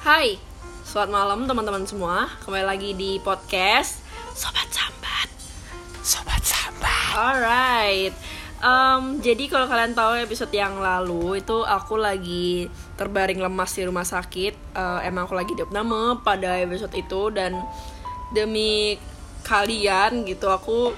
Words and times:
Hai, 0.00 0.40
selamat 0.80 1.12
malam 1.12 1.40
teman-teman 1.44 1.84
semua. 1.84 2.24
Kembali 2.40 2.64
lagi 2.64 2.96
di 2.96 3.20
podcast 3.20 4.00
Sobat 4.32 4.64
Sambat. 4.72 5.28
Sobat 6.00 6.40
Sambat. 6.40 7.12
Alright. 7.20 8.16
Em, 8.64 9.20
jadi 9.20 9.44
kalau 9.52 9.68
kalian 9.68 9.92
tahu 9.92 10.24
episode 10.24 10.56
yang 10.56 10.80
lalu 10.80 11.44
itu 11.44 11.52
aku 11.68 12.00
lagi 12.00 12.72
terbaring 12.96 13.44
lemas 13.44 13.76
di 13.76 13.84
rumah 13.84 14.08
sakit. 14.08 14.72
Eh, 14.72 15.00
emang 15.04 15.28
aku 15.28 15.36
lagi 15.36 15.52
diopname 15.52 16.24
pada 16.24 16.56
episode 16.56 16.96
itu 16.96 17.28
dan 17.36 17.60
demi 18.32 18.96
kalian 19.44 20.24
gitu 20.24 20.48
aku 20.48 20.96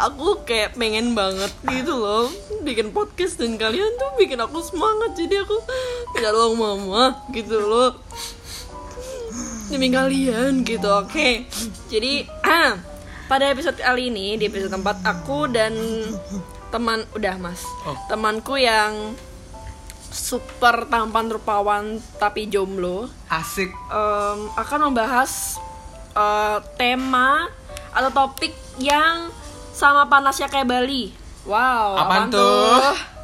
aku 0.00 0.48
kayak 0.48 0.72
pengen 0.80 1.12
banget 1.12 1.52
gitu 1.68 2.00
loh. 2.00 2.32
Bikin 2.64 2.96
podcast 2.96 3.36
dan 3.36 3.60
kalian 3.60 3.92
tuh 4.00 4.16
bikin 4.16 4.40
aku 4.40 4.64
semangat. 4.64 5.12
Jadi 5.12 5.44
aku 5.44 5.60
tidak 6.16 6.32
tolong 6.32 6.56
mama 6.56 7.04
gitu 7.36 7.60
loh. 7.60 7.92
Demi 9.68 9.92
kalian 9.92 10.64
gitu 10.64 10.88
oke. 10.88 11.46
Jadi 11.92 12.26
ah, 12.48 12.80
pada 13.28 13.52
episode 13.52 13.78
kali 13.78 14.08
ini 14.08 14.40
di 14.40 14.48
episode 14.48 14.74
4 14.74 14.82
aku 15.04 15.46
dan 15.52 15.76
teman 16.72 17.04
udah 17.14 17.36
mas. 17.36 17.62
Oh. 17.86 17.94
temanku 18.06 18.58
yang 18.58 19.14
super 20.10 20.90
tampan 20.90 21.30
rupawan 21.30 22.02
tapi 22.18 22.50
jomblo. 22.50 23.06
Asik. 23.30 23.70
em, 23.70 24.40
akan 24.58 24.90
membahas 24.90 25.60
eh, 26.18 26.58
tema 26.74 27.46
atau 27.94 28.10
topik 28.10 28.54
yang 28.82 29.30
sama 29.80 30.04
panasnya 30.04 30.46
kayak 30.46 30.68
Bali. 30.68 31.08
Wow, 31.42 31.96
Apaan 31.96 32.28
tuh? 32.28 32.76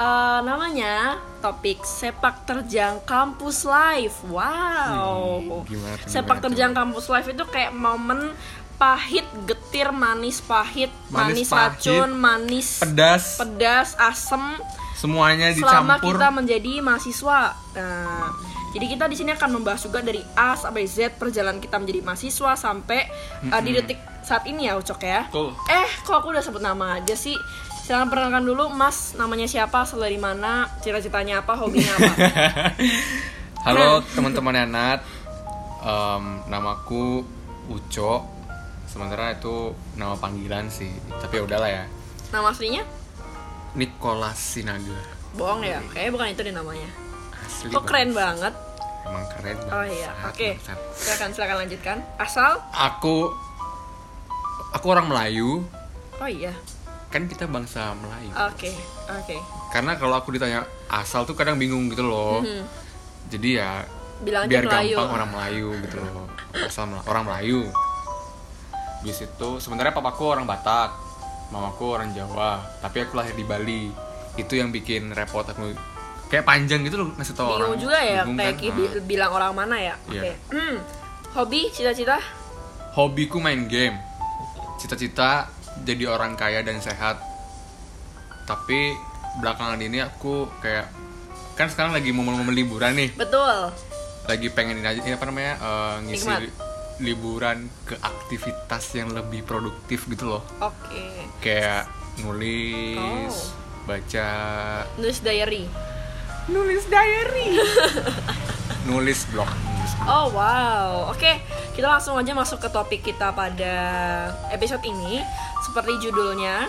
Eh, 0.00 0.38
namanya 0.48 1.20
topik 1.44 1.84
sepak 1.84 2.48
terjang 2.48 3.04
kampus 3.04 3.68
life. 3.68 4.24
Wow. 4.24 5.44
Hmm, 5.44 5.68
gimana 5.68 5.92
tuh, 6.00 6.08
sepak 6.08 6.40
gimana 6.40 6.44
terjang 6.48 6.72
kampus 6.72 7.04
life 7.12 7.28
itu 7.28 7.44
kayak 7.44 7.76
momen 7.76 8.32
pahit, 8.80 9.28
getir, 9.44 9.92
manis, 9.92 10.40
pahit, 10.40 10.88
manis, 11.12 11.44
Manis, 11.44 11.48
pahit, 11.52 11.84
racun, 11.84 12.10
manis, 12.16 12.80
Pedas. 12.80 13.36
pedas, 13.36 13.92
asem, 14.00 14.40
Semuanya 14.96 15.52
selama 15.52 16.00
dicampur. 16.00 16.16
kita 16.16 16.28
menjadi 16.32 16.72
mahasiswa. 16.80 17.40
Nah, 17.76 18.28
jadi 18.72 18.86
kita 18.88 19.04
di 19.04 19.16
sini 19.20 19.30
akan 19.36 19.60
membahas 19.60 19.84
juga 19.84 20.00
dari 20.00 20.24
A 20.32 20.56
sampai 20.56 20.88
Z 20.88 21.20
perjalanan 21.20 21.60
kita 21.60 21.76
menjadi 21.76 22.00
mahasiswa 22.00 22.56
sampai 22.56 23.04
uh, 23.52 23.60
di 23.60 23.76
detik 23.76 24.00
saat 24.30 24.46
ini 24.46 24.70
ya 24.70 24.78
Ucok 24.78 25.02
ya. 25.02 25.26
Tuh. 25.28 25.50
Eh, 25.66 25.88
kok 26.00 26.14
aku 26.14 26.30
udah 26.30 26.38
sebut 26.38 26.62
nama 26.62 26.96
aja 26.96 27.14
sih? 27.14 27.34
Silahkan 27.82 28.06
perkenalkan 28.06 28.46
dulu 28.46 28.70
Mas, 28.70 29.18
namanya 29.18 29.50
siapa, 29.50 29.82
asal 29.82 29.98
dari 29.98 30.14
mana, 30.14 30.70
cita-citanya 30.78 31.42
apa, 31.42 31.58
hobinya 31.58 31.90
apa? 31.90 32.12
Halo 33.66 33.98
teman-teman 34.08 34.54
Yanat. 34.56 35.02
Em, 35.82 36.24
namaku 36.46 37.26
Uco. 37.66 38.22
Sementara 38.86 39.34
itu 39.34 39.74
nama 39.94 40.14
panggilan 40.14 40.70
sih. 40.70 40.90
Tapi 41.18 41.38
ya 41.38 41.42
udahlah 41.42 41.66
ya. 41.68 41.84
Nama 42.30 42.46
aslinya? 42.46 42.86
Nicholas 43.74 44.38
Sinaga. 44.38 44.98
Bohong 45.34 45.62
ya, 45.62 45.78
kayaknya 45.90 46.10
bukan 46.10 46.26
itu 46.28 46.40
deh 46.42 46.54
namanya. 46.54 46.90
Asli. 47.40 47.70
Kok 47.70 47.74
banget. 47.76 47.86
keren 47.86 48.10
banget. 48.12 48.54
Emang 49.00 49.24
keren 49.30 49.56
Oh 49.56 49.82
banget. 49.82 49.94
iya, 49.94 50.10
Sangat, 50.12 50.30
oke. 50.30 50.48
bangsat. 50.54 50.78
Silakan, 50.94 51.28
silakan 51.34 51.56
lanjutkan. 51.58 51.96
Asal? 52.18 52.50
Aku 52.70 53.16
aku 54.70 54.86
orang 54.88 55.06
Melayu. 55.06 55.64
Oh 56.18 56.28
iya. 56.28 56.52
Kan 57.10 57.26
kita 57.26 57.46
bangsa 57.46 57.94
Melayu. 57.96 58.30
Oke, 58.50 58.70
oke. 59.08 59.36
Karena 59.70 59.94
kalau 59.94 60.14
aku 60.14 60.30
ditanya 60.30 60.62
asal 60.86 61.26
tuh 61.26 61.34
kadang 61.34 61.58
bingung 61.58 61.90
gitu 61.90 62.06
loh. 62.06 62.42
Mhm. 62.42 62.62
Jadi 63.30 63.48
ya 63.56 63.82
Bilang 64.20 64.44
biar 64.46 64.68
Melayu. 64.68 64.96
gampang 65.00 65.10
orang 65.16 65.30
Melayu 65.32 65.68
gitu 65.80 65.96
loh 65.96 66.28
asal 66.60 66.92
orang 67.08 67.24
Melayu 67.24 67.64
di 69.00 69.12
situ 69.16 69.56
sebenarnya 69.56 69.96
papaku 69.96 70.28
orang 70.28 70.44
Batak 70.44 70.92
mamaku 71.48 71.96
orang 71.96 72.12
Jawa 72.12 72.60
tapi 72.84 73.00
aku 73.00 73.16
lahir 73.16 73.32
di 73.32 73.48
Bali 73.48 73.88
itu 74.36 74.52
yang 74.60 74.68
bikin 74.68 75.16
repot 75.16 75.48
aku 75.48 75.72
kayak 76.28 76.44
panjang 76.44 76.84
gitu 76.84 77.00
loh 77.00 77.08
ngasih 77.16 77.32
tau 77.32 77.56
orang 77.56 77.72
Bingung 77.72 77.80
juga 77.80 77.96
ya 77.96 78.28
Bingung 78.28 78.36
kayak 78.36 78.54
kan? 78.60 79.08
bilang 79.08 79.30
orang 79.32 79.52
mana 79.56 79.76
ya. 79.80 79.94
Iya. 80.12 80.20
Oke. 80.20 80.32
Hmm. 80.52 80.76
Hobi, 81.30 81.60
cita-cita? 81.72 82.18
hobiku 82.92 83.38
main 83.40 83.70
game 83.70 83.94
cita-cita 84.80 85.46
jadi 85.80 86.08
orang 86.08 86.34
kaya 86.34 86.60
dan 86.60 86.80
sehat 86.80 87.20
tapi 88.42 88.96
belakangan 89.38 89.78
ini 89.78 90.00
aku 90.00 90.48
kayak 90.58 90.90
kan 91.54 91.68
sekarang 91.68 91.92
lagi 91.92 92.10
momen-momen 92.10 92.50
liburan 92.50 92.96
nih 92.96 93.12
Betul. 93.14 93.70
lagi 94.24 94.48
pengen 94.48 94.76
ini 94.76 94.88
aja 94.88 94.98
ini 94.98 95.12
apa 95.12 95.24
namanya 95.24 95.54
eh, 95.56 95.96
ngisi 96.02 96.26
Nikmat. 96.26 96.40
li- 96.40 96.56
liburan 97.00 97.58
ke 97.84 97.96
aktivitas 97.96 98.84
yang 98.94 99.10
lebih 99.10 99.40
produktif 99.42 100.04
gitu 100.06 100.26
loh 100.28 100.42
Oke. 100.58 101.28
kayak 101.38 101.86
nulis 102.18 102.98
Oh. 102.98 103.86
baca 103.86 104.28
Nulis 104.96 105.20
diary. 105.20 105.64
nulis 106.46 106.84
diary 106.84 107.48
nulis 108.90 109.24
blog 109.30 109.46
nulis 109.46 109.92
blog. 109.96 110.06
Oh 110.06 110.26
wow. 110.32 110.90
Oke, 111.08 111.38
kita 111.72 111.86
langsung 111.86 112.14
aja 112.14 112.32
masuk 112.32 112.58
ke 112.58 112.68
topik 112.68 113.00
kita 113.00 113.30
pada 113.30 113.74
episode 114.50 114.82
ini. 114.82 115.22
Seperti 115.62 116.02
judulnya, 116.02 116.66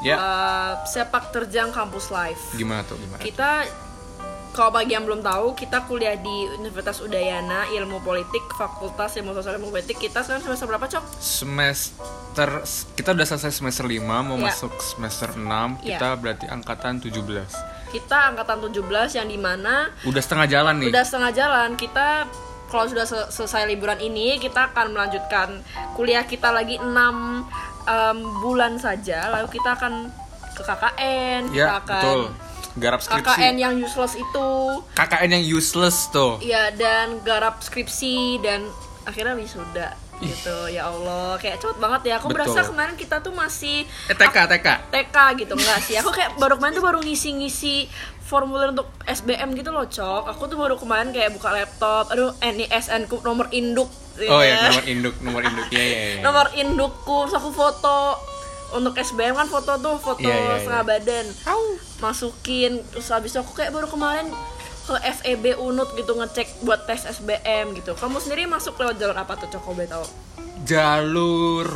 Ya. 0.00 0.14
eh, 0.14 0.72
sepak 0.86 1.28
terjang 1.30 1.68
kampus 1.68 2.08
life. 2.08 2.54
gimana 2.54 2.84
tuh 2.84 2.94
gimana 2.94 3.18
Kita 3.18 3.66
kalau 4.50 4.70
bagi 4.70 4.94
yang 4.94 5.02
belum 5.02 5.18
tahu, 5.18 5.56
kita 5.56 5.82
kuliah 5.82 6.14
di 6.14 6.36
Universitas 6.54 7.02
Udayana 7.02 7.66
Ilmu 7.68 7.98
Politik, 8.00 8.46
Fakultas 8.54 9.18
Ilmu 9.18 9.34
Sosial 9.34 9.58
Ilmu 9.58 9.68
Politik. 9.68 9.98
Kita 9.98 10.22
sekarang 10.22 10.46
semester 10.46 10.66
berapa, 10.68 10.86
Cok? 10.86 11.04
semester 11.18 12.48
kita 12.94 13.10
udah 13.10 13.26
selesai 13.26 13.50
semester 13.52 13.82
5 13.82 13.98
mau 14.22 14.36
Ya. 14.36 14.46
masuk 14.46 14.70
semester 14.78 15.34
6 15.34 15.74
Ya. 15.80 15.98
kita 15.98 16.14
berarti 16.14 16.46
angkatan 16.46 16.98
17 16.98 17.50
Kita 17.94 18.34
angkatan 18.34 18.58
17 18.58 18.82
yang 19.14 19.28
di 19.30 19.38
mana 19.38 19.86
udah 20.02 20.18
setengah 20.18 20.50
jalan 20.50 20.82
nih. 20.82 20.90
Udah 20.90 21.04
setengah 21.06 21.30
jalan. 21.30 21.68
Kita 21.78 22.26
kalau 22.66 22.90
sudah 22.90 23.06
sel- 23.06 23.30
selesai 23.30 23.70
liburan 23.70 24.02
ini 24.02 24.42
kita 24.42 24.74
akan 24.74 24.98
melanjutkan 24.98 25.62
kuliah 25.94 26.26
kita 26.26 26.50
lagi 26.50 26.74
6 26.82 26.90
em, 27.86 28.18
bulan 28.42 28.82
saja. 28.82 29.30
Lalu 29.30 29.46
kita 29.54 29.78
akan 29.78 30.10
ke 30.54 30.62
KKN 30.62 31.40
kita 31.50 31.58
ya 31.58 31.78
akan 31.78 32.02
betul. 32.02 32.22
Garap 32.74 32.98
skripsi. 32.98 33.22
KKN 33.30 33.54
yang 33.54 33.74
useless 33.78 34.14
itu. 34.18 34.48
KKN 34.98 35.30
yang 35.38 35.44
useless 35.46 35.96
tuh. 36.10 36.42
Ya 36.42 36.74
dan 36.74 37.22
garap 37.22 37.62
skripsi 37.62 38.42
dan 38.42 38.66
akhirnya 39.06 39.38
wisuda 39.38 39.94
gitu 40.22 40.56
ya 40.70 40.86
Allah. 40.86 41.34
Kayak 41.38 41.58
cepet 41.58 41.78
banget 41.78 42.00
ya. 42.10 42.14
Aku 42.18 42.30
Betul. 42.30 42.46
berasa 42.46 42.60
kemarin 42.66 42.94
kita 42.94 43.18
tuh 43.18 43.34
masih 43.34 43.82
eh 44.06 44.16
TK 44.16 44.36
TK 44.50 44.68
TK 44.92 45.16
gitu 45.42 45.52
enggak 45.58 45.78
sih. 45.82 45.96
Aku 45.98 46.10
kayak 46.14 46.38
baru 46.38 46.58
kemarin 46.58 46.74
tuh 46.78 46.84
baru 46.84 46.98
ngisi-ngisi 47.02 47.88
formulir 48.24 48.72
untuk 48.72 48.88
SBM 49.04 49.52
gitu 49.58 49.70
loh 49.70 49.84
cok. 49.84 50.30
Aku 50.36 50.48
tuh 50.48 50.56
baru 50.56 50.78
kemarin 50.78 51.10
kayak 51.10 51.34
buka 51.34 51.50
laptop. 51.52 52.08
Aduh 52.14 52.32
ini 52.40 52.64
SN 52.70 53.10
ku 53.10 53.20
nomor 53.20 53.50
induk. 53.50 53.90
Oh 54.30 54.40
ya. 54.40 54.64
nomor 54.70 54.84
induk 54.86 55.14
nomor 55.20 55.42
induk. 55.42 55.66
Ya 55.74 55.82
ya 55.82 55.98
ya 55.98 56.20
nomor 56.22 56.46
indukku 56.54 57.28
terus 57.28 57.36
aku 57.36 57.50
foto. 57.50 58.16
Untuk 58.74 58.98
SBM 58.98 59.38
kan 59.38 59.46
foto 59.46 59.78
tuh 59.78 59.94
foto 60.02 60.26
Iya, 60.26 60.34
iya, 60.34 60.46
iya. 60.50 60.58
setengah 60.58 60.82
badan. 60.82 61.26
Masukin 62.02 62.82
terus 62.90 63.06
habis 63.14 63.30
itu 63.30 63.38
aku 63.38 63.54
kayak 63.54 63.70
baru 63.70 63.86
kemarin 63.86 64.26
ke 64.84 64.94
FEB 64.94 65.56
Unut 65.56 65.92
gitu 65.92 66.12
ngecek 66.12 66.60
buat 66.60 66.84
tes 66.84 67.04
SBM 67.04 67.72
gitu. 67.74 67.92
Kamu 67.94 68.18
sendiri 68.18 68.44
masuk 68.44 68.76
lewat 68.76 68.96
jalur 68.96 69.16
apa 69.16 69.34
tuh 69.34 69.48
cok 69.48 69.64
boleh 69.66 69.88
tahu? 69.88 70.04
Jalur 70.64 71.68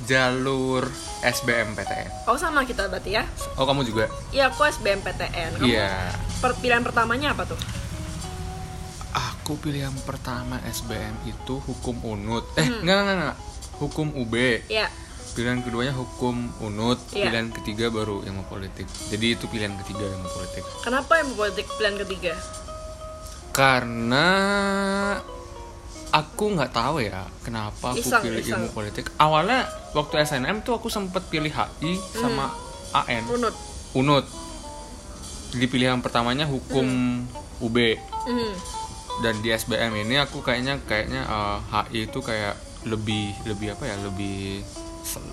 jalur 0.00 0.86
SBM 1.20 1.74
PTN 1.74 2.30
oh 2.30 2.38
sama 2.38 2.62
kita 2.62 2.86
berarti 2.86 3.18
ya? 3.18 3.26
Oh 3.54 3.66
kamu 3.66 3.82
juga? 3.82 4.06
Iya 4.30 4.46
aku 4.46 4.62
SBM 4.64 5.02
PTN 5.02 5.58
kamu 5.58 5.66
iya. 5.66 6.14
per- 6.38 6.54
pilihan 6.54 6.86
pertamanya 6.86 7.34
apa 7.34 7.42
tuh? 7.44 7.58
Aku 9.10 9.58
pilih 9.58 9.82
yang 9.82 9.98
pertama 10.04 10.62
SBM 10.62 11.16
itu 11.24 11.58
hukum 11.58 11.98
unut. 12.04 12.46
Eh 12.54 12.62
Hmm. 12.62 12.84
enggak 12.84 12.98
enggak 13.00 13.16
enggak 13.16 13.36
hukum 13.78 14.06
UB 14.12 14.34
ya 14.66 14.86
pilihan 15.38 15.62
keduanya 15.62 15.94
hukum 15.94 16.34
unut. 16.58 16.98
Iya. 17.14 17.30
pilihan 17.30 17.54
ketiga 17.54 17.86
baru 17.88 18.26
yang 18.26 18.34
mau 18.34 18.46
politik. 18.46 18.90
Jadi 19.06 19.38
itu 19.38 19.46
pilihan 19.46 19.70
ketiga 19.78 20.04
yang 20.04 20.18
mau 20.18 20.32
politik. 20.32 20.66
Kenapa 20.82 21.12
yang 21.16 21.30
politik 21.32 21.66
pilihan 21.72 21.96
ketiga? 21.96 22.34
karena 23.48 24.28
aku 26.08 26.54
nggak 26.54 26.70
tahu 26.70 27.02
ya 27.02 27.26
kenapa 27.42 27.90
aku 27.90 27.98
Iseng, 27.98 28.22
pilih 28.22 28.42
ilmu 28.46 28.68
politik. 28.70 29.10
Awalnya 29.18 29.66
waktu 29.92 30.22
SNM 30.22 30.62
tuh 30.62 30.78
aku 30.78 30.86
sempet 30.86 31.26
pilih 31.26 31.50
HI 31.50 31.98
sama 32.14 32.54
AN 32.94 33.26
Runut. 33.26 33.54
unut. 33.94 34.24
Jadi 35.50 35.66
pilihan 35.66 35.98
pertamanya 35.98 36.46
hukum 36.46 36.86
UB 37.58 37.76
Hmm. 38.28 38.54
dan 39.24 39.40
di 39.40 39.50
SBM 39.50 40.04
ini 40.04 40.20
aku 40.20 40.38
kayaknya 40.38 40.78
kayaknya 40.84 41.24
eh, 41.24 41.58
HI 41.66 42.06
itu 42.06 42.20
kayak 42.20 42.54
lebih 42.86 43.34
lebih 43.42 43.74
apa 43.74 43.88
ya 43.88 43.96
lebih 43.98 44.62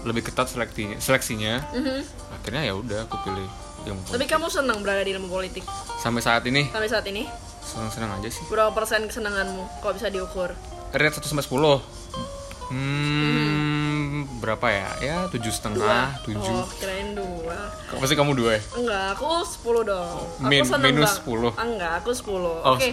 lebih 0.04 0.24
ketat 0.24 0.48
seleksinya 0.48 0.98
seleksinya 0.98 1.54
Mhm. 1.72 2.00
akhirnya 2.34 2.62
ya 2.64 2.74
udah 2.74 3.00
aku 3.04 3.16
pilih 3.22 3.48
ilmu 3.84 4.02
Tapi 4.02 4.10
politik 4.16 4.30
kamu 4.32 4.48
senang 4.48 4.80
berada 4.80 5.02
di 5.02 5.12
ilmu 5.12 5.28
politik 5.28 5.64
sampai 5.98 6.20
saat 6.20 6.44
ini 6.44 6.68
sampai 6.68 6.88
saat 6.88 7.06
ini? 7.06 7.24
seneng-seneng 7.62 8.12
aja 8.14 8.30
sih 8.30 8.46
Berapa 8.46 8.72
persen 8.72 9.04
kesenanganmu 9.04 9.64
kalau 9.80 9.94
bisa 9.94 10.08
diukur? 10.08 10.54
rate 10.92 11.14
1 11.14 11.26
sampai 11.26 11.44
10 11.44 11.82
hmm 12.68 13.56
berapa 14.36 14.68
ya 14.68 14.90
ya 15.00 15.18
tujuh 15.28 15.50
setengah 15.50 16.18
tujuh 16.22 16.42
Oh, 16.56 16.66
kirain 16.76 17.14
dua. 17.14 17.58
Kok 17.88 17.98
pasti 18.00 18.14
kamu 18.14 18.34
dua 18.34 18.52
ya 18.54 18.62
Enggak, 18.76 19.06
aku 19.16 19.26
10 19.42 19.82
dong. 19.84 20.18
Aku 20.38 20.44
Min- 20.44 20.66
minus 20.66 21.18
bang- 21.18 21.24
10. 21.24 21.50
Enggak, 21.56 21.94
aku 22.00 22.10
10. 22.12 22.56
Oh, 22.56 22.74
Oke. 22.74 22.90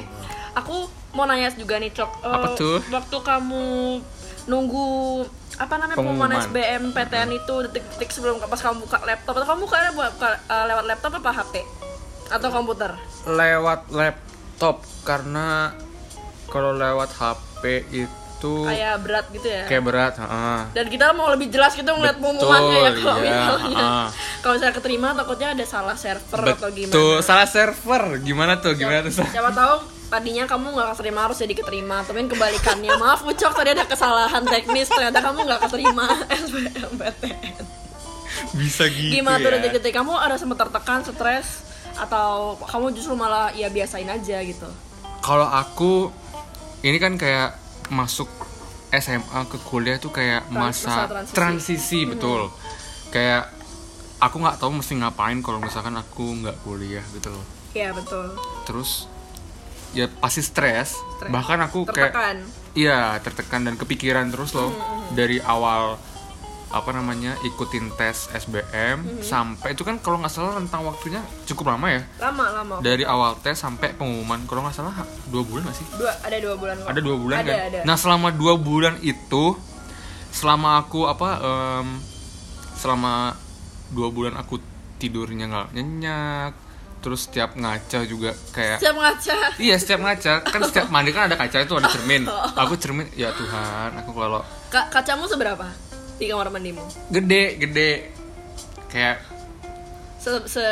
Aku 0.55 0.77
mau 1.13 1.25
nanya 1.25 1.49
juga 1.51 1.77
nih, 1.77 1.89
Cok. 1.91 2.11
Eh, 2.19 2.29
Apa 2.31 2.47
tuh? 2.55 2.79
Waktu 2.87 3.17
kamu 3.19 3.65
nunggu 4.45 4.87
apa 5.55 5.75
namanya 5.75 5.95
pengumuman 5.95 6.29
Pengumuman. 6.29 6.49
SBM 6.49 6.83
PTN 6.91 7.31
itu 7.35 7.55
detik-detik 7.65 8.11
sebelum 8.11 8.41
pas 8.41 8.57
kamu 8.57 8.81
buka 8.81 8.99
laptop 9.03 9.33
atau 9.35 9.47
kamu 9.47 9.61
buka 9.63 9.77
buka- 9.93 10.41
eh, 10.43 10.65
lewat 10.67 10.85
laptop 10.87 11.13
apa 11.15 11.31
HP 11.35 11.55
atau 12.29 12.49
komputer? 12.49 12.91
lewat 13.25 13.81
laptop 13.89 14.77
karena 15.03 15.71
kalau 16.47 16.73
lewat 16.73 17.11
HP 17.11 17.63
itu 17.91 18.11
Kayak 18.43 18.99
berat 18.99 19.27
gitu 19.31 19.47
ya. 19.47 19.63
kayak 19.65 19.83
berat 19.83 20.15
heeh. 20.17 20.61
Dan 20.73 20.87
kita 20.89 21.13
mau 21.13 21.31
lebih 21.31 21.47
jelas 21.47 21.73
gitu 21.73 21.87
ngeliat 21.87 22.17
Betul, 22.17 22.27
pengumumannya 22.35 22.75
ya 22.75 22.91
kalau 22.97 23.21
iya, 23.21 23.31
misalnya 23.31 23.79
ah. 23.79 24.09
kalau 24.43 24.57
saya 24.57 24.73
keterima 24.73 25.09
takutnya 25.13 25.49
ada 25.53 25.63
salah 25.65 25.95
server 25.95 26.43
atau 26.51 26.67
betul 26.67 26.71
gimana. 26.75 27.23
salah 27.23 27.47
server 27.47 28.03
gimana 28.19 28.53
tuh 28.59 28.75
gimana 28.75 29.05
tuh 29.05 29.15
Siapa 29.23 29.53
tahu 29.53 29.75
tadinya 30.13 30.45
kamu 30.45 30.67
nggak 30.71 30.89
keterima 30.93 31.25
harus 31.25 31.39
jadi 31.39 31.55
keterima, 31.55 32.05
tapi 32.05 32.21
kan 32.21 32.29
kebalikannya. 32.29 32.93
Maaf 33.03 33.25
Ucok 33.25 33.53
tadi 33.55 33.73
ada 33.73 33.85
kesalahan 33.85 34.45
teknis 34.45 34.87
ternyata 34.87 35.19
kamu 35.19 35.39
nggak 35.43 35.61
keterima 35.65 36.05
SBMPTN. 36.45 37.65
bisa 38.53 38.85
gitu 38.87 39.13
Gimana 39.15 39.39
tuh 39.39 39.49
ya 39.49 39.57
detik-detik 39.59 39.95
kamu 39.95 40.13
ada 40.13 40.37
sempat 40.37 40.61
tertekan, 40.61 41.01
stres 41.03 41.65
atau 41.95 42.57
kamu 42.63 42.93
justru 42.93 43.13
malah 43.13 43.49
ya 43.51 43.69
biasain 43.69 44.05
aja 44.07 44.41
gitu? 44.43 44.69
kalau 45.21 45.45
aku 45.45 46.09
ini 46.81 46.97
kan 46.97 47.15
kayak 47.15 47.55
masuk 47.89 48.27
SMA 48.91 49.23
ke 49.47 49.57
kuliah 49.63 49.97
tuh 49.97 50.11
kayak 50.11 50.45
Trans- 50.45 50.57
masa 50.83 50.89
masa 50.91 51.05
transisi. 51.07 51.33
transisi, 51.33 52.01
betul 52.05 52.49
kayak 53.09 53.53
aku 54.19 54.37
nggak 54.37 54.57
tahu 54.57 54.73
mesti 54.75 54.97
ngapain 54.97 55.39
kalau 55.39 55.59
misalkan 55.59 55.95
aku 55.95 56.25
nggak 56.39 56.57
kuliah 56.61 57.05
gitu 57.13 57.29
loh 57.29 57.45
Iya 57.71 57.93
betul. 57.93 58.35
terus 58.65 59.07
ya 59.93 60.09
pasti 60.11 60.41
stres 60.41 60.97
Stres. 60.97 61.29
bahkan 61.29 61.61
aku 61.61 61.85
kayak 61.85 62.11
Tertekan. 62.11 62.37
iya 62.73 63.17
tertekan 63.19 63.61
dan 63.63 63.75
kepikiran 63.75 64.29
terus 64.29 64.53
loh 64.53 64.73
dari 65.11 65.39
awal 65.39 66.01
apa 66.69 66.89
namanya 66.91 67.37
ikutin 67.43 67.93
tes 67.93 68.33
SBM 68.33 69.21
sampai 69.21 69.73
itu 69.73 69.85
kan 69.85 70.01
kalau 70.01 70.17
nggak 70.17 70.33
salah 70.33 70.57
rentang 70.57 70.81
waktunya 70.83 71.21
cukup 71.45 71.69
lama 71.69 71.85
ya 71.91 72.01
Lama 72.19 72.45
lama. 72.51 72.75
dari 72.81 73.05
awal 73.05 73.37
tes 73.37 73.55
sampai 73.55 73.93
pengumuman 73.93 74.41
kalau 74.43 74.65
nggak 74.65 74.73
salah 74.75 74.97
dua 75.29 75.45
bulan 75.45 75.69
nggak 75.69 75.77
sih 75.77 75.87
Dua 75.93 76.13
ada 76.17 76.33
dua 76.35 76.57
bulan 76.57 76.75
kok. 76.75 76.89
ada 76.89 77.01
dua 77.01 77.17
bulan 77.17 77.37
ada, 77.39 77.45
kan 77.45 77.57
Ada. 77.69 77.81
nah 77.85 77.97
selama 77.97 78.33
dua 78.33 78.57
bulan 78.57 78.97
itu 79.01 79.53
selama 80.33 80.81
aku 80.81 81.05
apa 81.05 81.29
em, 81.39 81.87
selama 82.75 83.37
dua 83.93 84.09
bulan 84.09 84.33
aku 84.35 84.57
tidurnya 84.97 85.45
nggak 85.47 85.69
nyenyak 85.73 86.53
terus 87.03 87.27
setiap 87.27 87.53
ngaca 87.53 87.99
juga 88.03 88.31
kayak 88.49 88.79
Siap 88.79 88.95
ngaca. 88.95 89.37
Iya 89.59 89.75
setiap 89.75 90.01
ngaca 90.01 90.33
kan 90.41 90.61
setiap 90.63 90.87
mandi 90.87 91.11
kan 91.11 91.27
ada 91.27 91.35
kaca 91.35 91.59
itu 91.59 91.75
ada 91.75 91.89
cermin. 91.89 92.23
Aku 92.63 92.75
cermin 92.75 93.11
ya 93.13 93.29
Tuhan 93.31 93.91
aku 93.97 94.11
kalau 94.13 94.41
Ka- 94.69 94.87
kacamu 94.89 95.27
seberapa 95.27 95.67
di 96.15 96.25
kamar 96.25 96.49
mandimu? 96.49 96.81
gede 97.09 97.59
gede 97.59 97.91
kayak 98.87 99.19
Se, 100.17 100.31
se 100.47 100.63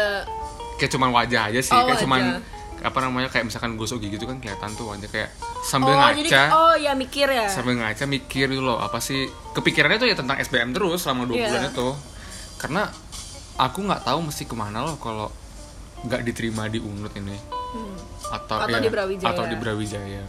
kayak 0.76 0.90
cuman 0.90 1.10
wajah 1.10 1.50
aja 1.50 1.58
sih 1.58 1.74
Oh, 1.74 1.82
kayak 1.84 1.98
cuman 1.98 2.22
wajah. 2.38 2.86
apa 2.86 2.98
namanya 3.02 3.28
kayak 3.28 3.44
misalkan 3.44 3.74
gosok 3.74 3.98
gigi 3.98 4.14
gitu 4.14 4.24
kan 4.24 4.38
kelihatan 4.38 4.70
tuh 4.72 4.86
wajah 4.86 5.04
kayak 5.04 5.34
sambil 5.60 5.92
oh, 5.92 5.98
ngaca 5.98 6.16
jadi 6.16 6.30
oh 6.48 6.74
ya 6.74 6.92
mikir 6.94 7.26
ya. 7.26 7.44
sambil 7.46 7.76
ngaca 7.76 8.06
mikir 8.06 8.46
gitu 8.46 8.62
loh 8.62 8.78
apa 8.78 8.96
sih 8.98 9.26
kepikirannya 9.50 9.98
tuh 9.98 10.06
ya 10.06 10.14
tentang 10.14 10.38
SBM 10.38 10.70
terus 10.70 11.02
selama 11.02 11.26
dua 11.26 11.36
Iya. 11.36 11.46
bulan 11.50 11.64
itu 11.68 11.88
karena 12.56 12.82
aku 13.58 13.78
nggak 13.82 14.02
tahu 14.02 14.18
mesti 14.22 14.42
ke 14.44 14.54
mana 14.54 14.80
loh 14.80 14.96
kalau 14.96 15.28
nggak 16.02 16.22
diterima 16.22 16.66
di 16.66 16.78
unut 16.78 17.12
ini 17.14 17.36
Hmm. 17.70 17.94
atau 18.32 18.56
Atau 18.58 18.72
ya, 18.72 18.80
di 18.80 18.90
Brawijaya. 18.90 19.30
atau 19.30 19.44
di 19.44 19.54
Brawijaya. 19.54 20.24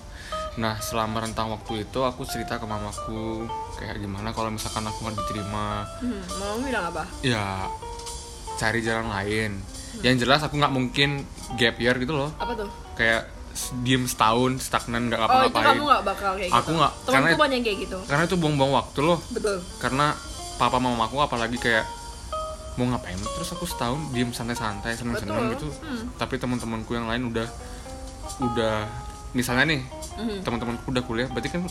Nah 0.53 0.77
selama 0.77 1.21
rentang 1.21 1.49
waktu 1.49 1.83
itu 1.83 1.99
aku 1.99 2.21
cerita 2.23 2.55
ke 2.55 2.65
mamaku 2.65 3.47
kayak 3.75 3.97
gimana 3.97 4.29
kalau 4.29 4.49
misalkan 4.49 4.83
aku 4.83 5.01
nggak 5.01 5.17
diterima, 5.17 5.87
Hmm, 5.97 6.21
mamamu 6.31 6.61
bilang 6.63 6.85
apa? 6.87 7.03
ya 7.21 7.65
cari 8.55 8.79
jalan 8.79 9.09
lain. 9.09 9.57
Yang 9.99 10.15
jelas 10.21 10.39
aku 10.39 10.55
nggak 10.55 10.71
mungkin 10.71 11.25
gap 11.55 11.75
year 11.77 11.97
gitu 11.97 12.13
loh, 12.13 12.29
Apa 12.35 12.53
tuh? 12.53 12.69
kayak 12.93 13.25
diem 13.81 14.05
setahun 14.05 14.61
stagnan 14.61 15.09
nggak 15.09 15.19
Oh 15.19 15.43
itu 15.43 15.57
kamu 15.57 15.83
nggak 15.83 16.03
bakal 16.05 16.31
kayak 16.33 16.47
gitu. 16.47 16.57
Aku 16.57 16.69
nggak, 16.73 16.93
Temanku 17.01 17.11
karena- 17.25 17.41
banyak 17.41 17.59
kayak 17.61 17.77
gitu. 17.81 17.97
Karena 18.05 18.23
itu 18.23 18.35
buang-buang 18.37 18.71
waktu 18.71 18.99
loh. 19.01 19.19
Betul. 19.27 19.57
Karena 19.77 20.13
papa 20.55 20.77
mamaku 20.77 21.17
apalagi 21.17 21.57
kayak 21.57 21.83
mau 22.73 22.87
ngapain 22.87 23.17
terus 23.17 23.51
aku 23.51 23.63
setahun 23.63 23.99
diem 24.09 24.29
santai-santai 24.29 24.95
seneng-seneng 24.95 25.53
gitu 25.53 25.67
Hmm. 25.77 26.07
tapi 26.15 26.35
teman-temanku 26.35 26.91
yang 26.91 27.05
lain 27.05 27.27
udah 27.27 27.47
udah 28.41 28.87
misalnya 29.31 29.65
nih 29.69 29.81
Mhm. 30.13 30.37
teman-temanku 30.41 30.87
udah 30.87 31.03
kuliah 31.03 31.27
berarti 31.27 31.49
kan 31.49 31.61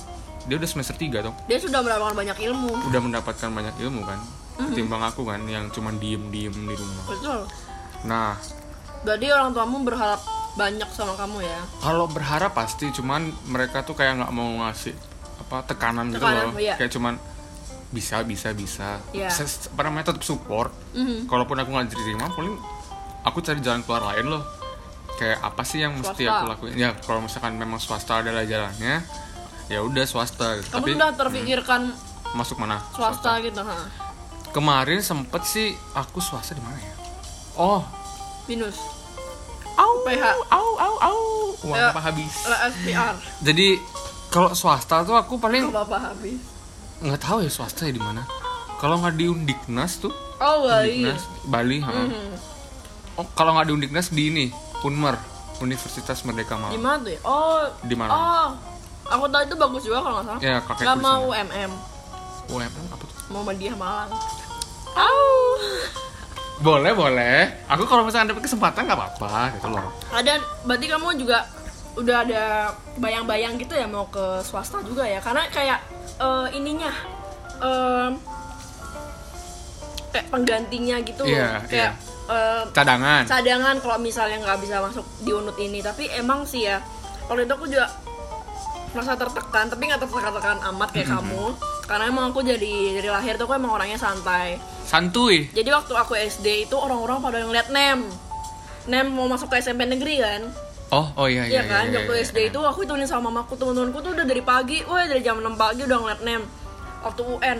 dia 0.42 0.56
udah 0.56 0.66
semester 0.66 0.92
3 0.94 1.20
dong 1.22 1.36
Dia 1.46 1.56
sudah 1.56 1.80
mendapatkan 1.80 2.14
banyak 2.14 2.38
ilmu. 2.42 2.72
udah 2.86 3.00
mendapatkan 3.00 3.50
banyak 3.50 3.74
ilmu 3.78 4.00
kan 4.02 4.18
Mhm. 4.56 4.66
ketimbang 4.70 5.02
aku 5.02 5.22
kan 5.24 5.40
yang 5.44 5.68
cuma 5.68 5.92
diem-diem 5.92 6.52
di 6.54 6.74
rumah 6.74 7.04
Betul. 7.06 7.40
nah 8.02 8.36
Jadi 9.00 9.26
orang 9.28 9.50
tuamu 9.50 9.80
berharap 9.80 10.20
banyak 10.52 10.84
sama 10.90 11.16
kamu 11.16 11.40
ya. 11.40 11.60
kalau 11.80 12.04
berharap 12.06 12.52
pasti 12.52 12.90
cuman 12.90 13.32
mereka 13.46 13.80
tuh 13.80 13.94
kayak 13.94 14.20
nggak 14.20 14.28
mau 14.30 14.60
ngasih 14.60 14.92
apa 15.40 15.64
tekanan, 15.64 16.10
gitu 16.10 16.20
Tekanan, 16.20 16.46
loh 16.46 16.60
iya. 16.60 16.76
kayak 16.76 16.92
cuman 16.92 17.16
bisa 17.90 18.22
bisa 18.22 18.50
bisa 18.50 19.02
apa 19.66 19.80
namanya 19.82 20.10
tetap 20.10 20.22
support 20.22 20.70
Mhm. 20.92 21.26
kalaupun 21.26 21.56
aku 21.56 21.70
nggak 21.70 21.88
diterima 21.88 22.30
paling 22.30 22.54
aku 23.20 23.38
cari 23.40 23.58
jalan 23.58 23.82
keluar 23.82 24.14
lain 24.14 24.26
loh 24.28 24.42
kayak 25.16 25.38
apa 25.38 25.62
sih 25.62 25.80
yang 25.80 25.92
mesti 25.94 26.22
Swasta. 26.22 26.32
aku 26.32 26.44
lakuin 26.48 26.72
ya 26.74 26.90
kalau 26.96 27.20
misalkan 27.20 27.52
memang 27.54 27.76
swasta 27.76 28.20
adalah 28.20 28.40
jalannya 28.42 29.02
ya 29.66 29.78
udah 29.80 30.02
swasta. 30.02 30.58
Kamu 30.62 30.70
tapi 30.72 30.90
sudah 30.92 31.10
terpikirkan 31.12 31.80
masuk 32.30 32.58
mana 32.58 32.78
swasta 32.90 33.38
gitu, 33.40 33.58
ha? 33.60 33.74
kemarin 34.48 34.98
sempet 35.00 35.42
sih 35.42 35.68
aku 35.92 36.18
swasta 36.18 36.52
di 36.52 36.62
mana 36.62 36.74
ya 36.76 36.94
oh 37.56 37.82
Binus. 38.44 38.78
au 39.72 40.02
PH. 40.02 40.22
au 40.48 40.68
au 40.76 40.94
au 41.00 41.18
uang 41.62 41.76
Ya. 41.76 41.90
apa 41.90 42.00
habis 42.02 42.34
Lah 42.46 42.66
SPR. 42.66 43.14
jadi 43.42 43.78
kalau 44.26 44.50
swasta 44.52 45.02
tuh 45.02 45.14
aku 45.14 45.36
paling 45.36 45.68
Apa 45.68 45.98
habis? 46.08 46.38
Nggak 47.00 47.20
tahu 47.20 47.38
ya 47.40 47.50
swasta 47.50 47.84
ya 47.84 47.92
di 47.92 47.98
mana 47.98 48.22
kalau 48.76 49.00
nggak 49.00 49.14
di 49.14 49.26
Undiknas 49.26 49.98
tuh 49.98 50.12
Oh, 50.36 50.64
Bali. 50.64 51.04
Undiknas 51.04 51.22
Bali 51.44 51.78
ha. 51.80 51.92
Mhm. 51.92 52.32
oh, 53.14 53.26
kalau 53.34 53.52
nggak 53.52 53.66
di 53.66 53.72
Undiknas 53.74 54.08
di 54.08 54.22
ini 54.26 54.44
Unmer 54.80 55.16
Universitas 55.58 56.24
Merdeka 56.24 56.56
Di 56.56 56.60
Malang 56.72 56.80
mana 56.80 56.96
tuh 56.98 57.12
ya? 57.12 57.20
Oh, 57.22 57.60
di 57.82 57.94
Malang 57.94 58.16
oh. 58.16 58.48
Aku 59.10 59.26
tahu 59.26 59.42
itu 59.42 59.54
bagus 59.54 59.82
juga 59.82 59.98
kalau 60.00 60.22
nggak 60.22 60.26
salah. 60.28 60.40
ya 60.40 60.56
Nggak 60.62 60.96
di 60.96 61.02
mau. 61.02 61.20
UMM, 61.26 61.70
UMM 62.48 62.84
apa 62.88 63.02
tuh 63.02 63.16
Muhammadiyah 63.28 63.76
Malang. 63.76 64.10
Au. 64.90 65.24
boleh 66.60 66.92
boleh 66.92 67.64
aku 67.66 67.84
kalau 67.84 68.04
misalnya 68.04 68.30
ada 68.30 68.36
kesempatan 68.36 68.84
nggak 68.84 68.98
apa-apa 68.98 69.56
gitu 69.56 69.68
loh 69.70 69.88
Ada, 70.10 70.36
berarti 70.62 70.86
kamu 70.86 71.08
juga 71.16 71.48
udah 71.96 72.16
ada 72.20 72.42
bayang-bayang 72.96 73.56
gitu 73.56 73.72
ya 73.72 73.84
mau 73.84 74.04
ke 74.06 74.20
swasta 74.40 74.78
juga 74.82 75.02
ya? 75.02 75.18
Karena 75.18 75.48
kayak 75.48 75.80
eh, 76.20 76.46
ininya, 76.56 76.92
em, 77.64 78.12
kayak 80.12 80.26
penggantinya 80.28 80.96
gitu 81.00 81.22
loh. 81.24 81.32
Iya, 81.32 81.50
kayak 81.66 81.92
eh, 82.30 82.62
cadangan 82.70 83.22
cadangan 83.26 83.76
kalau 83.82 83.98
misalnya 83.98 84.38
nggak 84.44 84.58
bisa 84.62 84.76
masuk 84.84 85.06
di 85.24 85.30
unut 85.32 85.56
ini. 85.56 85.80
Tapi 85.80 86.12
emang 86.12 86.44
sih 86.44 86.68
ya, 86.68 86.78
waktu 87.26 87.48
itu 87.48 87.52
aku 87.56 87.66
juga 87.66 87.88
merasa 88.92 89.14
tertekan, 89.14 89.70
tapi 89.70 89.82
nggak 89.86 90.02
tertekan-tekan 90.02 90.58
amat 90.74 90.88
kayak 90.92 91.08
kamu. 91.10 91.54
Karena 91.90 92.06
emang 92.06 92.30
aku 92.30 92.46
jadi 92.46 93.02
dari 93.02 93.10
lahir 93.10 93.34
tuh 93.34 93.50
aku 93.50 93.58
emang 93.58 93.74
orangnya 93.74 93.98
santai. 93.98 94.62
santuy 94.86 95.50
Jadi 95.50 95.70
waktu 95.70 95.94
aku 95.94 96.14
SD 96.18 96.70
itu 96.70 96.74
orang-orang 96.78 97.18
pada 97.22 97.42
ngeliat 97.42 97.70
nem. 97.70 98.06
Nem 98.86 99.06
mau 99.10 99.26
masuk 99.26 99.50
ke 99.50 99.58
SMP 99.62 99.86
negeri 99.86 100.22
kan? 100.22 100.42
Oh 100.90 101.06
oh 101.16 101.26
iya 101.26 101.42
iya 101.44 101.52
Iya 101.52 101.62
kan? 101.64 101.84
iya, 101.86 101.98
waktu 101.98 102.14
iya, 102.14 102.24
SD 102.24 102.38
iya. 102.38 102.48
itu 102.48 102.60
aku 102.60 102.78
ditulis 102.82 103.06
sama 103.06 103.28
mamaku, 103.28 103.54
teman-temanku 103.54 103.98
tuh 104.00 104.10
udah 104.12 104.24
dari 104.24 104.42
pagi, 104.42 104.82
wah 104.84 105.02
dari 105.02 105.20
jam 105.20 105.38
6 105.38 105.46
pagi 105.54 105.82
udah 105.82 105.98
ngeliat 105.98 106.20
nem. 106.20 106.42
Waktu 107.00 107.22
UN, 107.24 107.58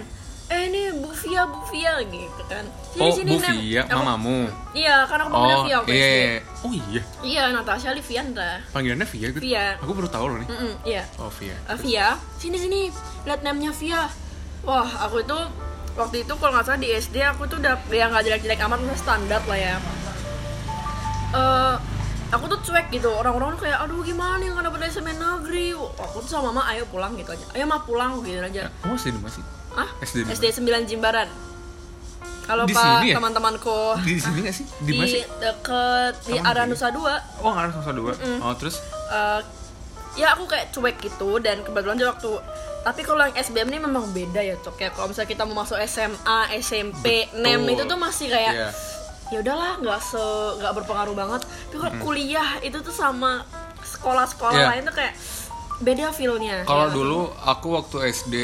eh 0.48 0.62
ini 0.66 0.82
Bu 0.94 1.14
Via 1.14 1.94
gitu 2.02 2.42
kan. 2.44 2.64
Sini, 2.88 3.00
oh 3.00 3.10
sini, 3.10 3.30
Bu 3.30 3.38
Nem. 3.38 3.54
Via 3.56 3.82
Aku- 3.84 3.96
mamamu 3.96 4.50
Iya, 4.72 4.96
karena 5.04 5.22
aku 5.22 5.30
panggilnya 5.32 5.54
oh 5.54 5.64
Via 5.64 5.76
waktu 5.78 5.90
iya 5.90 6.02
SD. 6.02 6.18
iya. 6.18 6.34
oh 6.60 6.72
iya 6.74 7.02
Iya, 7.22 7.42
Natasha 7.52 7.88
Livianda. 7.90 8.50
panggilannya 8.68 9.06
Via 9.06 9.26
gitu 9.28 9.40
Via. 9.40 9.66
aku 9.76 9.92
baru 9.92 10.08
tahu 10.08 10.24
loh 10.26 10.36
nih 10.36 10.48
Mm-mm, 10.48 10.72
iya. 10.84 11.02
oh 11.16 11.30
Via 11.32 11.56
Ah, 11.64 11.76
Via, 11.76 12.08
sini 12.36 12.56
sini, 12.56 12.80
lihat 13.22 13.40
namanya 13.40 13.70
Via. 13.72 14.10
Wah, 14.60 14.84
aku 15.00 15.22
itu 15.22 15.38
waktu 15.92 16.16
itu 16.20 16.32
kalau 16.34 16.52
nggak 16.52 16.66
salah 16.66 16.78
di 16.78 16.90
SD 16.92 17.16
aku 17.24 17.46
tuh 17.46 17.56
udah 17.56 17.78
ya 17.88 18.06
nggak 18.06 18.22
jelek-jelek 18.24 18.60
amat, 18.60 18.78
udah 18.80 18.98
standar 18.98 19.40
lah 19.40 19.56
ya. 19.56 19.74
Eh, 21.32 21.74
aku 22.30 22.44
tuh 22.46 22.58
cuek 22.70 22.86
gitu 22.94 23.10
orang-orang 23.10 23.58
kayak 23.58 23.78
aduh 23.82 24.00
gimana 24.02 24.38
nih 24.38 24.54
nggak 24.54 24.64
dapet 24.70 24.80
SMA 24.90 25.12
negeri? 25.14 25.74
Aku 25.76 26.22
tuh 26.22 26.30
sama 26.30 26.50
mama 26.54 26.70
ayo 26.70 26.86
pulang 26.86 27.14
gitu 27.18 27.30
aja. 27.34 27.46
Ayo 27.54 27.66
mah 27.66 27.82
pulang 27.82 28.22
gitu 28.22 28.40
aja. 28.40 28.70
Oh 28.86 28.94
SD 28.94 29.14
di 29.14 29.20
mana 29.20 29.32
sih? 29.34 29.44
Ah 29.74 29.88
SD 30.02 30.26
di 30.26 30.30
SD 30.30 30.44
9 30.62 30.88
Jimbaran. 30.90 31.28
Kalau 32.46 32.66
pak 32.66 33.06
ya? 33.06 33.14
teman-temanku. 33.14 33.80
Di 34.02 34.18
sini 34.18 34.38
nggak 34.42 34.54
sih? 34.54 34.66
Di 34.82 34.92
di 34.94 35.20
deket 35.38 36.14
di 36.26 36.34
arah. 36.38 36.66
Nusa 36.66 36.90
Dua. 36.90 37.14
Oh 37.42 37.54
ada 37.54 37.70
sama 37.70 37.94
dua? 37.94 38.10
Oh 38.42 38.54
terus? 38.58 38.82
Eh, 39.10 39.40
ya 40.18 40.34
aku 40.34 40.46
kayak 40.50 40.74
cuek 40.74 40.98
gitu 40.98 41.38
dan 41.38 41.62
kebetulan 41.62 41.94
juga 41.94 42.18
waktu 42.18 42.30
tapi 42.80 43.04
kalau 43.04 43.28
yang 43.28 43.36
SBM 43.36 43.68
ini 43.70 43.78
memang 43.84 44.08
beda 44.10 44.40
ya 44.40 44.56
cok 44.56 44.74
kayak 44.74 44.92
kalau 44.96 45.12
misalnya 45.12 45.30
kita 45.30 45.42
mau 45.44 45.62
masuk 45.62 45.76
SMA 45.84 46.38
SMP 46.58 47.28
Betul. 47.28 47.44
NEM 47.44 47.62
itu 47.68 47.82
tuh 47.84 47.98
masih 48.00 48.26
kayak 48.32 48.54
Iya. 48.56 48.68
Ya 49.30 49.38
udahlah 49.38 49.78
nggak 49.78 50.00
se 50.00 50.22
nggak 50.58 50.72
berpengaruh 50.74 51.14
banget 51.14 51.40
tapi 51.42 51.78
kalau 51.78 51.94
kuliah 52.00 52.58
itu 52.60 52.78
tuh 52.78 52.90
sama 52.90 53.46
sekolah-sekolah 53.80 54.52
Iya. 54.52 54.68
lain 54.68 54.82
tuh 54.84 54.94
kayak 54.94 55.14
beda 55.80 56.06
feelnya 56.10 56.56
Kalau 56.62 56.86
Ya. 56.86 56.92
dulu 56.92 57.20
aku 57.40 57.66
waktu 57.72 57.96
SD, 58.10 58.34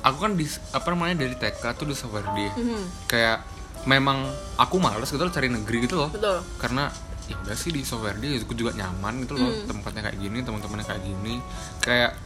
aku 0.00 0.16
kan 0.18 0.32
di 0.34 0.42
apa 0.72 0.86
namanya 0.90 1.14
dari 1.20 1.36
TK 1.36 1.62
tuh 1.72 1.86
di 1.86 1.94
Sawardi. 1.94 2.48
Mhm, 2.50 2.82
Kayak 3.06 3.46
memang 3.84 4.26
aku 4.56 4.76
males 4.76 5.06
gitu 5.06 5.20
loh 5.20 5.30
cari 5.30 5.46
negeri 5.46 5.86
gitu 5.86 5.94
loh. 5.96 6.10
betul 6.10 6.42
Karena 6.56 6.90
ya 7.24 7.38
udah 7.38 7.54
sih 7.54 7.70
di 7.70 7.82
Sawardi 7.82 8.42
aku 8.42 8.52
juga 8.52 8.74
nyaman 8.74 9.22
gitu 9.22 9.36
loh. 9.36 9.46
Hmm. 9.46 9.70
Tempatnya 9.70 10.02
kayak 10.04 10.18
gini, 10.18 10.38
teman-temannya 10.40 10.82
kayak 10.84 11.02
gini. 11.04 11.34
Kayak 11.78 12.18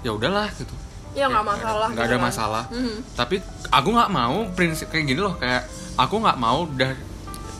ya 0.00 0.10
udahlah 0.12 0.46
gitu. 0.54 0.74
Ya 1.14 1.26
nggak 1.26 1.46
masalah 1.46 1.88
Nggak 1.90 2.04
ada 2.04 2.16
kan. 2.16 2.24
masalah. 2.24 2.62
Mhm. 2.68 2.94
Tapi 3.14 3.36
aku 3.68 3.88
nggak 3.90 4.10
mau 4.10 4.36
prinsip 4.50 4.86
kayak 4.88 5.04
gini 5.06 5.20
loh 5.20 5.34
kayak 5.34 5.62
aku 5.94 6.18
nggak 6.18 6.36
mau 6.36 6.62
udah 6.64 6.90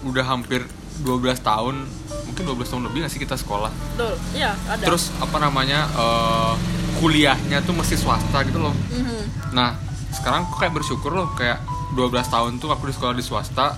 udah 0.04 0.24
hampir 0.24 0.60
12 0.96 1.10
tahun 1.40 1.74
mungkin 2.24 2.42
12 2.44 2.66
tahun 2.68 2.82
lebih 2.84 2.98
gak 3.02 3.10
sih 3.10 3.18
kita 3.18 3.34
sekolah 3.34 3.66
betul 3.66 4.14
iya 4.32 4.54
ada 4.64 4.78
terus 4.80 5.10
apa 5.16 5.38
namanya 5.38 5.86
eh, 5.88 6.52
kuliahnya 6.96 7.62
tuh 7.62 7.72
mesti 7.72 7.94
swasta 7.94 8.42
gitu 8.42 8.58
loh 8.60 8.74
Mhm. 8.92 9.50
nah 9.50 9.74
sekarang 10.12 10.44
aku 10.44 10.54
kayak 10.56 10.70
bersyukur 10.72 11.10
loh 11.10 11.30
kayak 11.32 11.58
12 11.92 12.04
tahun 12.24 12.58
tuh 12.58 12.68
aku 12.68 12.86
di 12.86 12.92
sekolah 12.92 13.10
di 13.12 13.22
swasta 13.22 13.74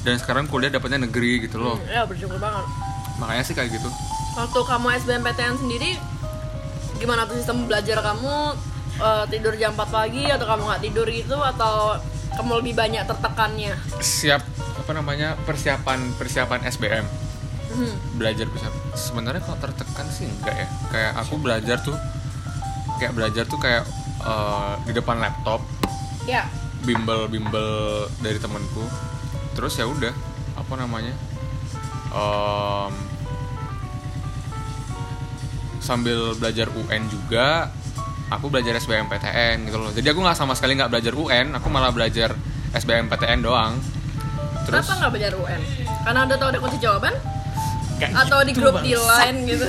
dan 0.00 0.16
sekarang 0.16 0.46
kuliah 0.46 0.68
dapatnya 0.68 1.02
negeri 1.02 1.44
gitu 1.44 1.58
loh 1.58 1.76
Hmm, 1.76 1.86
ya 1.88 2.02
bersyukur 2.02 2.34
banget 2.36 2.66
makanya 3.16 3.42
sih 3.42 3.54
kayak 3.54 3.70
gitu 3.72 3.90
Waktu 4.34 4.60
kamu 4.60 4.86
SBMPTN 4.98 5.54
sendiri 5.56 5.90
gimana 6.96 7.24
tuh 7.24 7.36
sistem 7.36 7.64
belajar 7.64 8.00
kamu 8.00 8.34
Eh, 8.96 9.24
tidur 9.28 9.52
jam 9.54 9.72
4 9.72 9.86
pagi 9.86 10.24
atau 10.24 10.46
kamu 10.46 10.62
nggak 10.64 10.82
tidur 10.82 11.04
gitu 11.06 11.36
atau 11.36 12.00
kamu 12.32 12.64
lebih 12.64 12.74
banyak 12.74 13.04
tertekannya? 13.04 13.76
siap 13.98 14.40
apa 14.76 14.90
namanya 14.92 15.36
persiapan 15.42 16.16
persiapan 16.16 16.60
SBM 16.64 17.04
Hmm. 17.66 17.92
belajar 18.16 18.48
persiapan 18.48 18.80
sebenarnya 18.94 19.42
kalau 19.42 19.58
tertekan 19.58 20.06
sih 20.08 20.24
enggak 20.24 20.56
ya. 20.56 20.68
Kayak 20.88 21.12
aku 21.18 21.34
belajar 21.36 21.76
tuh 21.78 21.92
kayak 22.96 23.12
belajar 23.12 23.44
tuh 23.44 23.58
kayak 23.58 23.84
eh, 24.22 24.72
di 24.84 24.92
depan 24.92 25.20
laptop. 25.20 25.60
Ya, 26.24 26.48
bimbel-bimbel 26.82 27.68
dari 28.18 28.40
temanku. 28.40 28.80
Terus 29.52 29.76
ya 29.76 29.84
udah 29.84 30.12
apa 30.56 30.72
namanya 30.74 31.12
Em, 32.08 32.94
sambil 35.78 36.32
belajar 36.34 36.72
UN 36.72 37.02
juga 37.06 37.68
aku 38.30 38.50
belajar 38.50 38.74
SBMPTN 38.78 39.70
gitu 39.70 39.78
loh 39.78 39.90
jadi 39.94 40.10
aku 40.10 40.20
nggak 40.22 40.36
sama 40.38 40.52
sekali 40.58 40.74
nggak 40.78 40.90
belajar 40.90 41.12
UN 41.14 41.46
aku 41.54 41.66
malah 41.70 41.90
belajar 41.94 42.34
SBMPTN 42.74 43.40
doang 43.42 43.78
terus 44.66 44.82
kenapa 44.82 44.92
nggak 44.98 45.12
belajar 45.14 45.32
UN? 45.38 45.62
Karena 46.02 46.20
udah 46.26 46.36
tahu 46.42 46.48
ada 46.50 46.58
kunci 46.58 46.78
jawaban? 46.82 47.14
Kayak 48.02 48.12
Atau 48.18 48.38
di 48.42 48.50
gitu, 48.50 48.60
grup 48.66 48.76
di 48.82 48.92
line 48.98 49.38
gitu? 49.46 49.66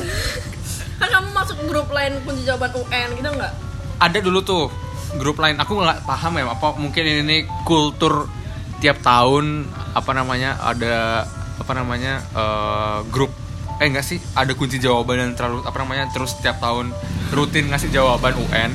kan 0.99 1.07
kamu 1.13 1.29
masuk 1.29 1.57
grup 1.69 1.87
lain 1.93 2.17
kunci 2.25 2.41
jawaban 2.49 2.73
UN 2.73 3.09
gitu 3.13 3.29
nggak? 3.29 3.53
ada 3.97 4.17
dulu 4.21 4.39
tuh 4.45 4.69
grup 5.17 5.37
lain 5.41 5.57
aku 5.57 5.77
nggak 5.77 6.05
paham 6.05 6.37
ya 6.37 6.49
apa 6.53 6.67
mungkin 6.77 7.03
ini 7.25 7.49
kultur 7.65 8.29
tiap 8.77 9.01
tahun 9.01 9.65
apa 9.97 10.11
namanya 10.13 10.61
ada 10.61 11.25
apa 11.57 11.71
namanya 11.73 12.21
eh, 12.37 12.99
grup 13.09 13.33
eh 13.77 13.85
enggak 13.85 14.05
sih? 14.05 14.17
Ada 14.33 14.57
kunci 14.57 14.81
jawaban 14.81 15.21
yang 15.21 15.31
terlalu 15.37 15.61
apa 15.61 15.77
namanya 15.77 16.09
terus 16.09 16.33
tiap 16.41 16.57
tahun 16.57 16.89
rutin 17.29 17.69
ngasih 17.69 17.93
jawaban 17.93 18.33
UN. 18.33 18.71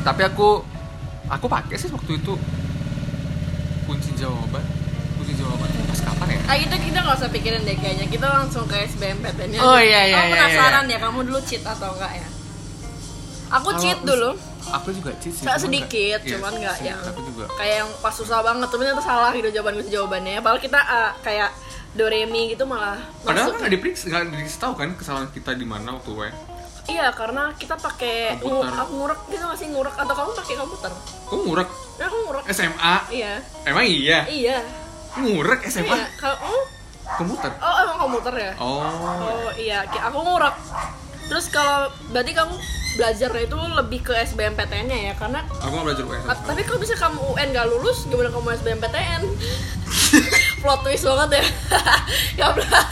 Tapi 0.00 0.22
aku 0.24 0.64
aku 1.28 1.46
pakai 1.46 1.76
sih 1.76 1.92
waktu 1.92 2.16
itu 2.16 2.32
kunci 3.84 4.10
jawaban. 4.16 4.64
Kunci 5.20 5.32
jawaban 5.36 5.68
pas 5.84 6.00
kapan 6.00 6.26
ya? 6.32 6.40
Ah 6.48 6.56
itu 6.56 6.72
kita 6.72 6.98
nggak 7.04 7.16
usah 7.20 7.28
pikirin 7.28 7.62
deh 7.68 7.76
kayaknya. 7.76 8.06
Kita 8.08 8.26
langsung 8.32 8.64
ke 8.64 8.80
SBMPTN 8.88 9.48
nya 9.52 9.58
Oh, 9.60 9.76
iya, 9.76 10.08
iya, 10.08 10.16
Kamu 10.16 10.24
iya, 10.24 10.32
penasaran 10.32 10.84
iya. 10.88 10.96
ya 10.96 10.98
kamu 11.04 11.18
dulu 11.28 11.38
cheat 11.44 11.62
atau 11.62 11.92
enggak 11.92 12.12
ya? 12.16 12.28
Aku 13.50 13.68
Kalau 13.74 13.82
cheat 13.82 14.00
dulu. 14.00 14.30
Aku 14.70 14.88
juga 14.94 15.10
cheat 15.18 15.34
sih 15.34 15.42
cuman 15.42 15.58
sedikit, 15.58 16.20
iya, 16.22 16.30
cuman 16.36 16.52
nggak 16.52 16.76
sih, 16.78 16.86
yang 16.92 17.00
tapi 17.02 17.20
juga. 17.26 17.48
kayak 17.58 17.74
yang 17.82 17.90
pas 17.98 18.14
susah 18.14 18.38
banget. 18.44 18.68
Tapi 18.70 18.80
ternyata 18.86 19.02
salah 19.02 19.30
gitu 19.34 19.48
jawaban 19.50 19.74
kunci 19.82 19.90
jawabannya. 19.90 20.38
Padahal 20.38 20.60
kita 20.62 20.78
ah, 20.78 21.10
kayak 21.20 21.50
doremi 21.92 22.42
gitu 22.48 22.64
malah 22.64 22.96
padahal 23.20 23.34
masuk. 23.44 23.52
kan 23.52 23.60
nggak 23.60 23.72
diperiksa 23.72 24.04
nggak 24.06 24.22
dikasih 24.32 24.60
tahu 24.60 24.72
kan 24.74 24.88
kesalahan 24.94 25.28
kita 25.28 25.50
di 25.52 25.64
mana 25.64 25.88
waktu 25.92 26.10
UN 26.12 26.34
iya 26.86 27.06
karena 27.10 27.50
kita 27.52 27.74
pakai 27.76 28.34
ngu- 28.36 28.50
Komputer. 28.60 28.74
aku 28.76 28.92
ngurek 28.96 29.20
gitu 29.28 29.44
nggak 29.44 29.58
sih? 29.58 29.68
Ngurek. 29.68 29.94
Atau 29.94 30.10
kamu 30.12 30.30
pakai 30.34 30.54
komputer? 30.56 30.90
Oh 31.24 31.38
ngurek. 31.40 31.68
Ya 31.94 32.04
aku 32.04 32.16
ngurek. 32.20 32.44
SMA 32.48 32.94
iya. 33.10 33.32
Emang 33.62 33.84
iya? 33.84 34.18
Iya. 34.26 34.58
Ngurek 35.14 35.60
SMA 35.66 35.86
iya 35.88 36.06
kalau 36.16 36.38
oh, 36.42 36.64
komputer? 37.12 37.50
Oh 37.54 37.74
emang 37.80 37.98
komputer 38.00 38.34
ya? 38.34 38.52
Oh. 38.58 38.82
Oh 38.82 39.50
iya. 39.54 39.86
Ki- 39.86 40.02
aku 40.02 40.18
ngurek. 40.18 40.56
Terus 41.28 41.46
kalau 41.48 41.78
berarti 42.10 42.32
kamu 42.32 42.54
belajarnya 42.90 43.42
itu 43.44 43.54
lebih 43.70 44.00
ke 44.02 44.14
SBMPTN 44.26 44.84
nya 44.84 44.98
ya? 45.04 45.14
Karena 45.14 45.46
aku 45.46 45.70
mau 45.70 45.86
belajar 45.86 46.02
UN 46.02 46.26
Ah, 46.26 46.34
tapi 46.34 46.66
kalau 46.66 46.80
bisa 46.80 46.94
kamu 46.96 47.22
UN 47.22 47.48
gak 47.52 47.70
lulus 47.70 48.02
gimana 48.04 48.28
kamu 48.28 48.50
SBMPTN 48.56 49.22
plot 50.60 50.80
twist 50.84 51.04
banget 51.08 51.40
ya. 51.40 51.44
Gak 52.38 52.50
pernah 52.56 52.84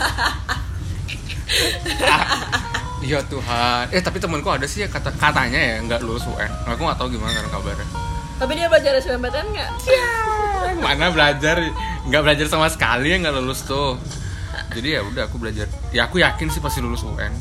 iya 3.03 3.19
Tuhan. 3.25 3.85
Eh 3.95 4.03
tapi 4.03 4.19
temanku 4.21 4.49
ada 4.53 4.67
sih 4.69 4.85
ya 4.85 4.89
kata 4.91 5.15
katanya 5.17 5.59
ya 5.59 5.77
nggak 5.87 6.01
lulus 6.05 6.29
UN 6.29 6.51
aku 6.69 6.81
nggak 6.85 6.99
tahu 6.99 7.09
gimana 7.15 7.33
kan 7.33 7.47
kabarnya. 7.49 7.87
Tapi 8.39 8.53
dia 8.55 8.67
belajar 8.71 8.93
SBMPTN 9.03 9.47
nggak? 9.51 9.71
Mana 10.79 11.11
belajar? 11.11 11.57
Nggak 12.07 12.23
belajar 12.23 12.47
sama 12.47 12.71
sekali 12.71 13.11
ya 13.11 13.17
nggak 13.19 13.35
lulus 13.35 13.67
tuh. 13.67 13.99
Jadi 14.75 14.99
ya 14.99 15.01
udah 15.03 15.27
aku 15.27 15.41
belajar. 15.41 15.67
Ya 15.91 16.07
aku 16.07 16.23
yakin 16.23 16.53
sih 16.53 16.61
pasti 16.63 16.85
lulus 16.85 17.03
UN 17.03 17.33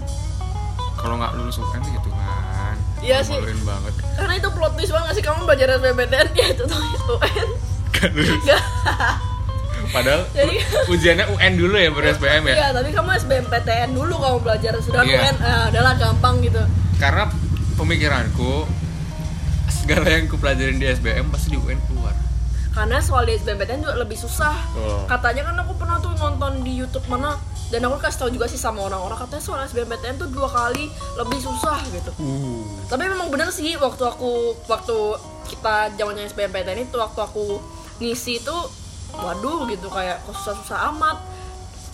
kalau 0.98 1.22
nggak 1.22 1.38
lulus 1.38 1.62
UN 1.62 1.82
ya 1.86 2.02
Tuhan. 2.02 2.76
Iya 2.98 3.18
sih. 3.22 3.38
banget. 3.62 3.94
Karena 4.18 4.34
itu 4.42 4.50
plot 4.50 4.74
twist 4.74 4.94
banget 4.96 5.12
sih 5.22 5.24
kamu 5.26 5.46
belajar 5.46 5.68
SBMPTN 5.78 6.28
ya 6.34 6.48
itu 6.56 6.64
tuh 6.66 6.80
UN 7.20 7.50
Nggak 7.94 8.10
lulus. 8.16 8.42
Gak 8.46 8.62
padahal 9.90 10.22
Jadi- 10.32 10.60
ujiannya 10.88 11.26
UN 11.30 11.54
dulu 11.56 11.76
ya 11.76 11.90
baru 11.90 12.06
SBM 12.12 12.44
ya? 12.46 12.56
Iya, 12.56 12.68
tapi 12.72 12.90
kamu 12.92 13.10
SBMPTN 13.18 13.90
dulu 13.92 14.14
kamu 14.16 14.38
belajar 14.40 14.72
sudah 14.80 15.02
Iya. 15.02 15.20
UN 15.24 15.36
ah, 15.40 15.66
udahlah 15.70 15.94
gampang 15.96 16.36
gitu. 16.42 16.62
Karena 16.98 17.24
pemikiranku 17.74 18.66
segala 19.68 20.08
yang 20.10 20.26
ku 20.26 20.36
pelajarin 20.36 20.78
di 20.78 20.88
SBM 20.88 21.28
pasti 21.28 21.48
di 21.50 21.58
UN 21.58 21.80
keluar. 21.86 22.14
Karena 22.72 23.00
soal 23.00 23.26
di 23.26 23.34
SBMPTN 23.34 23.82
juga 23.82 23.96
lebih 23.98 24.16
susah. 24.16 24.54
Oh. 24.76 25.04
katanya 25.06 25.50
kan 25.50 25.56
aku 25.60 25.74
pernah 25.76 25.98
tuh 25.98 26.14
nonton 26.14 26.62
di 26.62 26.76
YouTube 26.76 27.08
mana 27.08 27.34
dan 27.68 27.84
aku 27.84 28.00
kasih 28.00 28.18
tahu 28.18 28.30
juga 28.32 28.46
sih 28.46 28.56
sama 28.56 28.80
orang-orang 28.82 29.18
katanya 29.18 29.44
soal 29.44 29.60
SBMPTN 29.64 30.16
tuh 30.16 30.30
dua 30.30 30.48
kali 30.48 30.86
lebih 31.16 31.40
susah 31.40 31.80
gitu. 31.90 32.12
Uh. 32.18 32.64
Tapi 32.86 33.04
memang 33.06 33.28
bener 33.28 33.50
sih 33.50 33.76
waktu 33.76 34.04
aku 34.04 34.32
waktu 34.66 34.98
kita 35.48 35.96
zamannya 35.96 36.28
SBMPTN 36.28 36.80
itu 36.84 36.96
waktu 36.96 37.20
aku 37.20 37.60
ngisi 37.98 38.40
itu 38.40 38.56
waduh 39.22 39.66
gitu 39.70 39.88
kayak 39.90 40.22
kok 40.26 40.36
susah-susah 40.38 40.94
amat. 40.96 41.18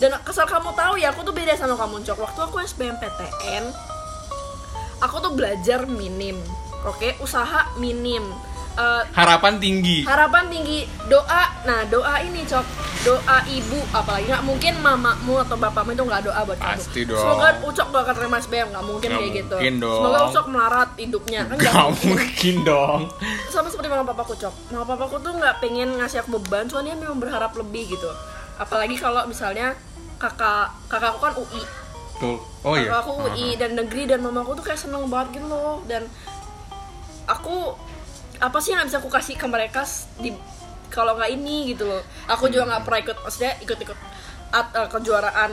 Dan 0.02 0.10
kesal 0.26 0.44
kamu 0.44 0.74
tahu 0.74 0.98
ya 0.98 1.14
aku 1.14 1.22
tuh 1.22 1.34
beda 1.34 1.54
sama 1.54 1.78
kamu 1.78 2.02
cok. 2.02 2.18
Waktu 2.18 2.40
aku 2.50 2.56
SBMPTN 2.66 3.64
aku 5.02 5.16
tuh 5.20 5.32
belajar 5.36 5.86
minim 5.86 6.40
oke? 6.84 7.18
Usaha 7.20 7.72
minim 7.80 8.22
Eh, 8.74 9.02
harapan 9.14 9.62
tinggi. 9.62 10.02
harapan 10.02 10.50
tinggi 10.50 10.82
doa. 11.06 11.42
Nah 11.62 11.86
doa 11.86 12.18
ini 12.20 12.42
cok. 12.42 12.66
Doa 13.04 13.38
ibu 13.46 13.78
apalagi. 13.92 14.26
Nggak 14.26 14.42
mungkin 14.42 14.74
mamamu 14.80 15.38
atau 15.38 15.54
bapakmu 15.54 15.92
itu 15.92 16.02
nggak 16.02 16.22
doa 16.24 16.40
buat 16.42 16.58
kamu. 16.58 16.74
Pasti 16.74 17.00
dong. 17.06 17.20
semoga 17.20 17.48
ucok 17.62 17.86
gak 17.88 18.02
akan 18.02 18.14
terima 18.16 18.36
SBM 18.40 18.68
nggak 18.72 18.84
mungkin 18.84 19.08
Nggak 19.08 19.20
kayak 19.20 19.32
gitu. 19.36 19.54
mungkin 19.54 19.74
dong. 19.78 19.98
semoga 20.00 20.18
ucok 20.26 20.46
melarat 20.48 20.90
hidupnya. 20.96 21.40
Kan 21.44 21.54
nggak 21.54 21.70
Gak 21.70 21.84
mungkin 21.86 22.08
mungkin 22.10 22.54
dong. 22.64 23.00
Sama 23.46 23.68
seperti 23.70 23.88
mama 23.88 24.04
papaku 24.04 24.34
cok. 24.34 24.54
Mama 24.68 24.84
papaku 24.84 25.16
tuh 25.20 25.32
nggak 25.34 25.54
pengen 25.60 25.88
ngasih 25.94 26.18
aku 26.20 26.28
beban 26.36 26.66
cuma 26.66 26.82
dia 26.82 26.96
memang 26.96 27.18
berharap 27.18 27.54
lebih 27.54 27.86
gitu. 27.88 28.10
Apalagi 28.56 28.96
kalau 28.96 29.22
misalnya 29.24 29.78
kakak 30.16 30.72
kakakku 30.88 31.20
kan 31.20 31.34
UI 31.36 31.62
Tuh. 32.16 32.38
Oh 32.64 32.74
iya. 32.74 32.88
Kakak 32.88 33.00
aku 33.04 33.12
UI 33.28 33.48
dan 33.54 33.70
negeri 33.74 34.02
dan 34.04 34.18
mamaku 34.18 34.58
tuh 34.58 34.64
kayak 34.64 34.80
seneng 34.80 35.06
banget 35.06 35.38
gitu 35.38 35.46
loh. 35.46 35.78
Dan 35.84 36.10
aku 37.24 37.74
apa 38.40 38.58
sih 38.58 38.74
yang 38.74 38.86
bisa 38.86 38.98
aku 38.98 39.10
kasih 39.10 39.38
ke 39.38 39.46
mereka 39.46 39.86
di 40.18 40.34
kalau 40.90 41.18
nggak 41.18 41.30
ini 41.34 41.74
gitu 41.74 41.90
loh. 41.90 42.02
Aku 42.30 42.46
juga 42.46 42.70
nggak 42.70 42.82
pernah 42.86 43.00
ikut 43.02 43.16
maksudnya 43.18 43.52
ikut-ikut 43.62 43.98
at, 44.54 44.68
eh, 44.70 44.88
kejuaraan 44.90 45.52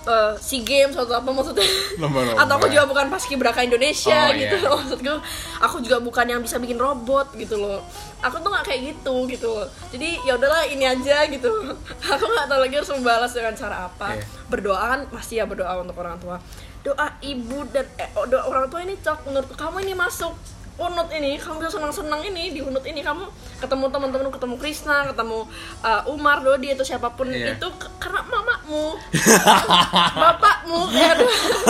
eh, 0.00 0.32
SEA 0.38 0.62
Games 0.62 0.94
atau 0.94 1.10
apa 1.10 1.28
maksudnya. 1.28 1.66
Lomba-lomba. 1.98 2.38
atau 2.40 2.54
aku 2.56 2.66
juga 2.70 2.84
bukan 2.86 3.06
paski 3.10 3.34
braka 3.34 3.66
Indonesia 3.66 4.30
Oh, 4.30 4.32
gitu 4.32 4.56
iya. 4.56 4.68
maksudku 4.70 5.14
aku 5.60 5.76
juga 5.84 5.98
bukan 6.00 6.24
yang 6.24 6.40
bisa 6.40 6.56
bikin 6.62 6.78
robot 6.78 7.34
gitu 7.34 7.58
loh. 7.58 7.82
Aku 8.22 8.38
tuh 8.38 8.48
nggak 8.48 8.64
kayak 8.64 8.80
gitu 8.94 9.14
gitu 9.26 9.46
loh. 9.50 9.66
Jadi 9.90 10.22
ya 10.22 10.38
udahlah 10.38 10.64
ini 10.70 10.86
aja 10.86 11.26
gitu. 11.28 11.50
Aku 12.14 12.24
nggak 12.24 12.46
tahu 12.48 12.60
lagi 12.62 12.74
harus 12.80 12.90
membalas 12.94 13.32
dengan 13.34 13.54
cara 13.58 13.90
apa. 13.90 14.16
Iya. 14.16 14.24
berdoa 14.50 14.82
kan 14.82 15.00
pasti 15.14 15.38
ya 15.38 15.44
berdoa 15.48 15.82
untuk 15.82 15.96
orang 15.98 16.16
tua. 16.20 16.36
Doa 16.80 17.06
ibu 17.20 17.64
dan 17.68 17.84
eh, 18.00 18.08
oh, 18.16 18.24
doa 18.24 18.44
orang 18.48 18.66
tua 18.72 18.80
ini 18.80 18.96
cok 19.00 19.28
menurut 19.28 19.52
kamu 19.52 19.84
ini 19.84 19.94
masuk 19.96 20.32
unut 20.80 21.12
ini 21.12 21.36
kamu 21.36 21.60
bisa 21.60 21.76
senang-senang 21.76 22.24
ini 22.24 22.50
di 22.50 22.60
unut 22.60 22.80
ini 22.82 22.98
kamu 22.98 23.28
ketemu 23.56 23.84
teman-teman 23.86 24.28
ketemu 24.30 24.54
Krisna 24.56 25.04
ketemu 25.06 25.44
uh, 25.80 26.02
Umar 26.08 26.40
Dodi 26.40 26.72
atau 26.72 26.82
siapa 26.82 27.12
pun 27.12 27.28
Iya. 27.28 27.54
itu 27.54 27.68
karena 27.98 28.24
mamamu. 28.24 28.96
Bapakmu 30.22 30.80
ya. 30.90 31.12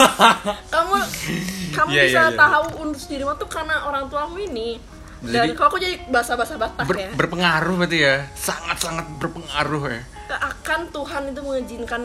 Kamu 0.74 0.94
kamu 1.70 1.88
Iya, 1.88 2.02
bisa 2.04 2.20
iya, 2.20 2.26
iya. 2.28 2.38
tahu 2.38 2.64
unut 2.80 2.98
dirimu 3.00 3.34
tuh 3.36 3.48
karena 3.48 3.82
orang 3.84 4.06
tuamu 4.06 4.38
ini. 4.38 4.78
Dan 5.20 5.46
Jadi- 5.46 5.54
kalau 5.54 5.68
aku 5.68 5.78
jadi 5.78 6.00
bahasa-bahasa 6.08 6.54
Batak 6.56 6.86
Ber- 6.86 6.96
ya. 6.98 7.10
berpengaruh 7.12 7.74
berarti 7.76 7.98
ya? 8.00 8.14
Sangat-sangat 8.32 9.06
berpengaruh 9.18 9.82
ya. 9.86 10.00
Akan 10.32 10.88
Tuhan 10.88 11.28
itu 11.28 11.40
mengizinkan 11.40 12.02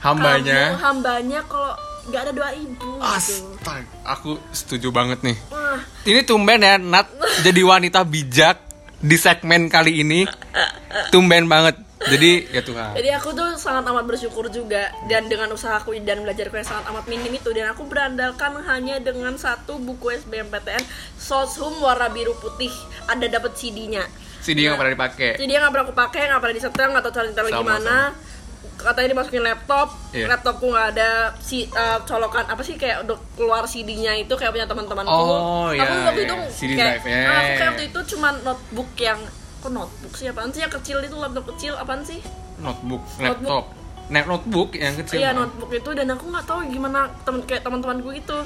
hambanya. 0.00 0.74
kamu, 0.74 0.82
hambanya 0.82 1.40
kalau 1.46 1.72
nggak 2.08 2.20
ada 2.28 2.32
doa 2.32 2.50
ibu 2.52 2.72
gitu. 2.74 2.90
Astaga, 3.00 3.88
aku 4.04 4.36
setuju 4.52 4.88
banget 4.92 5.24
nih. 5.24 5.36
Wah, 5.48 5.80
Ini 6.04 6.20
tumben 6.28 6.60
ya, 6.60 6.76
Nat 6.76 7.08
jadi 7.40 7.60
wanita 7.64 8.04
bijak 8.04 8.60
di 9.00 9.16
segmen 9.16 9.68
kali 9.72 10.04
ini. 10.04 10.28
Tumben 11.12 11.48
banget. 11.48 11.80
Jadi 12.04 12.52
ya 12.52 12.60
Tuhan. 12.60 12.92
jadi 12.92 13.16
aku 13.16 13.32
tuh 13.32 13.56
sangat 13.56 13.88
amat 13.88 14.04
bersyukur 14.04 14.52
juga 14.52 14.92
dan 15.08 15.24
dengan 15.24 15.48
usahaku 15.56 15.96
dan 16.04 16.20
belajarku 16.20 16.60
yang 16.60 16.68
sangat 16.68 16.84
amat 16.92 17.08
minim 17.08 17.32
itu 17.32 17.48
dan 17.56 17.72
aku 17.72 17.88
berandalkan 17.88 18.60
hanya 18.68 19.00
dengan 19.00 19.40
satu 19.40 19.80
buku 19.80 20.12
SBMPTN 20.12 20.84
Soshum 21.16 21.80
warna 21.80 22.12
biru 22.12 22.36
putih 22.36 22.68
ada 23.08 23.24
dapat 23.24 23.56
CD-nya. 23.56 24.04
CD 24.44 24.68
nggak 24.68 24.76
pernah 24.76 24.92
dipakai. 24.92 25.30
Jadi 25.40 25.48
dia 25.48 25.58
nggak 25.64 25.72
pernah 25.72 25.86
aku 25.88 25.96
pakai, 25.96 26.22
nggak 26.28 26.40
pernah 26.44 26.56
disetel, 26.60 26.88
nggak 26.92 27.04
tahu 27.08 27.14
cara 27.16 27.24
nyetel 27.32 27.46
Sama, 27.48 27.56
gimana. 27.56 27.96
Katanya 28.74 29.08
dimasukin 29.16 29.40
laptop, 29.40 29.88
Iya. 30.10 30.26
laptopku 30.28 30.66
nggak 30.68 30.86
ada 30.96 31.10
si 31.40 31.64
eh, 31.64 31.98
colokan 32.04 32.44
apa 32.44 32.60
sih 32.60 32.74
kayak 32.74 33.06
udah 33.08 33.16
keluar 33.34 33.64
CD-nya 33.64 34.12
itu 34.18 34.34
kayak 34.34 34.52
punya 34.52 34.66
teman-temanku. 34.66 35.08
Oh, 35.08 35.70
aku 35.70 35.78
iya, 35.78 36.04
waktu 36.04 36.20
iya. 36.20 36.28
itu 36.28 36.36
CD 36.52 36.70
kayak, 36.74 36.92
drive, 37.00 37.06
ya. 37.08 37.20
ah, 37.24 37.32
aku 37.34 37.52
kayak 37.54 37.70
waktu 37.72 37.84
itu 37.88 38.00
cuma 38.14 38.28
notebook 38.42 38.90
yang 38.98 39.18
kok 39.64 39.72
notebook 39.72 40.12
sih 40.12 40.26
apaan 40.28 40.50
sih 40.52 40.60
yang 40.60 40.72
kecil 40.72 40.98
itu 41.00 41.16
laptop 41.16 41.44
kecil 41.56 41.72
apaan 41.78 42.02
sih? 42.04 42.20
Notebook, 42.60 43.02
laptop. 43.16 43.64
Net 44.12 44.28
notebook 44.28 44.76
yang 44.76 44.92
kecil. 45.00 45.16
Iya 45.16 45.32
notebook 45.32 45.72
itu 45.72 45.90
dan 45.96 46.12
aku 46.12 46.28
nggak 46.28 46.44
tahu 46.44 46.58
gimana 46.68 47.08
temen 47.24 47.40
kayak 47.48 47.64
teman-temanku 47.64 48.12
itu. 48.12 48.38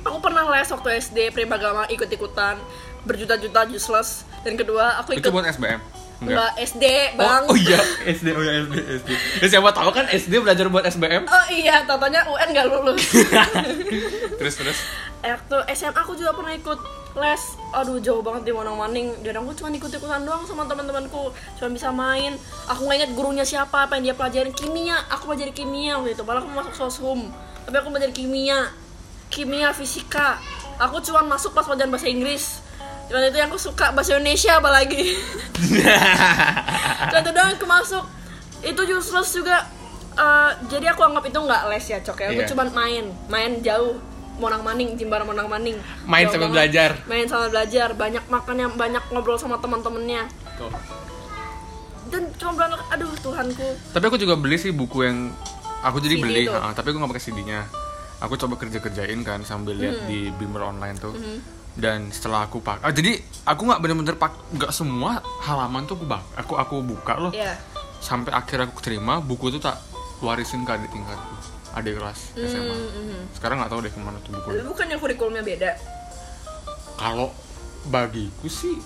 Aku 0.00 0.16
pernah 0.24 0.48
les 0.48 0.64
waktu 0.64 0.88
SD 0.96 1.36
Primagama 1.36 1.84
ikut-ikutan 1.92 2.56
berjuta-juta 3.04 3.68
useless 3.68 4.24
dan 4.40 4.56
kedua 4.56 4.96
aku 4.96 5.12
Itu 5.12 5.28
ikut 5.28 5.32
buat 5.36 5.44
SBM. 5.44 5.80
Enggak, 6.20 6.52
SD 6.60 6.84
bang 7.16 7.42
Oh, 7.48 7.52
oh 7.52 7.56
iya, 7.56 7.80
SD, 8.04 8.26
oh 8.36 8.44
iya 8.44 8.60
SD, 8.60 8.76
SD. 8.76 9.08
Ya, 9.40 9.46
siapa 9.48 9.72
tahu 9.72 9.88
kan 9.88 10.04
SD 10.04 10.36
belajar 10.36 10.68
buat 10.68 10.84
SBM. 10.84 11.24
Oh 11.24 11.46
iya, 11.48 11.80
tatanya 11.82 12.28
UN 12.28 12.48
gak 12.52 12.66
lulus. 12.68 13.00
terus 14.38 14.54
terus. 14.54 14.78
eh, 15.20 15.32
waktu 15.32 15.56
SMA 15.72 15.96
aku 15.96 16.12
juga 16.14 16.32
pernah 16.32 16.52
ikut 16.52 16.76
les. 17.16 17.42
Aduh 17.72 17.96
jauh 17.98 18.20
banget 18.20 18.46
di 18.46 18.52
Monong-Maning. 18.52 19.24
Dan 19.24 19.40
aku 19.40 19.56
cuma 19.56 19.72
ikut-ikutan 19.72 20.20
doang 20.20 20.44
sama 20.44 20.68
teman-temanku. 20.68 21.32
Cuma 21.56 21.68
bisa 21.72 21.88
main. 21.88 22.36
Aku 22.68 22.84
nggak 22.84 22.96
ingat 23.00 23.10
gurunya 23.16 23.44
siapa, 23.44 23.88
apa 23.88 23.96
yang 23.96 24.12
dia 24.12 24.14
pelajarin 24.14 24.52
kimia. 24.52 25.00
Aku 25.08 25.24
pelajari 25.24 25.56
kimia 25.56 25.96
waktu 25.96 26.12
itu. 26.12 26.22
Malah 26.22 26.44
aku 26.44 26.52
masuk 26.52 26.74
soshum. 26.76 27.32
Tapi 27.64 27.76
aku 27.76 27.88
belajar 27.88 28.12
kimia, 28.12 28.68
kimia, 29.28 29.72
fisika. 29.72 30.36
Aku 30.76 31.00
cuma 31.00 31.24
masuk 31.24 31.52
pas 31.52 31.64
pelajaran 31.64 31.88
bahasa 31.88 32.08
Inggris. 32.08 32.60
Cuman 33.10 33.26
itu 33.26 33.36
yang 33.36 33.48
aku 33.48 33.58
suka 33.58 33.90
bahasa 33.90 34.14
Indonesia 34.14 34.54
apalagi. 34.54 35.02
Itu 37.10 37.26
doang 37.26 37.50
aku 37.50 37.66
masuk. 37.66 38.04
Itu 38.62 38.80
useless 38.86 39.32
juga. 39.32 39.64
Eh, 40.12 40.50
jadi 40.68 40.90
aku 40.90 41.02
anggap 41.02 41.24
itu 41.24 41.36
nggak 41.36 41.66
les 41.66 41.84
ya 41.86 41.98
cok 41.98 42.16
ya. 42.18 42.26
Aku 42.28 42.40
Iya. 42.40 42.48
cuma 42.48 42.62
main, 42.68 43.04
main 43.26 43.60
jauh. 43.60 43.96
Monang 44.36 44.62
maning, 44.62 44.94
Jimbar 44.94 45.22
Monang 45.22 45.46
maning. 45.46 45.76
Main 46.06 46.24
Jauh 46.24 46.38
banget. 46.38 46.50
belajar. 46.50 46.90
Main 47.04 47.26
sambil 47.26 47.48
belajar, 47.50 47.92
banyak 47.92 48.24
makan 48.24 48.54
yang 48.56 48.72
banyak 48.72 49.02
ngobrol 49.10 49.36
sama 49.36 49.58
teman-temannya. 49.58 50.26
Dan 52.06 52.22
cuma 52.34 52.50
berangkat, 52.54 52.78
aduh 52.90 53.10
Tuhanku. 53.18 53.68
Tapi 53.92 54.04
aku 54.06 54.16
juga 54.16 54.34
beli 54.34 54.56
sih 54.56 54.72
buku 54.72 55.02
yang 55.02 55.30
aku 55.80 55.98
jadi 55.98 56.14
CD 56.14 56.18
beli, 56.18 56.42
ha, 56.48 56.72
tapi 56.72 56.88
aku 56.88 56.96
nggak 56.96 57.10
pakai 57.12 57.22
CD-nya. 57.22 57.60
Aku 58.18 58.34
coba 58.36 58.56
kerja-kerjain 58.56 59.20
kan 59.20 59.42
sambil 59.42 59.74
lihat 59.74 59.98
Hmm. 59.98 60.06
di 60.06 60.18
Beamer 60.32 60.62
online 60.66 60.96
tuh. 60.96 61.12
Dan 61.78 62.10
setelah 62.10 62.44
aku 62.44 62.58
pak, 62.60 62.82
ah, 62.82 62.90
jadi 62.90 63.18
aku 63.46 63.62
nggak 63.62 63.80
bener-bener 63.80 64.16
pak, 64.18 64.34
nggak 64.52 64.72
semua 64.74 65.22
halaman 65.46 65.86
tuh 65.86 65.94
aku 65.96 66.06
bak, 66.06 66.22
aku 66.34 66.58
aku 66.58 66.74
buka 66.82 67.14
loh. 67.16 67.32
Iya. 67.32 67.54
Sampai 68.02 68.34
akhir 68.34 68.66
aku 68.68 68.82
terima 68.82 69.22
buku 69.22 69.54
tuh 69.54 69.62
tak 69.62 69.78
warisin 70.20 70.66
ke 70.66 70.72
adik 70.74 70.90
tingkatku, 70.90 71.34
adik 71.72 71.96
kelas 71.96 72.34
SMA. 72.36 72.74
Mhm. 72.74 73.20
Sekarang 73.32 73.62
nggak 73.62 73.70
tahu 73.70 73.80
deh 73.86 73.92
ke 73.92 74.00
mana 74.02 74.18
tuh 74.20 74.34
buku. 74.34 74.48
Bukannya 74.66 74.96
kurikulumnya 74.98 75.42
beda? 75.46 75.70
Kalau 76.98 77.32
bagiku 77.88 78.44
sih 78.50 78.76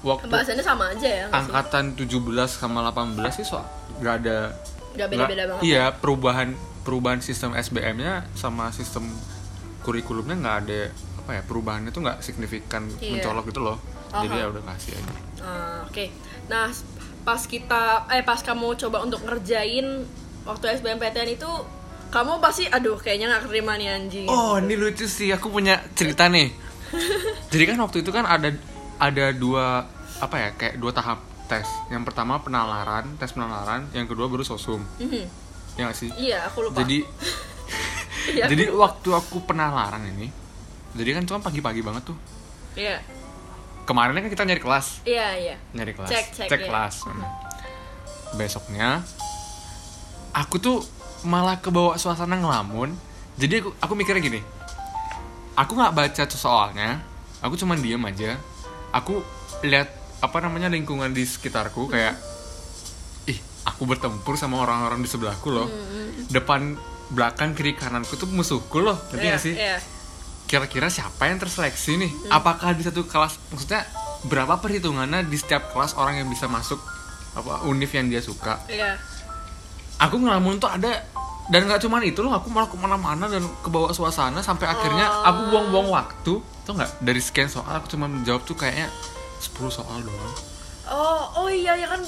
waktu 0.00 0.32
Bahasanya 0.32 0.64
sama 0.64 0.88
aja 0.96 1.04
ya? 1.04 1.24
nggak 1.28 1.44
sih? 1.44 1.50
angkatan 1.52 1.84
17 1.92 2.48
sama 2.56 2.80
18 2.88 3.36
sih 3.36 3.44
soal 3.44 3.68
nggak 4.00 4.14
ada 4.24 4.38
Nggak 4.96 5.08
beda-beda 5.12 5.42
banget. 5.54 5.62
Iya, 5.62 5.84
perubahan 5.92 6.48
perubahan 6.82 7.20
sistem 7.20 7.52
SBM-nya 7.52 8.24
sama 8.32 8.72
sistem 8.72 9.04
kurikulumnya 9.84 10.34
nggak 10.40 10.56
ada 10.66 10.80
apa 11.30 11.38
ya 11.38 11.46
perubahannya 11.46 11.94
tuh 11.94 12.02
nggak 12.02 12.18
signifikan 12.20 12.90
Iya. 12.98 13.22
mencolok 13.22 13.54
gitu 13.54 13.62
loh. 13.62 13.78
Jadi 14.10 14.34
Aha. 14.34 14.42
ya 14.42 14.46
udah 14.50 14.62
kasih 14.66 14.98
aja. 14.98 15.12
Ah, 15.38 15.78
Oke. 15.86 16.10
Nah, 16.50 16.66
pas 17.22 17.38
kita 17.38 17.82
eh 18.10 18.26
pas 18.26 18.42
kamu 18.42 18.74
coba 18.76 19.06
untuk 19.06 19.22
ngerjain 19.22 20.02
waktu 20.42 20.74
SBMPTN 20.74 21.38
itu 21.38 21.46
kamu 22.10 22.42
pasti 22.42 22.66
aduh 22.66 22.98
kayaknya 22.98 23.30
nggak 23.30 23.46
terima 23.46 23.78
nih 23.78 23.88
anjing. 23.94 24.26
Oh, 24.26 24.58
ini 24.58 24.74
lucu 24.74 25.06
sih. 25.06 25.30
Aku 25.30 25.46
punya 25.48 25.78
cerita 25.94 26.26
nih. 26.26 26.50
Jadi 27.54 27.64
kan 27.64 27.78
waktu 27.78 28.02
itu 28.02 28.10
kan 28.10 28.26
ada 28.26 28.50
ada 28.98 29.30
dua 29.30 29.86
apa 30.18 30.34
ya 30.36 30.50
kayak 30.58 30.82
dua 30.82 30.90
tahap 30.90 31.22
tes. 31.46 31.70
Yang 31.86 32.10
pertama 32.10 32.42
penalaran, 32.42 33.14
tes 33.14 33.30
penalaran. 33.30 33.86
Yang 33.94 34.10
kedua 34.10 34.26
baru 34.26 34.42
sosum. 34.42 34.82
Mhm. 34.98 35.22
Ya 35.78 35.86
nggak 35.86 35.94
sih? 35.94 36.10
Iya, 36.10 36.50
aku 36.50 36.66
lupa. 36.66 36.82
Jadi 36.82 37.06
Iya, 38.34 38.44
jadi 38.50 38.68
lupa. 38.68 38.90
waktu 38.90 39.14
aku 39.14 39.46
penalaran 39.46 40.02
ini, 40.10 40.26
jadi 40.94 41.10
kan 41.16 41.24
cuma 41.26 41.38
pagi-pagi 41.38 41.80
banget 41.80 42.10
tuh. 42.10 42.18
Iya. 42.74 42.98
Kemarin 43.86 44.14
kan 44.22 44.30
kita 44.30 44.44
nyari 44.46 44.62
kelas, 44.62 45.02
Iya, 45.02 45.28
iya. 45.34 45.56
nyari 45.74 45.92
kelas, 45.94 46.10
Cek, 46.10 46.26
cek, 46.46 46.48
iya. 46.50 46.66
kelas. 46.70 46.94
Hmm. 47.10 47.26
Besoknya, 48.38 49.02
aku 50.30 50.62
tuh 50.62 50.78
malah 51.26 51.58
kebawa 51.58 51.98
suasana 51.98 52.38
ngelamun. 52.38 52.94
Jadi 53.34 53.64
aku, 53.64 53.70
aku 53.82 53.92
mikirnya 53.98 54.22
gini, 54.22 54.40
aku 55.58 55.74
nggak 55.74 55.94
baca 55.96 56.22
tuh 56.28 56.38
soalnya, 56.38 57.02
aku 57.42 57.58
cuma 57.58 57.74
diem 57.74 57.98
aja. 58.04 58.38
Aku 58.94 59.22
lihat 59.66 59.90
apa 60.20 60.38
namanya 60.38 60.70
lingkungan 60.70 61.10
di 61.10 61.26
sekitarku 61.26 61.90
kayak, 61.90 62.14
ih 63.26 63.38
aku 63.66 63.88
bertempur 63.88 64.38
sama 64.38 64.62
orang-orang 64.62 65.02
di 65.02 65.08
sebelahku 65.10 65.48
loh. 65.50 65.66
Depan 66.30 66.78
belakang 67.10 67.58
kiri 67.58 67.74
kananku 67.74 68.14
tuh 68.14 68.30
musuhku 68.30 68.78
loh, 68.78 68.94
ngerti 69.10 69.24
Iya, 69.26 69.30
nggak 69.34 69.42
sih? 69.42 69.54
Iya. 69.58 69.78
Kira-kira 70.50 70.90
siapa 70.90 71.30
yang 71.30 71.38
terseleksi 71.38 71.94
nih? 71.94 72.10
Hmm. 72.10 72.42
Apakah 72.42 72.74
di 72.74 72.82
satu 72.82 73.06
kelas 73.06 73.38
maksudnya 73.54 73.86
berapa 74.26 74.58
perhitungannya 74.58 75.22
di 75.30 75.38
setiap 75.38 75.70
kelas 75.70 75.94
orang 75.94 76.18
yang 76.18 76.26
bisa 76.26 76.50
masuk 76.50 76.82
apa 77.38 77.62
univ 77.70 77.86
yang 77.94 78.10
dia 78.10 78.18
suka? 78.18 78.58
Iya. 78.66 78.98
Aku 80.02 80.18
ngelamun 80.18 80.58
tuh 80.58 80.66
ada 80.66 81.06
dan 81.54 81.70
nggak 81.70 81.82
cuman 81.86 82.02
itu 82.02 82.18
loh, 82.22 82.34
aku 82.34 82.50
malah 82.50 82.66
ke 82.66 82.74
mana-mana 82.78 83.30
dan 83.30 83.46
kebawa 83.62 83.94
suasana 83.94 84.42
sampai 84.42 84.66
akhirnya 84.66 85.06
Oh. 85.06 85.30
aku 85.30 85.40
buang-buang 85.54 85.88
waktu 85.94 86.32
tuh 86.42 86.72
nggak 86.74 86.98
dari 86.98 87.22
sekian 87.22 87.46
soal 87.46 87.70
aku 87.70 87.86
cuma 87.90 88.10
menjawab 88.10 88.42
tuh 88.42 88.58
kayaknya 88.58 88.90
10 89.38 89.70
soal 89.70 90.02
doang. 90.02 90.34
Oh, 90.90 91.46
oh 91.46 91.48
iya 91.50 91.78
ya 91.78 91.86
kan 91.86 92.02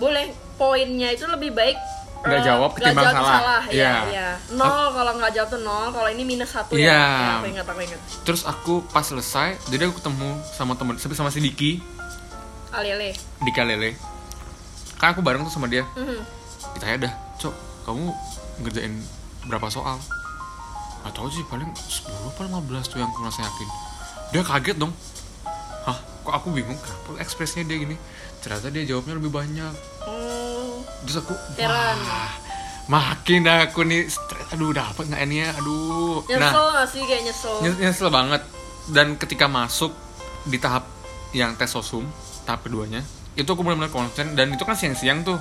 boleh 0.00 0.32
poinnya 0.56 1.12
itu 1.12 1.28
lebih 1.28 1.52
baik 1.52 1.76
Nggak 2.22 2.38
eh, 2.38 2.46
jawab 2.46 2.70
ketimbang 2.78 3.04
jawab 3.10 3.18
salah. 3.18 3.62
Iya, 3.66 3.74
Iya. 3.74 3.94
iya. 4.08 4.28
Nol 4.54 4.94
kalau 4.94 5.12
nggak 5.18 5.32
jawab 5.34 5.48
tuh 5.50 5.60
nol, 5.66 5.86
kalau 5.90 6.08
ini 6.08 6.22
minus 6.22 6.54
satu 6.54 6.78
ya. 6.78 6.86
Ya, 6.94 7.02
aku 7.42 7.46
ingat, 7.50 7.66
aku 7.66 7.80
ingat. 7.82 8.00
Terus 8.22 8.42
aku 8.46 8.86
pas 8.94 9.02
selesai, 9.02 9.58
jadi 9.66 9.90
aku 9.90 9.98
ketemu 9.98 10.38
sama 10.54 10.78
temen 10.78 10.94
sama 10.98 11.34
si 11.34 11.42
Diki, 11.42 11.82
Alele. 12.72 13.12
Dika 13.42 13.66
Lele. 13.66 13.98
Kan 14.96 15.18
aku 15.18 15.20
bareng 15.20 15.42
tuh 15.42 15.52
sama 15.52 15.66
dia. 15.66 15.82
Mhm. 15.98 16.42
ditanya 16.72 17.04
dah 17.04 17.12
cok 17.36 17.54
kamu 17.84 18.04
ngerjain 18.64 18.94
berapa 19.44 19.68
soal 19.68 20.00
Gak 21.02 21.12
tau 21.18 21.26
sih 21.28 21.42
paling 21.50 21.66
10 21.68 22.08
apa 22.30 22.46
15 22.46 22.86
tuh 22.88 22.98
yang 23.02 23.10
aku 23.10 23.26
ngerasa 23.26 23.42
yakin 23.42 23.68
dia 24.32 24.42
kaget 24.46 24.76
dong 24.78 24.94
hah 25.84 25.98
kok 25.98 26.32
aku 26.32 26.54
bingung 26.54 26.78
kenapa 26.78 27.20
ekspresinya 27.20 27.68
dia 27.68 27.82
gini 27.82 27.96
ternyata 28.42 28.68
dia 28.68 28.84
jawabnya 28.84 29.14
lebih 29.16 29.30
banyak. 29.30 29.74
Oh, 30.04 30.82
terus 31.06 31.22
aku 31.22 31.34
wah 31.56 32.28
makin 32.90 33.46
dah 33.46 33.64
aku 33.64 33.86
nih 33.86 34.10
stres. 34.10 34.50
Aduh 34.52 34.74
dapet 34.74 35.06
nggak 35.06 35.22
ini 35.24 35.36
ya? 35.40 35.50
Aduh. 35.56 36.26
Nyesel 36.26 36.64
gak 36.74 36.88
sih? 36.90 37.02
Kayak 37.06 37.22
nyesel. 37.30 37.54
Nyes- 37.62 37.78
nyesel 37.78 38.10
banget. 38.10 38.42
Dan 38.90 39.14
ketika 39.14 39.46
masuk 39.46 39.94
di 40.44 40.58
tahap 40.58 40.84
yang 41.30 41.54
tes 41.54 41.70
sosum 41.70 42.02
tahap 42.42 42.66
keduanya 42.66 43.00
itu 43.32 43.46
aku 43.46 43.62
benar-benar 43.62 43.88
konsen. 43.88 44.34
Dan 44.34 44.52
itu 44.52 44.66
kan 44.66 44.74
siang-siang 44.74 45.22
tuh. 45.22 45.38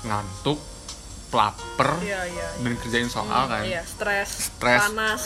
Ngantuk 0.00 0.56
pelaper 1.30 2.02
iya 2.02 2.26
iya 2.26 2.46
dan 2.58 2.74
kerjain 2.74 3.06
soal 3.06 3.46
kan. 3.46 3.62
iya 3.62 3.86
stres 3.86 4.50
Stres. 4.50 4.82
panas. 4.82 5.22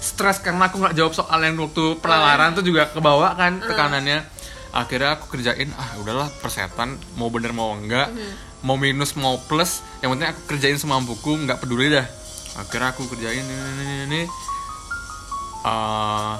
Stres 0.00 0.40
karena 0.40 0.72
aku 0.72 0.80
nggak 0.80 0.96
jawab 0.96 1.12
soal 1.12 1.38
yang 1.44 1.60
waktu 1.60 2.00
penalaran 2.00 2.56
tuh 2.56 2.64
juga 2.64 2.88
kebawa 2.88 3.36
kan 3.36 3.60
tekanannya 3.60 4.24
akhirnya 4.72 5.20
aku 5.20 5.36
kerjain 5.36 5.70
ah 5.76 5.90
udahlah 6.00 6.28
persetan. 6.40 6.96
Mau 7.20 7.28
bener 7.28 7.52
mau 7.52 7.76
enggak. 7.76 8.08
Mau 8.64 8.80
minus 8.80 9.14
mau 9.14 9.36
plus. 9.46 9.84
Yang 10.00 10.10
penting 10.16 10.28
aku 10.32 10.40
kerjain 10.48 10.78
semampuku 10.80 11.32
nggak 11.44 11.60
peduli 11.60 11.92
dah. 11.92 12.08
Akhirnya 12.56 12.92
aku 12.92 13.06
kerjain 13.08 13.44
ini 13.44 13.54
ini 13.54 13.82
ini, 13.84 13.96
ini. 14.08 14.22
Eh, 15.62 16.34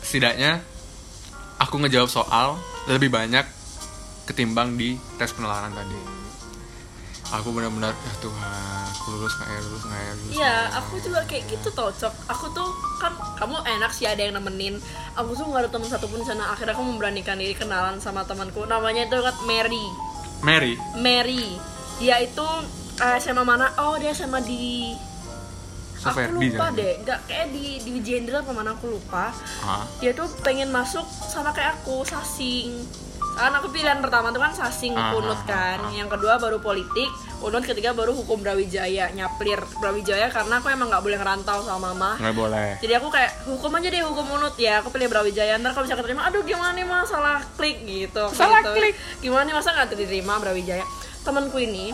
setidaknya 0.00 0.62
aku 1.58 1.82
ngejawab 1.82 2.08
soal 2.08 2.56
lebih 2.88 3.10
banyak 3.10 3.44
ketimbang 4.24 4.78
di 4.78 4.94
tes 5.18 5.34
penalaran 5.34 5.74
tadi. 5.74 5.98
Aku 7.34 7.50
benar-benar 7.50 7.90
ya 7.90 8.14
Tuhan 8.22 8.85
lulus 9.06 9.32
nggak 9.38 9.48
ya 9.48 9.58
lulus 9.62 9.82
nggak 9.86 10.00
lulus 10.02 10.34
Iya, 10.34 10.34
nggak 10.34 10.66
ya?" 10.66 10.78
aku 10.78 10.94
juga 10.98 11.20
kayak 11.24 11.44
gitu 11.46 11.68
tau 11.70 11.90
cok. 11.90 12.14
Aku 12.26 12.44
tuh 12.50 12.68
kan 12.98 13.12
kamu 13.38 13.56
enak 13.78 13.90
sih 13.90 14.06
ada 14.06 14.18
yang 14.20 14.34
nemenin. 14.34 14.78
Aku 15.14 15.32
tuh 15.32 15.46
gak 15.48 15.66
ada 15.66 15.70
teman 15.70 15.88
satupun 15.88 16.20
di 16.20 16.26
sana. 16.26 16.50
Akhirnya 16.50 16.74
aku 16.74 16.84
memberanikan 16.84 17.38
diri 17.38 17.54
kenalan 17.54 18.02
sama 18.02 18.26
temanku. 18.26 18.66
Namanya 18.66 19.06
itu 19.06 19.16
kan 19.16 19.34
Mary. 19.46 19.84
Mary 20.42 20.74
Mary. 20.98 21.56
Dia 21.96 22.20
itu 22.20 22.46
eh, 23.00 23.16
SMA 23.18 23.42
mana? 23.42 23.72
Oh 23.80 23.96
dia 23.96 24.12
SMA 24.12 24.42
di 24.42 24.92
aku 26.04 26.38
lupa 26.38 26.70
deh. 26.70 27.02
Nggak 27.02 27.18
kayak 27.26 27.46
di 27.50 27.66
di 27.82 27.92
Jenderal 28.04 28.44
apa 28.44 28.52
mana 28.52 28.76
aku 28.76 28.86
lupa. 28.90 29.32
Ah, 29.64 29.82
Dia 29.98 30.12
tuh 30.12 30.28
pengen 30.44 30.70
masuk 30.70 31.02
sama 31.26 31.50
kayak 31.50 31.82
aku 31.82 32.04
sasing. 32.04 32.84
Kan 33.36 33.52
aku 33.52 33.68
pilihan 33.68 34.00
pertama 34.00 34.32
tuh 34.32 34.40
kan 34.40 34.48
sasing 34.50 34.92
Ah, 34.92 35.12
unut 35.12 35.36
ah, 35.36 35.44
kan. 35.44 35.76
ah, 35.78 35.86
ah. 35.86 35.92
Yang 35.92 36.08
kedua 36.10 36.36
baru 36.36 36.56
politik, 36.58 37.04
unut 37.38 37.60
ketiga 37.62 37.92
baru 37.92 38.10
hukum 38.10 38.40
Brawijaya, 38.40 39.12
nyaplir 39.12 39.60
Brawijaya 39.76 40.26
karena 40.26 40.56
aku 40.56 40.68
emang 40.68 40.88
nggak 40.88 41.00
boleh 41.00 41.14
ngerantau 41.14 41.60
sama 41.60 41.92
mama. 41.92 42.16
nggak 42.16 42.32
boleh 42.32 42.70
Jadi 42.78 42.92
aku 42.94 43.08
kayak 43.08 43.44
hukum 43.44 43.70
aja 43.70 43.88
deh 43.88 44.02
hukum 44.02 44.26
unut 44.32 44.56
ya. 44.56 44.80
Aku 44.80 44.88
pilih 44.88 45.06
Brawijaya. 45.06 45.54
Ntar 45.56 45.70
kalau 45.70 45.84
bisa 45.84 45.94
keterima, 45.94 46.24
aduh 46.24 46.40
gimana 46.42 46.72
nih 46.72 46.82
mas 46.82 47.06
salah 47.06 47.44
klik 47.54 47.76
gitu. 47.82 48.24
Salah 48.32 48.64
Gitu. 48.64 48.72
klik. 48.74 48.94
Gimana 49.20 49.44
nih 49.44 49.54
masa 49.54 49.70
nggak 49.70 49.92
diterima 49.92 50.34
Brawijaya? 50.36 50.84
Temanku 51.20 51.58
ini 51.58 51.92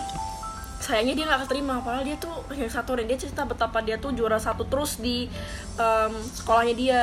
sayangnya 0.79 1.15
dia 1.17 1.25
nggak 1.25 1.47
keterima 1.47 1.79
padahal 1.79 2.03
dia 2.03 2.17
tuh 2.17 2.31
yang 2.53 2.67
satu 2.67 2.95
dan 2.95 3.07
dia 3.07 3.15
cerita 3.15 3.43
betapa 3.43 3.79
dia 3.81 3.97
tuh 3.97 4.11
juara 4.11 4.35
satu 4.37 4.63
terus 4.65 4.99
di 4.99 5.31
em, 5.77 6.13
sekolahnya 6.33 6.75
dia 6.75 7.01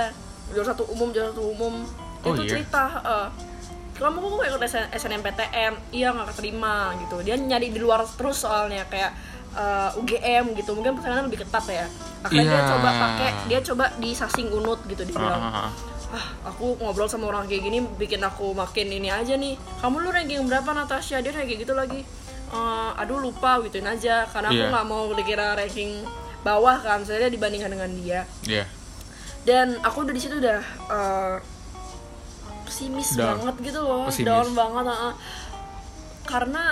juara 0.50 0.68
satu 0.70 0.84
umum 0.90 1.10
juara 1.10 1.32
satu 1.32 1.48
umum 1.48 1.88
dia 2.20 2.28
Oh, 2.28 2.36
tuh 2.36 2.44
iya? 2.44 2.52
cerita 2.54 2.84
eh, 3.00 3.28
kamu 4.00 4.16
kok 4.18 4.46
ikut 4.48 4.62
SN 4.64 4.86
SNMPTN 4.92 5.74
iya 5.92 6.10
nggak 6.10 6.32
keterima 6.32 6.76
gitu 6.98 7.20
dia 7.20 7.36
nyari 7.36 7.68
di 7.68 7.78
luar 7.78 8.08
terus 8.08 8.40
soalnya 8.40 8.84
kayak 8.86 9.12
eh, 9.52 9.90
UGM 9.96 10.56
gitu 10.56 10.72
mungkin 10.72 10.96
persaingan 10.96 11.26
lebih 11.26 11.44
ketat 11.44 11.66
ya 11.68 11.86
akhirnya 12.20 12.46
dia 12.46 12.56
Iya. 12.58 12.70
coba 12.70 12.90
pakai 12.92 13.30
dia 13.46 13.60
coba 13.62 13.86
di 13.96 14.10
sasing 14.12 14.48
unut 14.50 14.80
gitu 14.86 15.04
dia 15.04 15.14
Ah, 15.14 15.22
bilang 15.22 15.42
ah, 15.42 15.58
ah. 15.60 15.72
ah 16.10 16.26
aku 16.48 16.80
ngobrol 16.80 17.06
sama 17.06 17.28
orang 17.28 17.46
kayak 17.46 17.64
gini 17.64 17.80
bikin 17.96 18.20
aku 18.20 18.52
makin 18.52 18.88
ini 18.90 19.10
aja 19.10 19.36
nih 19.36 19.54
kamu 19.78 19.96
lu 20.00 20.10
ranking 20.10 20.42
berapa 20.44 20.70
Natasha 20.70 21.20
dia 21.20 21.30
kayak 21.30 21.60
gitu 21.60 21.72
lagi 21.72 22.02
"Eh, 22.50 22.92
aduh 22.96 23.20
lupa 23.20 23.62
gituin 23.62 23.86
aja 23.86 24.26
karena 24.26 24.50
aku 24.50 24.58
Iya. 24.58 24.70
nggak 24.70 24.88
mau 24.88 25.06
dikira 25.12 25.54
ranking 25.54 26.02
bawah 26.40 26.78
kan 26.78 27.04
saya 27.04 27.28
dibandingkan 27.28 27.70
dengan 27.70 27.92
dia 27.94 28.20
Iya. 28.44 28.64
dan 29.42 29.76
aku 29.80 30.02
udah 30.02 30.12
di 30.12 30.20
situ 30.20 30.36
udah 30.36 30.60
eh, 30.90 31.36
pesimis 32.70 33.18
Down. 33.18 33.42
banget 33.42 33.56
gitu 33.74 33.80
loh 33.82 34.06
Pesimis. 34.06 34.30
down 34.30 34.48
banget 34.54 34.86
ah. 34.94 35.14
karena 36.30 36.64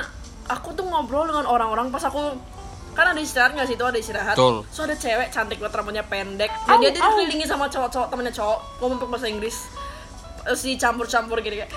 aku 0.47 0.71
tuh 0.77 0.85
ngobrol 0.85 1.25
dengan 1.25 1.49
orang-orang 1.49 1.89
pas 1.89 2.05
aku 2.05 2.37
kan 2.93 3.13
ada 3.13 3.21
istirahat 3.21 3.53
nggak 3.53 3.69
sih 3.69 3.77
itu? 3.77 3.85
Ada 3.85 3.99
istirahat. 4.01 4.33
Betul. 4.33 4.65
so 4.73 4.81
ada 4.81 4.97
cewek 4.97 5.29
cantik 5.29 5.61
banget 5.61 5.77
rambutnya 5.77 6.01
pendek. 6.01 6.49
Dan 6.49 6.81
dia 6.81 6.89
dikelilingi 6.89 7.45
sama 7.45 7.69
cowok-cowok 7.69 8.09
temennya 8.09 8.33
cowok. 8.33 8.81
Ngomong 8.81 8.97
pakai 8.97 9.11
bahasa 9.13 9.27
Inggris. 9.29 9.57
Terus 10.41 10.61
dicampur-campur 10.65 11.37
gitu 11.45 11.61
kayak 11.61 11.69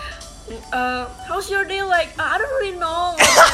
"Uh, 0.72 1.04
how's 1.28 1.52
your 1.52 1.68
day 1.68 1.84
like? 1.84 2.08
"Uh, 2.16 2.24
I 2.24 2.40
don't 2.40 2.48
really 2.56 2.72
know. 2.80 3.12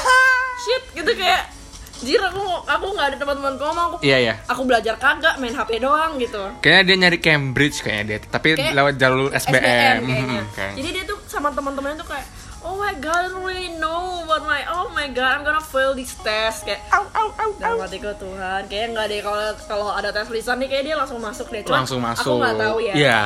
Shit 0.62 0.94
gitu 0.94 1.10
kayak 1.18 1.50
jir 1.98 2.20
aku 2.20 2.38
aku 2.62 2.86
nggak 2.92 3.06
ada 3.06 3.16
teman-teman 3.16 3.52
ngomong 3.54 3.84
aku 3.88 3.96
Iya 4.00 4.18
ya. 4.22 4.34
aku 4.44 4.62
belajar 4.62 4.94
kagak 4.94 5.36
main 5.36 5.50
HP 5.50 5.78
doang 5.78 6.16
gitu 6.16 6.42
Kayaknya 6.58 6.82
dia 6.84 6.96
nyari 6.98 7.18
Cambridge 7.18 7.80
kayaknya 7.80 8.04
dia, 8.06 8.18
tapi 8.22 8.52
Kayak 8.52 8.74
lewat 8.74 8.94
jalur 8.96 9.28
SBM. 9.30 9.56
kayaknya. 9.58 10.20
Mhm, 10.22 10.44
kayaknya. 10.52 10.76
Jadi 10.76 10.88
dia 10.90 11.04
tuh 11.04 11.18
sama 11.24 11.48
teman-temannya 11.50 11.96
tuh 11.96 12.08
kayak 12.08 12.26
Oh 12.58 12.74
my 12.74 12.98
god, 12.98 13.22
I 13.22 13.30
don't 13.30 13.46
really 13.46 13.70
know 13.72 14.20
about 14.20 14.42
my 14.42 14.58
Oh 14.66 14.90
my 14.90 15.06
god, 15.08 15.30
I'm 15.30 15.42
gonna 15.42 15.62
fail 15.62 15.94
this 15.94 16.18
test 16.18 16.62
kayak 16.62 16.82
Au 16.90 17.06
au 17.08 17.28
au 17.32 17.50
dalam 17.56 17.78
hatiku 17.78 18.10
Tuhan 18.12 18.66
kayak 18.66 18.86
nggak 18.90 19.06
deh 19.06 19.20
kalau 19.20 19.38
kalau 19.64 19.86
ada 19.90 20.10
tes 20.10 20.26
lisan 20.28 20.58
nih 20.58 20.68
kayak 20.68 20.84
dia 20.84 20.94
langsung 20.94 21.16
masuk 21.16 21.46
deh 21.48 21.62
Cuman 21.62 21.80
Langsung 21.80 22.00
masuk. 22.00 22.26
aku 22.26 22.32
nggak 22.36 22.56
tahu 22.58 22.76
ya 22.82 22.94
Iya. 22.94 23.20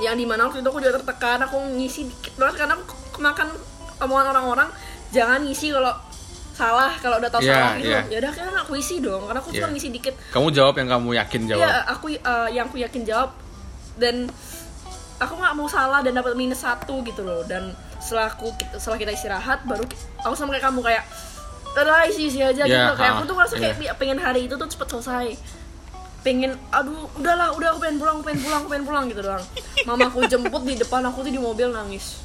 yang 0.00 0.14
di 0.14 0.24
mana 0.24 0.46
waktu 0.46 0.58
itu 0.58 0.68
aku 0.68 0.78
juga 0.78 0.94
tertekan 0.94 1.38
aku 1.40 1.56
ngisi 1.72 2.06
dikit 2.06 2.34
banget 2.34 2.54
karena 2.58 2.74
aku 2.76 2.84
kemakan 3.12 3.48
omongan 3.98 4.26
orang-orang 4.28 4.68
jangan 5.08 5.38
ngisi 5.40 5.70
kalau 5.70 5.90
salah 6.58 6.92
kalau 6.98 7.16
udah 7.22 7.30
tahu 7.30 7.42
Iya, 7.46 7.54
salah 7.54 7.72
gitu 7.78 7.90
iya. 7.94 8.00
ya 8.10 8.16
udah 8.26 8.32
kan 8.34 8.54
aku 8.66 8.72
isi 8.74 8.96
dong 8.98 9.22
karena 9.30 9.38
aku 9.38 9.50
cuma 9.54 9.66
Iya. 9.70 9.74
ngisi 9.78 9.88
dikit 9.94 10.14
Kamu 10.34 10.48
jawab 10.50 10.74
yang 10.82 10.88
kamu 10.90 11.08
yakin 11.14 11.42
jawab. 11.46 11.62
Iya, 11.62 11.78
aku 11.86 12.06
eh, 12.10 12.48
yang 12.50 12.64
aku 12.66 12.76
yakin 12.82 13.02
jawab 13.06 13.30
dan 13.94 14.16
aku 15.22 15.34
nggak 15.38 15.54
mau 15.54 15.68
salah 15.70 16.02
dan 16.02 16.18
dapat 16.18 16.34
minus 16.34 16.66
satu 16.66 17.02
gitu 17.06 17.22
loh. 17.22 17.46
Dan 17.46 17.70
setelah 18.02 18.34
aku 18.34 18.50
setelah 18.74 18.98
kita 18.98 19.12
istirahat 19.14 19.62
baru 19.66 19.86
aku 20.26 20.34
sama 20.34 20.58
kayak 20.58 20.66
kamu 20.66 20.80
kayak 20.82 21.04
udah 21.78 22.10
isi 22.10 22.26
isi 22.26 22.40
aja 22.42 22.66
gitu. 22.66 22.74
Iya. 22.74 22.98
Kayak 22.98 23.12
ha, 23.14 23.16
aku 23.18 23.22
tuh 23.30 23.34
ngerasa 23.38 23.54
kayak 23.62 23.76
iya. 23.78 23.92
pengen 23.94 24.18
hari 24.18 24.50
itu 24.50 24.54
tuh 24.58 24.66
cepet 24.66 24.88
selesai. 24.98 25.28
Pengen, 26.18 26.58
aduh, 26.74 27.06
udahlah, 27.14 27.54
udah 27.54 27.78
aku 27.78 27.86
pengen 27.86 28.02
pulang, 28.02 28.18
aku 28.18 28.24
pengen 28.26 28.42
pulang, 28.42 28.58
aku 28.58 28.68
pengen 28.74 28.86
pulang 28.90 29.04
gitu 29.06 29.22
doang. 29.22 29.44
Mamaku 29.86 30.26
jemput 30.26 30.66
di 30.66 30.74
depan 30.74 31.06
aku 31.06 31.22
tuh 31.22 31.30
di 31.30 31.38
mobil 31.38 31.70
nangis. 31.70 32.18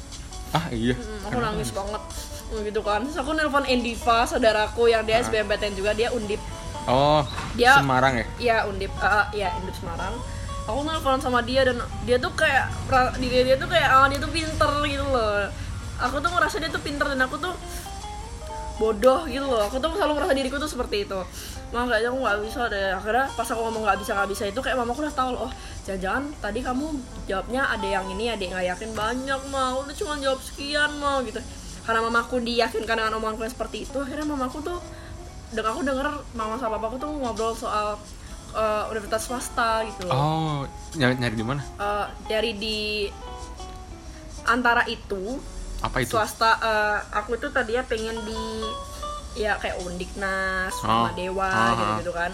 Ah 0.50 0.66
iya. 0.74 0.98
Hmm, 0.98 1.30
aku 1.30 1.38
nangis 1.38 1.70
banget 1.70 2.02
gitu 2.52 2.80
kan 2.80 3.02
terus 3.02 3.16
aku 3.16 3.32
nelpon 3.32 3.64
Endiva 3.64 4.22
saudaraku 4.24 4.86
yang 4.86 5.02
dia 5.02 5.20
SBMPTN 5.20 5.74
juga 5.74 5.92
dia 5.92 6.10
undip 6.10 6.38
Oh, 6.84 7.24
Dia- 7.56 7.80
Semarang 7.80 8.12
ya? 8.12 8.26
Iya 8.36 8.56
undip, 8.68 8.92
uh, 9.00 9.32
ya 9.32 9.56
undip 9.56 9.72
Semarang. 9.72 10.20
Aku 10.64 10.84
nelfon 10.84 11.16
sama 11.16 11.40
dia 11.40 11.64
dan 11.64 11.80
dia 12.04 12.20
tuh 12.20 12.28
kayak 12.34 12.68
dia 13.16 13.40
dia 13.42 13.56
tuh 13.56 13.64
kayak 13.64 13.88
ah 13.88 14.04
dia 14.04 14.20
tuh 14.20 14.28
pinter 14.28 14.68
gitu 14.84 15.00
loh. 15.02 15.48
Aku 15.96 16.20
tuh 16.20 16.28
ngerasa 16.28 16.60
dia 16.60 16.68
tuh 16.68 16.84
pinter 16.84 17.08
dan 17.08 17.20
aku 17.20 17.40
tuh 17.40 17.56
bodoh 18.76 19.24
gitu 19.24 19.44
loh. 19.44 19.64
Aku 19.64 19.80
tuh 19.80 19.92
selalu 19.92 20.12
merasa 20.12 20.34
diriku 20.34 20.58
tuh 20.58 20.68
seperti 20.68 21.08
itu. 21.08 21.16
Mah 21.70 21.88
kayaknya 21.88 22.12
aku 22.12 22.18
nggak 22.20 22.38
bisa 22.42 22.60
deh. 22.68 22.92
Akhirnya 22.92 23.24
pas 23.32 23.48
aku 23.48 23.60
ngomong 23.62 23.82
nggak 23.82 23.98
bisa 24.02 24.10
nggak 24.12 24.28
bisa 24.28 24.42
itu 24.44 24.60
kayak 24.60 24.76
mamaku 24.76 25.00
udah 25.04 25.14
tahu 25.14 25.28
loh. 25.32 25.48
Oh, 25.48 25.52
jangan-jangan 25.84 26.36
tadi 26.36 26.60
kamu 26.60 26.84
jawabnya 27.24 27.64
ada 27.64 27.86
yang 27.86 28.04
ini 28.10 28.28
ada 28.28 28.40
yang 28.40 28.52
nggak 28.52 28.68
yakin 28.76 28.90
banyak 28.92 29.40
mah. 29.48 29.72
Udah 29.78 29.94
cuma 29.94 30.18
jawab 30.18 30.36
sekian 30.38 30.90
mah 30.98 31.24
gitu. 31.24 31.40
Karena 31.84 32.00
mamaku 32.00 32.40
diyakinkan 32.40 32.96
dengan 32.96 33.14
omonganku 33.14 33.44
yang 33.44 33.52
seperti 33.52 33.84
itu, 33.84 33.96
akhirnya 33.96 34.24
mamaku 34.24 34.60
tuh 34.60 34.80
dan 35.52 35.64
aku 35.64 35.84
denger 35.84 36.06
mama 36.32 36.56
sama 36.56 36.76
papaku 36.76 36.96
tuh 36.98 37.12
ngobrol 37.14 37.52
soal 37.52 38.00
uh, 38.52 38.88
universitas 38.88 39.28
swasta 39.28 39.84
gitu 39.84 40.08
loh. 40.08 40.12
Oh, 40.12 40.56
nyari, 40.94 41.14
nyari 41.14 41.36
di 41.36 41.44
mana? 41.44 41.62
Uh, 41.76 42.08
dari 42.24 42.56
di 42.56 43.06
antara 44.44 44.84
itu, 44.86 45.40
Apa 45.80 46.00
itu? 46.00 46.12
swasta 46.12 46.56
uh, 46.58 46.98
aku 47.12 47.36
tuh 47.36 47.48
tadinya 47.48 47.84
pengen 47.84 48.16
di 48.24 48.42
ya 49.34 49.58
kayak 49.58 49.80
Undiknas, 49.82 50.74
Oh. 50.82 51.10
Dewa 51.12 51.44
Ah, 51.44 51.70
gitu 51.70 51.84
ah. 51.84 51.96
gitu 52.00 52.12
kan. 52.12 52.32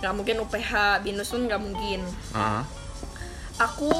Nggak 0.00 0.12
mungkin 0.14 0.36
UPH, 0.40 0.72
Binus 1.00 1.28
pun 1.28 1.42
nggak 1.44 1.60
mungkin. 1.60 2.00
Ah. 2.32 2.64
Aku 3.60 3.92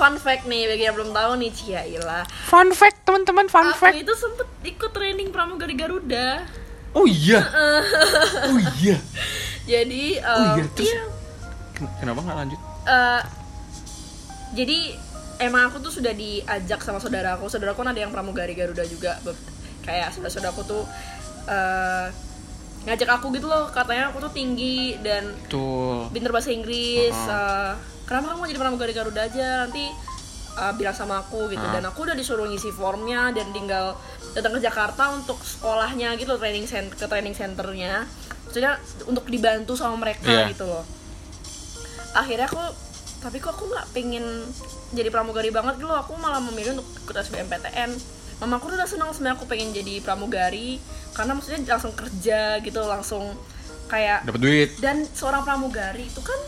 fun 0.00 0.16
fact 0.16 0.48
nih 0.48 0.64
bagi 0.64 0.82
yang 0.82 0.96
belum 0.96 1.12
tahu 1.12 1.32
nih 1.36 1.50
Cia 1.52 1.82
Ila. 1.84 2.24
Fun 2.48 2.72
fact 2.72 3.04
teman-teman, 3.04 3.46
fun 3.46 3.68
Aku 3.68 3.92
itu 3.92 4.14
sempet 4.16 4.48
ikut 4.64 4.90
training 4.90 5.28
pramugari 5.28 5.76
Garuda. 5.76 6.40
Oh 6.90 7.04
iya. 7.04 7.44
oh 8.48 8.58
iya. 8.80 8.96
Jadi 9.62 10.16
Oh 10.18 10.32
um, 10.32 10.56
iya, 10.56 10.64
terus- 10.72 10.88
iya, 10.88 11.02
Ken- 11.76 11.92
Kenapa 12.00 12.18
nggak 12.18 12.36
lanjut? 12.40 12.60
Eh, 12.82 13.22
jadi 14.50 14.78
emang 15.38 15.68
aku 15.68 15.78
tuh 15.78 15.92
sudah 15.92 16.10
diajak 16.12 16.80
sama 16.80 16.96
saudaraku 16.96 17.46
saudaraku 17.46 17.80
kan 17.80 17.92
ada 17.92 18.00
yang 18.00 18.10
pramugari 18.10 18.52
Garuda 18.52 18.82
juga 18.84 19.20
kayak 19.80 20.10
saudara 20.10 20.28
saudaraku 20.28 20.64
tuh 20.64 20.82
eh, 21.46 22.06
ngajak 22.80 23.08
aku 23.14 23.28
gitu 23.30 23.46
loh 23.46 23.68
katanya 23.68 24.08
aku 24.08 24.20
tuh 24.20 24.32
tinggi 24.32 24.96
dan 24.98 25.28
Betul. 25.38 26.08
pinter 26.10 26.32
bahasa 26.32 26.48
Inggris 26.50 27.12
Ah. 27.28 27.28
eh, 27.28 27.72
kenapa 28.10 28.34
kamu 28.34 28.38
mau 28.42 28.48
jadi 28.50 28.58
pramugari 28.58 28.90
Garuda 28.90 29.22
aja? 29.22 29.46
Nanti 29.62 29.86
eh, 30.50 30.72
bilang 30.74 30.92
sama 30.92 31.22
aku 31.22 31.46
gitu. 31.46 31.62
Ah. 31.62 31.78
dan 31.78 31.86
aku 31.86 32.02
udah 32.02 32.18
disuruh 32.18 32.50
ngisi 32.50 32.74
formnya 32.74 33.30
dan 33.30 33.54
tinggal 33.54 33.94
datang 34.34 34.58
ke 34.58 34.60
Jakarta 34.60 35.14
untuk 35.14 35.38
sekolahnya 35.38 36.18
gitu 36.18 36.34
training 36.34 36.66
center 36.66 36.98
ke 36.98 37.06
training 37.06 37.34
centernya. 37.34 38.02
Maksudnya 38.50 38.82
untuk 39.06 39.30
dibantu 39.30 39.78
sama 39.78 39.94
mereka 39.94 40.26
Iya. 40.26 40.50
gitu 40.50 40.66
loh. 40.66 40.82
Akhirnya 42.18 42.50
aku 42.50 42.58
tapi 43.20 43.36
kok 43.38 43.54
aku 43.54 43.70
nggak 43.70 43.86
pengen 43.94 44.26
jadi 44.90 45.06
pramugari 45.06 45.54
banget 45.54 45.78
gitu 45.78 45.86
loh. 45.86 46.02
Aku 46.02 46.18
malah 46.18 46.42
memilih 46.42 46.82
untuk 46.82 46.88
ikut 47.06 47.14
SBMPTN 47.14 47.94
mamaku 48.40 48.72
tuh 48.72 48.76
udah 48.80 48.88
senang 48.88 49.12
sebenarnya 49.12 49.36
aku 49.38 49.46
pengen 49.46 49.70
jadi 49.70 50.02
pramugari. 50.02 50.82
Karena 51.14 51.38
maksudnya 51.38 51.62
langsung 51.68 51.94
kerja 51.94 52.58
gitu 52.58 52.80
langsung 52.90 53.24
kayak 53.86 54.26
dapat 54.26 54.40
duit. 54.42 54.68
Dan 54.82 55.06
seorang 55.06 55.46
pramugari 55.46 56.10
itu 56.10 56.18
kan 56.18 56.38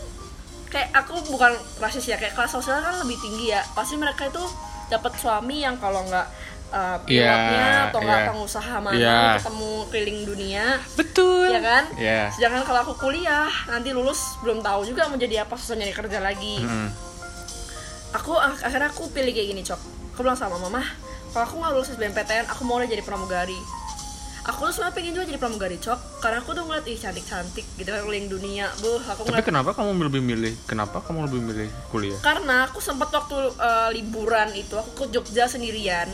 kayak 0.73 0.89
aku 0.91 1.21
bukan 1.27 1.53
rasis 1.77 2.03
ya 2.03 2.17
kayak 2.17 2.33
kelas 2.33 2.49
sosial 2.51 2.81
kan 2.81 2.97
lebih 2.97 3.15
tinggi 3.15 3.45
ya 3.47 3.61
pasti 3.71 3.93
mereka 3.93 4.25
itu 4.25 4.41
dapat 4.89 5.13
suami 5.15 5.61
yang 5.61 5.77
kalau 5.77 6.01
nggak 6.03 6.27
uh, 6.69 6.97
Iya, 6.99 7.29
pilotnya 7.29 7.65
atau 7.87 7.99
nggak 7.99 8.19
iya. 8.19 8.27
pengusaha 8.27 8.75
mana 8.79 8.97
Iya. 8.97 9.21
ketemu 9.37 9.71
keliling 9.87 10.19
dunia 10.25 10.65
betul 10.93 11.45
ya 11.47 11.61
kan 11.61 11.83
Iya. 11.95 12.21
sedangkan 12.31 12.63
kalau 12.63 12.79
aku 12.83 12.93
kuliah 12.99 13.47
nanti 13.67 13.89
lulus 13.89 14.41
belum 14.41 14.59
tahu 14.59 14.81
juga 14.83 15.05
mau 15.05 15.15
jadi 15.15 15.45
apa 15.45 15.53
susah 15.53 15.77
nyari 15.77 15.93
kerja 15.93 16.17
lagi 16.19 16.57
Mm. 16.59 16.89
aku 18.11 18.33
ak- 18.33 18.61
akhirnya 18.63 18.89
aku 18.89 19.09
pilih 19.09 19.29
kayak 19.29 19.47
gini 19.47 19.61
cok 19.61 19.81
aku 20.11 20.19
bilang 20.21 20.35
sama 20.35 20.57
mama 20.57 20.81
kalau 21.29 21.43
aku 21.43 21.55
nggak 21.55 21.71
lulus 21.71 21.89
SBMPTN 21.91 22.45
aku 22.47 22.61
mau 22.63 22.77
jadi 22.79 23.01
pramugari 23.01 23.57
aku 24.43 24.59
tuh 24.67 24.73
sebenarnya 24.75 24.95
pengen 24.95 25.11
juga 25.15 25.25
jadi 25.31 25.39
pramugari 25.39 25.77
cok 25.79 25.99
karena 26.19 26.37
aku 26.43 26.51
tuh 26.51 26.63
ngeliat 26.67 26.85
ih 26.87 26.99
cantik 26.99 27.25
cantik 27.27 27.65
gitu 27.79 27.89
kan 27.89 28.03
keliling 28.03 28.27
dunia. 28.27 28.67
Buh 28.83 28.99
aku 28.99 29.23
tapi 29.23 29.39
ngeliat 29.39 29.47
kenapa 29.47 29.69
kamu 29.71 29.89
lebih 30.11 30.21
milih 30.21 30.53
kenapa 30.67 30.99
kamu 30.99 31.31
lebih 31.31 31.41
milih 31.41 31.69
kuliah? 31.89 32.19
Karena 32.19 32.67
aku 32.67 32.83
sempat 32.83 33.09
waktu 33.11 33.35
eh, 33.55 33.89
liburan 33.95 34.51
itu 34.55 34.75
aku 34.75 34.91
ke 34.95 35.05
Jogja 35.15 35.47
sendirian 35.47 36.11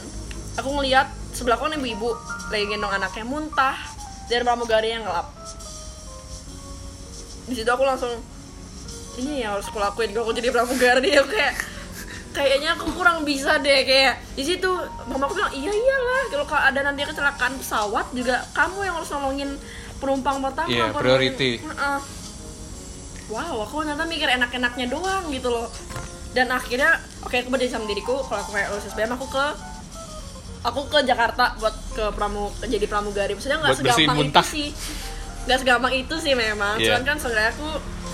aku 0.59 0.69
ngeliat 0.75 1.07
sebelah 1.31 1.55
kan 1.55 1.71
ibu-ibu 1.71 2.11
lagi 2.51 2.65
gendong 2.67 2.91
anaknya 2.91 3.23
muntah 3.23 3.79
dari 4.27 4.43
pramugari 4.43 4.91
yang 4.91 5.07
gelap. 5.07 5.31
Di 7.47 7.55
situ 7.55 7.69
aku 7.71 7.87
langsung 7.87 8.11
ini 9.17 9.41
yang 9.43 9.57
harus 9.57 9.71
aku 9.71 9.79
lakuin 9.79 10.11
kalau 10.11 10.27
aku 10.29 10.35
jadi 10.35 10.51
pramugari? 10.51 11.15
Aku 11.19 11.31
kayak 11.31 11.55
kayaknya 12.29 12.73
aku 12.73 12.91
kurang 12.91 13.21
bisa 13.21 13.57
deh 13.57 13.81
kayak 13.83 14.21
di 14.33 14.43
situ 14.43 14.69
mama 15.05 15.25
aku 15.25 15.33
bilang 15.35 15.49
iya 15.51 15.69
iyalah 15.69 16.21
kalau 16.29 16.45
ka- 16.45 16.63
ada 16.63 16.79
nanti 16.81 17.01
kecelakaan 17.03 17.53
pesawat 17.55 18.05
juga 18.11 18.45
kamu 18.51 18.79
yang 18.83 18.95
harus 18.95 19.09
nolongin 19.09 19.51
penumpang 19.97 20.37
pertama 20.39 20.69
Iya, 20.69 20.83
apa 20.87 20.97
priority. 20.97 21.59
wow 23.29 23.61
aku 23.61 23.81
ternyata 23.81 24.05
mikir 24.05 24.29
enak-enaknya 24.31 24.85
doang 24.87 25.29
gitu 25.29 25.49
loh 25.49 25.69
dan 26.31 26.49
akhirnya 26.49 26.95
oke 27.19 27.33
aku 27.35 27.49
berdiri 27.49 27.67
sama 27.67 27.85
diriku 27.85 28.21
kalau 28.23 28.39
aku 28.39 28.51
kayak 28.51 28.69
lulus 28.69 28.85
SBM 28.87 29.11
aku 29.11 29.25
ke 29.27 29.45
aku 30.61 30.81
ke 30.87 30.99
Jakarta 31.03 31.57
buat 31.57 31.75
ke 31.91 32.05
pramu 32.11 32.49
jadi 32.61 32.85
pramugari 32.85 33.33
maksudnya 33.33 33.57
nggak 33.59 33.73
segampang 33.75 34.05
itu 34.15 34.21
muntah. 34.23 34.45
sih 34.45 34.69
nggak 35.45 35.57
segampang 35.57 35.93
itu 35.95 36.15
sih 36.15 36.33
memang 36.33 36.77
Iya. 36.77 36.93
cuman 36.93 37.01
kan 37.05 37.17
seenggaknya 37.17 37.51
aku 37.51 37.69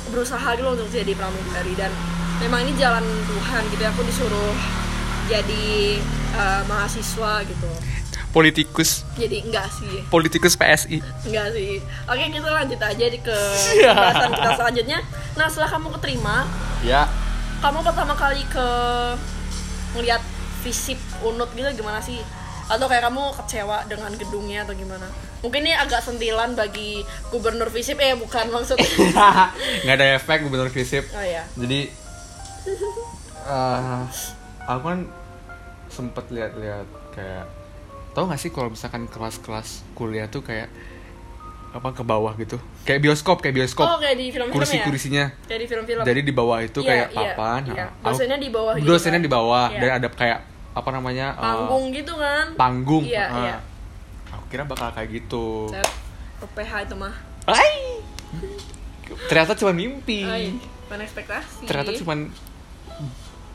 berusaha 0.07 0.49
dulu 0.53 0.69
untuk 0.73 0.87
jadi 0.89 1.11
pramugari 1.11 1.73
dan 1.73 1.91
memang 2.37 2.59
ini 2.61 2.73
jalan 2.75 3.01
Tuhan 3.01 3.61
gitu 3.69 3.81
ya 3.81 3.89
aku 3.89 4.01
disuruh 4.03 4.53
jadi 5.25 5.97
eh, 6.33 6.61
mahasiswa 6.65 7.31
gitu. 7.43 7.71
Politikus. 8.29 9.07
Jadi 9.15 9.47
enggak 9.47 9.71
sih. 9.71 10.03
Politikus 10.05 10.53
PSI 10.53 10.99
enggak 11.23 11.55
sih. 11.55 11.79
Oke 12.05 12.23
kita 12.27 12.49
lanjut 12.49 12.75
aja 12.77 13.05
di 13.07 13.19
ke 13.19 13.37
Iya. 13.73 13.95
pembahasan 13.95 14.31
kita 14.33 14.51
selanjutnya. 14.55 14.99
Nah 15.33 15.47
setelah 15.47 15.69
kamu 15.71 15.87
keterima 15.95 16.37
ya. 16.81 17.07
kamu 17.55 17.79
pertama 17.81 18.13
kali 18.13 18.43
ke 18.45 18.67
ngeliat 19.93 20.21
visip 20.61 20.99
unut 21.21 21.47
gitu 21.51 21.71
gimana 21.73 21.97
sih? 21.97 22.19
Atau 22.67 22.85
kayak 22.85 23.07
kamu 23.07 23.23
kecewa 23.39 23.87
dengan 23.87 24.11
gedungnya 24.13 24.67
atau 24.67 24.75
gimana? 24.75 25.07
Mungkin 25.39 25.61
ini 25.61 25.71
agak 25.71 26.01
sentilan 26.01 26.53
bagi 26.53 27.01
gubernur 27.29 27.69
visip 27.69 27.95
eh 27.97 28.13
bukan 28.13 28.49
maksudnya 28.49 28.83
nggak 29.85 29.95
ada 29.95 30.07
efek 30.13 30.43
gubernur 30.43 30.67
visip. 30.67 31.07
Oh 31.09 31.23
ya 31.23 31.47
jadi 31.55 31.87
eh 33.45 34.01
aku 34.65 34.83
kan 34.83 34.99
sempet 35.87 36.25
lihat-lihat 36.33 36.87
kayak 37.13 37.45
tau 38.11 38.25
gak 38.25 38.39
sih 38.41 38.49
kalau 38.49 38.73
misalkan 38.73 39.05
kelas-kelas 39.05 39.85
kuliah 39.93 40.25
tuh 40.25 40.41
kayak 40.41 40.71
apa 41.75 41.91
ke 41.91 42.07
bawah 42.07 42.31
gitu? 42.39 42.55
Kayak 42.87 43.03
bioskop 43.03 43.43
kayak 43.43 43.59
bioskop. 43.59 43.83
Oh 43.83 43.99
kayak 43.99 44.15
di 44.15 44.31
film-film 44.31 44.55
kursi 44.55 44.79
ya? 44.79 44.85
Kursinya 44.87 45.25
kayak 45.43 45.59
di 45.59 45.67
film-film. 45.67 46.03
Jadi 46.07 46.19
di 46.23 46.31
bawah 46.31 46.59
itu 46.63 46.79
Iya, 46.79 46.87
kayak 46.87 47.07
iya, 47.11 47.17
papan 47.19 47.61
iya. 47.67 47.85
aku- 47.91 48.15
Dosennya 48.15 48.37
di 48.39 48.49
bawah 48.49 48.73
gitu 48.79 48.87
dosennya 48.87 49.19
kan? 49.19 49.27
di 49.27 49.31
bawah. 49.31 49.65
Iya. 49.67 49.79
dan 49.83 49.89
ada 49.99 50.07
kayak 50.07 50.39
apa 50.75 50.89
namanya 50.95 51.27
eh, 51.35 51.43
panggung 51.43 51.85
gitu 51.91 52.13
kan? 52.15 52.45
panggung. 52.55 53.03
Iya, 53.03 53.25
ah. 53.27 53.39
iya. 53.43 53.55
aku 54.31 54.45
kira 54.47 54.63
bakal 54.63 54.87
kayak 54.95 55.09
gitu. 55.11 55.67
Set, 55.67 55.87
PH 56.55 56.71
itu 56.87 56.95
mah. 56.95 57.13
Ay! 57.45 57.99
ternyata 59.27 59.53
cuma 59.59 59.71
mimpi. 59.75 60.23
Ay, 60.23 60.55
bukan 60.87 60.99
ekspektasi. 61.03 61.67
Ternyata 61.67 61.91
cuman 61.99 62.31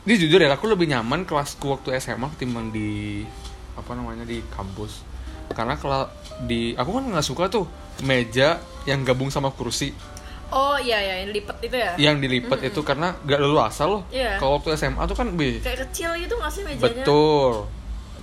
ini 0.01 0.13
jujur 0.17 0.41
ya 0.41 0.49
aku 0.49 0.65
lebih 0.65 0.89
nyaman 0.89 1.23
kelasku 1.23 1.69
waktu 1.69 1.93
SMA 2.01 2.25
ketimbang 2.33 2.73
di 2.73 3.21
apa 3.77 3.93
namanya 3.93 4.25
di 4.25 4.41
kampus 4.49 5.05
karena 5.51 5.77
kalau 5.77 6.07
di 6.43 6.73
aku 6.73 6.89
kan 6.95 7.03
nggak 7.11 7.25
suka 7.25 7.47
tuh 7.47 7.65
meja 8.01 8.57
yang 8.89 9.05
gabung 9.05 9.29
sama 9.29 9.53
kursi 9.53 9.93
oh 10.49 10.75
iya 10.75 10.97
iya 10.99 11.15
yang 11.23 11.31
lipet 11.31 11.57
itu 11.61 11.75
ya 11.77 11.91
yang 12.01 12.17
dilipat 12.17 12.59
itu 12.65 12.81
karena 12.81 13.13
gak 13.23 13.39
leluasa 13.39 13.85
loh 13.85 14.01
Iya. 14.09 14.35
kalau 14.41 14.57
waktu 14.59 14.73
SMA 14.75 15.03
tuh 15.05 15.15
kan 15.15 15.27
be 15.37 15.61
kayak 15.61 15.87
kecil 15.89 16.11
gitu 16.17 16.33
nggak 16.35 16.51
sih 16.51 16.61
mejanya 16.65 16.81
betul 16.81 17.53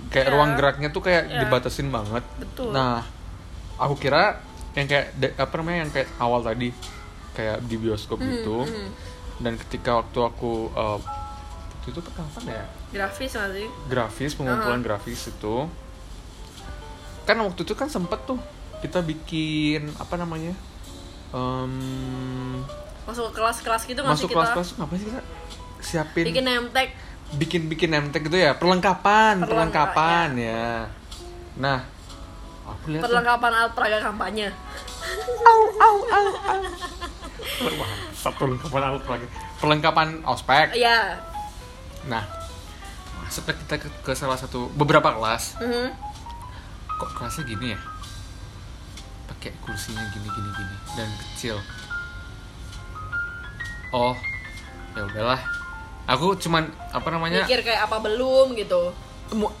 kayak 0.09 0.27
Iya. 0.27 0.33
ruang 0.35 0.51
geraknya 0.57 0.89
tuh 0.91 1.01
kayak 1.05 1.23
Iya. 1.31 1.39
dibatasin 1.47 1.87
banget 1.89 2.23
Betul. 2.37 2.69
nah 2.75 3.01
aku 3.79 3.95
kira 3.97 4.41
yang 4.75 4.85
kayak 4.85 5.15
apa 5.39 5.53
namanya 5.57 5.77
yang 5.87 5.91
kayak 5.95 6.09
awal 6.21 6.43
tadi 6.43 6.69
kayak 7.33 7.63
di 7.65 7.75
bioskop 7.79 8.19
gitu 8.19 8.67
hmm. 8.67 8.89
dan 9.41 9.55
ketika 9.55 10.03
waktu 10.03 10.19
aku 10.21 10.69
uh, 10.75 10.99
waktu 11.79 11.95
itu 11.95 12.01
kapan 12.05 12.43
ya? 12.45 12.63
Grafis 12.91 13.31
sih? 13.31 13.67
Grafis 13.87 14.31
pengumpulan 14.33 14.83
grafis 14.83 15.21
itu. 15.25 15.55
Kan 17.23 17.39
waktu 17.39 17.61
itu 17.63 17.73
kan 17.73 17.87
sempet 17.87 18.19
tuh 18.25 18.35
kita 18.79 18.99
bikin 18.99 19.87
apa 19.95 20.15
namanya 20.15 20.51
Em, 21.29 22.65
masuk 23.05 23.29
ke 23.29 23.37
kelas-kelas 23.37 23.85
gitu 23.85 24.01
nggak 24.01 24.11
sih 24.11 24.25
masuk 24.25 24.29
kita? 24.29 24.37
kelas-kelas 24.41 24.69
ngapain 24.75 24.97
sih 24.97 25.07
kita? 25.07 25.21
Siapin 25.79 26.25
bikin 26.25 26.43
tag 26.73 26.89
bikin 27.37 27.61
bikin 27.69 27.89
nemtek 27.93 28.25
gitu 28.25 28.33
ya? 28.33 28.57
Perlengkapan 28.57 29.37
Perlengka- 29.39 29.93
perlengkapan 29.93 30.27
ya. 30.35 30.89
nah 31.53 31.85
aku 32.65 32.91
lihat 32.91 33.01
tuh, 33.01 33.13
perlengkapan 33.13 33.51
alat 33.53 33.71
peraga 33.71 33.97
kampanye. 34.01 34.47
Wah, 37.77 38.33
perlengkapan 38.41 38.81
alat 38.83 39.03
lagi 39.05 39.27
perlengkapan 39.59 40.07
ospek. 40.25 40.67
Iya. 40.73 41.28
Nah 42.09 42.25
setelah 43.29 43.55
kita 43.55 43.75
ke, 43.77 43.89
ke 44.01 44.11
salah 44.11 44.35
satu 44.35 44.67
beberapa 44.73 45.13
kelas 45.13 45.61
Mhm. 45.61 45.87
kok 46.91 47.09
kelasnya 47.13 47.45
gini 47.45 47.67
ya 47.71 47.79
pakai 49.27 49.53
kursinya 49.59 50.01
gini 50.09 50.25
gini 50.27 50.49
gini 50.51 50.75
dan 50.95 51.07
kecil 51.15 51.55
oh 53.91 54.13
ya 54.91 55.05
udahlah 55.05 55.39
aku 56.05 56.33
cuman 56.35 56.65
apa 56.89 57.07
namanya 57.09 57.45
Mikir 57.45 57.61
kayak 57.63 57.85
apa 57.85 57.97
belum 57.99 58.53
gitu. 58.55 58.89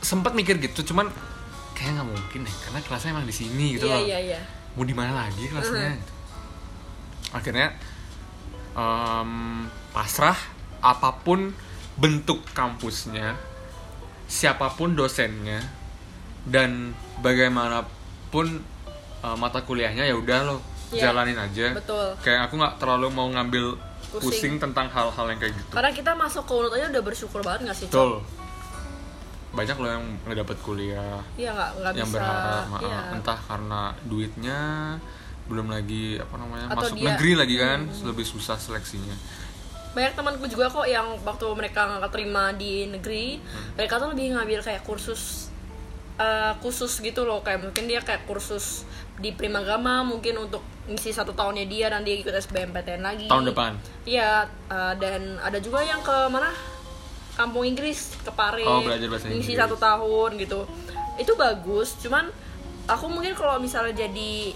sempat 0.01 0.33
mikir 0.33 0.57
gitu 0.57 0.81
cuman 0.83 1.05
kayak 1.73 1.95
nggak 1.95 2.09
mungkin 2.09 2.39
deh 2.41 2.55
karena 2.59 2.79
kelasnya 2.81 3.13
emang 3.13 3.23
di 3.23 3.35
sini 3.35 3.77
gitu 3.77 3.85
iya 3.85 3.95
loh 3.95 4.01
iya 4.03 4.19
iya. 4.19 4.39
mau 4.73 4.81
di 4.81 4.91
mana 4.91 5.13
lagi 5.15 5.45
kelasnya 5.45 5.77
Mhm. 5.87 5.95
gitu. 5.95 6.13
akhirnya 7.29 7.67
em, 8.71 9.31
pasrah 9.91 10.37
apa 10.81 11.13
pun 11.15 11.53
bentuk 11.99 12.41
kampusnya 12.49 13.35
siapa 14.25 14.71
pun 14.71 14.93
dosennya 14.93 15.59
dan 16.45 16.93
bagaimanapun 17.19 18.47
eh, 19.19 19.35
mata 19.35 19.61
kuliahnya 19.61 20.03
ya 20.03 20.15
udah 20.15 20.39
lo 20.45 20.57
Iya, 20.89 21.13
jalanin 21.13 21.37
aja 21.37 21.69
betul. 21.71 22.17
kayak 22.17 22.49
aku 22.49 22.57
nggak 22.57 22.81
terlalu 22.81 23.13
mau 23.13 23.29
ngambil 23.29 23.77
Pusing. 24.09 24.21
pusing, 24.25 24.53
tentang 24.57 24.89
hal-hal 24.89 25.25
yang 25.27 25.37
kayak 25.37 25.53
gitu 25.53 25.69
Karena 25.69 25.93
kita 25.93 26.17
masuk 26.17 26.43
ke 26.43 26.53
aja 26.73 26.89
udah 26.89 27.03
bersyukur 27.05 27.45
banget 27.45 27.69
gak 27.69 27.77
sih, 27.77 27.85
Cok? 27.85 27.93
betul 27.93 28.11
banyak 29.49 29.77
loh 29.77 29.89
yang 29.91 30.03
nggak 30.23 30.37
dapat 30.39 30.57
kuliah 30.59 31.21
Iya 31.35 31.53
nggak 31.53 31.69
nggak 31.75 31.93
yang 31.93 32.07
bisa. 32.07 32.15
berharap 32.15 32.65
maaf, 32.67 32.81
Iya. 32.81 32.99
entah 33.11 33.39
karena 33.43 33.81
duitnya 34.03 34.59
belum 35.45 35.67
lagi 35.67 36.17
apa 36.17 36.35
namanya 36.37 36.65
Atau 36.67 36.77
masuk 36.79 36.95
dia- 36.95 37.05
negeri 37.07 37.31
lagi 37.35 37.55
kan 37.57 37.79
lebih 38.03 38.25
susah 38.25 38.57
seleksinya 38.57 39.13
Banyak 39.99 40.15
temanku 40.15 40.47
juga 40.47 40.71
kok 40.71 40.87
yang 40.87 41.19
waktu 41.19 41.43
mereka 41.51 41.83
nggak 41.83 42.07
keterima 42.07 42.55
di 42.55 42.87
negeri, 42.87 43.35
Hmm. 43.35 43.75
mereka 43.75 43.99
tuh 43.99 44.07
lebih 44.09 44.31
ngambil 44.31 44.59
kayak 44.63 44.81
kursus 44.81 45.51
eh, 46.15 46.51
khusus 46.59 46.99
gitu 46.99 47.23
loh 47.23 47.39
kayak 47.39 47.59
mungkin 47.61 47.83
dia 47.85 47.99
kayak 47.99 48.23
kursus 48.23 48.83
di 49.15 49.31
Primagama 49.31 50.03
mungkin 50.03 50.35
untuk 50.37 50.59
ngisi 50.85 51.11
satu 51.11 51.31
tahunnya 51.31 51.63
dia 51.63 51.87
dan 51.87 52.03
dia 52.03 52.11
ikut 52.13 52.31
SBMPTN 52.33 52.99
lagi 53.01 53.27
tahun 53.27 53.47
depan 53.47 53.71
Iya, 54.03 54.43
eh, 54.67 54.93
dan 54.95 55.35
ada 55.37 55.59
juga 55.59 55.79
yang 55.79 55.99
ke 55.99 56.27
mana? 56.27 56.51
Kampung 57.35 57.63
Inggris, 57.63 58.15
ke 58.17 58.31
Pare. 58.31 58.63
Oh, 58.63 58.79
belajar 58.81 59.07
bahasa 59.07 59.27
Ngisi 59.27 59.35
Inggris. 59.49 59.55
satu 59.57 59.75
tahun 59.75 60.29
gitu. 60.37 60.59
Itu 61.15 61.35
bagus, 61.35 61.95
cuman 61.97 62.27
aku 62.85 63.05
mungkin 63.07 63.31
kalau 63.31 63.55
misalnya 63.57 63.95
jadi 63.97 64.55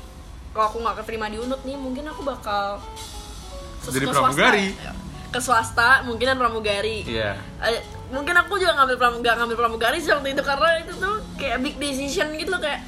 kalau 0.52 0.68
aku 0.68 0.78
nggak 0.80 1.00
keterima 1.00 1.28
di 1.28 1.38
unut 1.38 1.64
nih 1.64 1.76
mungkin 1.76 2.04
aku 2.06 2.24
bakal 2.24 2.80
Jadi 3.84 4.04
swasta 4.06 4.20
pramugari. 4.22 4.72
ya. 4.74 4.92
Ke 5.34 5.40
swasta 5.40 6.06
mungkinan 6.06 6.38
pramugari. 6.38 7.02
Iya. 7.04 7.34
Eh, 7.60 7.82
mungkin 8.08 8.38
aku 8.38 8.56
juga 8.56 8.78
ngambil 8.78 8.96
pram 8.96 9.14
nggak 9.18 9.36
ngambil 9.36 9.58
pramugari 9.58 9.98
sih 9.98 10.14
waktu 10.14 10.32
itu 10.32 10.42
karena 10.42 10.78
itu 10.80 10.94
tuh 10.96 11.18
kayak 11.36 11.58
big 11.60 11.76
decision 11.76 12.30
gitu 12.34 12.48
loh 12.48 12.62
kayak 12.62 12.86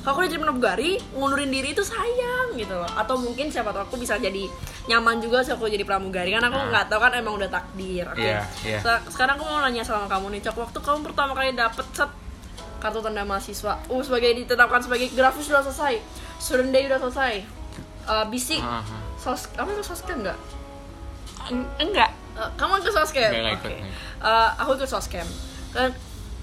kalau 0.00 0.12
aku 0.14 0.28
jadi 0.28 0.38
pramugari? 0.38 0.90
Ngundurin 1.12 1.48
diri 1.48 1.72
itu 1.72 1.82
sayang 1.82 2.54
gitu 2.54 2.70
loh. 2.70 2.86
Atau 2.92 3.16
mungkin 3.16 3.48
siapa 3.48 3.72
tahu 3.72 3.82
aku 3.82 3.96
bisa 3.96 4.14
jadi 4.16 4.46
nyaman 4.86 5.18
juga 5.18 5.42
sih 5.42 5.50
aku 5.50 5.66
jadi 5.66 5.82
pramugari 5.82 6.30
kan 6.30 6.44
aku 6.44 6.54
Nah. 6.54 6.68
nggak 6.70 6.84
tahu 6.86 7.00
kan 7.00 7.12
emang 7.12 7.34
udah 7.34 7.48
takdir. 7.48 8.06
Oke. 8.06 8.22
Iya, 8.22 8.44
iya. 8.62 8.78
Se- 8.78 9.10
sekarang 9.10 9.34
aku 9.34 9.44
mau 9.44 9.58
nanya 9.58 9.82
sama 9.82 10.06
kamu 10.06 10.30
nih 10.30 10.46
cok. 10.46 10.56
Waktu 10.62 10.78
kamu 10.78 10.98
pertama 11.02 11.32
kali 11.32 11.50
dapet 11.52 11.86
set 11.90 12.12
kartu 12.76 13.00
tanda 13.00 13.24
mahasiswa 13.24 13.72
uh 13.82 14.02
sebagai 14.04 14.30
ditetapkan 14.36 14.78
sebagai 14.78 15.10
grafis 15.10 15.48
sudah 15.48 15.64
selesai. 15.64 15.98
Student 16.36 16.70
day 16.70 16.86
udah 16.86 17.00
selesai. 17.00 17.32
Eh, 18.06 18.24
bisik 18.30 18.62
Ah, 18.62 18.78
ah. 18.78 19.02
sos 19.18 19.50
apa 19.52 19.66
itu 19.68 19.82
soskem 19.82 20.22
nggak 20.22 20.38
En- 21.48 21.70
enggak 21.80 22.10
Eh, 22.34 22.50
kamu 22.52 22.78
ke 22.78 22.90
soskem 22.90 23.24
Nggak, 23.24 23.40
nggak 23.40 23.54
ikut, 23.54 23.64
Oke. 23.64 23.76
nggak 23.76 23.88
ikut. 23.88 24.22
Eh, 24.22 24.50
aku 24.56 24.70
ikut 24.74 24.90
soskem 24.90 25.26
dan 25.72 25.88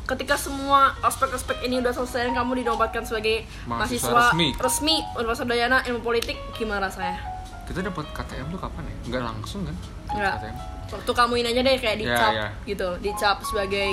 ketika 0.04 0.36
semua 0.36 0.80
aspek-aspek 1.00 1.62
ini 1.62 1.80
udah 1.80 1.92
selesai 1.92 2.26
dan 2.26 2.36
kamu 2.36 2.60
dinobatkan 2.60 3.02
sebagai 3.02 3.46
Mahasiswa 3.64 4.10
mahasiswa, 4.10 4.20
resmi. 4.28 4.48
resmi 4.58 4.96
Universitas 5.16 5.48
Dayana 5.48 5.78
Ilmu 5.84 6.02
Politik 6.02 6.36
gimana 6.54 6.88
rasanya? 6.88 7.22
kita 7.64 7.80
dapat 7.82 8.04
KTM 8.12 8.50
tuh 8.50 8.60
kapan 8.60 8.84
ya 8.84 8.96
nggak 9.08 9.24
langsung 9.24 9.64
kan 9.64 9.76
Nggak. 10.12 10.34
KTM 10.36 10.56
Waktu 10.92 11.12
kamu 11.12 11.34
ini 11.36 11.48
aja 11.48 11.62
deh 11.64 11.76
kayak 11.76 11.96
Ya, 11.96 12.02
dicap 12.04 12.32
ya. 12.32 12.48
gitu, 12.66 12.90
dicap 13.00 13.38
sebagai 13.42 13.90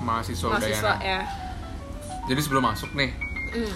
mahasiswa, 0.00 0.46
mahasiswa 0.50 0.90
Udayana 0.90 0.94
ya. 1.00 1.20
jadi 2.24 2.40
sebelum 2.40 2.64
masuk 2.64 2.90
nih 2.92 3.10
Hmm. 3.52 3.74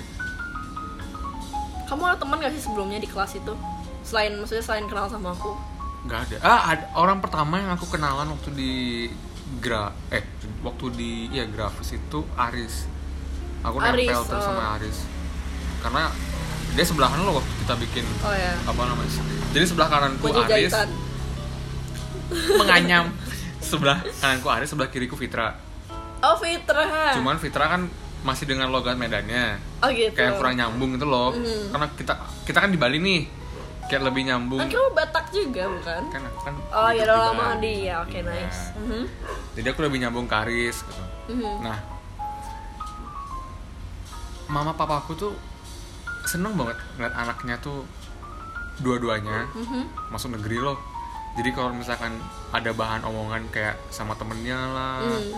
Kamu 1.84 2.02
ada 2.04 2.16
teman 2.16 2.36
gak 2.36 2.50
sih 2.50 2.62
sebelumnya 2.62 2.98
di 2.98 3.06
kelas 3.06 3.32
itu? 3.32 3.54
Selain 4.02 4.34
maksudnya 4.34 4.60
selain 4.60 4.84
kenal 4.84 5.06
sama 5.06 5.30
aku? 5.30 5.54
Nggak 6.00 6.20
ada 6.22 6.36
ah 6.40 6.60
ada 6.68 6.84
orang 6.94 7.18
pertama 7.18 7.58
yang 7.58 7.70
aku 7.70 7.86
kenalan 7.88 8.28
waktu 8.28 8.50
di 8.52 8.72
gra 9.58 9.90
eh 10.08 10.22
waktu 10.60 10.86
di 10.92 11.10
ya 11.28 11.44
grafis 11.44 11.94
itu 11.94 12.20
Aris 12.34 12.86
aku 13.60 13.76
Aris, 13.76 14.06
nempel 14.06 14.22
terus 14.24 14.38
oh. 14.38 14.46
sama 14.46 14.64
Aris 14.76 14.98
karena 15.78 16.02
dia 16.70 16.84
sebelahan 16.84 17.18
lo 17.18 17.32
waktu 17.34 17.52
kita 17.58 17.74
bikin 17.78 18.04
Oh 18.20 18.30
ya. 18.30 18.54
apa 18.62 18.80
namanya 18.84 19.10
jadi 19.50 19.64
sebelah 19.64 19.88
kananku 19.88 20.22
Kunci 20.22 20.38
Aris 20.40 20.70
jahitan. 20.70 20.88
menganyam 22.54 23.04
sebelah 23.64 23.98
kananku 24.14 24.48
Aris 24.48 24.68
sebelah 24.68 24.88
kiriku 24.88 25.14
Fitra 25.14 25.56
Oh 26.18 26.34
Fitra. 26.36 27.14
cuman 27.14 27.38
Fitra 27.38 27.66
kan 27.68 27.82
masih 28.20 28.44
dengan 28.44 28.68
logat 28.68 28.94
Medannya 28.94 29.58
oh 29.78 29.88
gitu. 29.88 30.10
kayak 30.12 30.36
kurang 30.36 30.54
nyambung 30.54 30.94
gitu 30.94 31.06
loh 31.06 31.30
Mhm. 31.30 31.70
karena 31.70 31.86
kita 31.94 32.14
kita 32.44 32.58
kan 32.58 32.70
di 32.70 32.78
Bali 32.78 32.98
nih 32.98 33.20
kayak 33.88 34.04
lebih 34.04 34.22
nyambung 34.24 34.60
Kan 34.60 34.68
kamu 34.68 34.88
Batak 34.92 35.26
juga 35.28 35.62
bukan? 35.66 36.02
kan 36.06 36.22
aku 36.22 36.38
kan 36.42 36.54
Oh 36.70 36.90
ya 36.90 37.02
udah 37.02 37.18
lama 37.26 37.44
di 37.56 37.72
ya 37.84 38.00
oke 38.00 38.12
Iya. 38.12 38.22
nice. 38.22 38.60
Mhm. 38.76 39.02
jadi 39.54 39.66
aku 39.72 39.80
lebih 39.82 39.98
nyambung 39.98 40.24
ke 40.24 40.36
Aris 40.36 40.76
gitu 40.82 41.02
Mhm. 41.30 41.54
nah 41.60 41.78
mama 44.48 44.72
papaku 44.72 45.12
tuh 45.14 45.34
seneng 46.24 46.52
banget 46.54 46.76
ngeliat 46.94 47.14
anaknya 47.14 47.56
tuh 47.58 47.84
dua-duanya 48.78 49.48
Mhm. 49.50 49.82
masuk 50.08 50.32
negeri 50.32 50.58
loh 50.58 50.76
jadi 51.38 51.50
kalau 51.50 51.70
misalkan 51.70 52.18
ada 52.50 52.70
bahan 52.70 53.00
omongan 53.00 53.46
kayak 53.48 53.78
sama 53.88 54.12
temennya 54.14 54.58
lah 54.68 54.98
Hmm. 55.00 55.30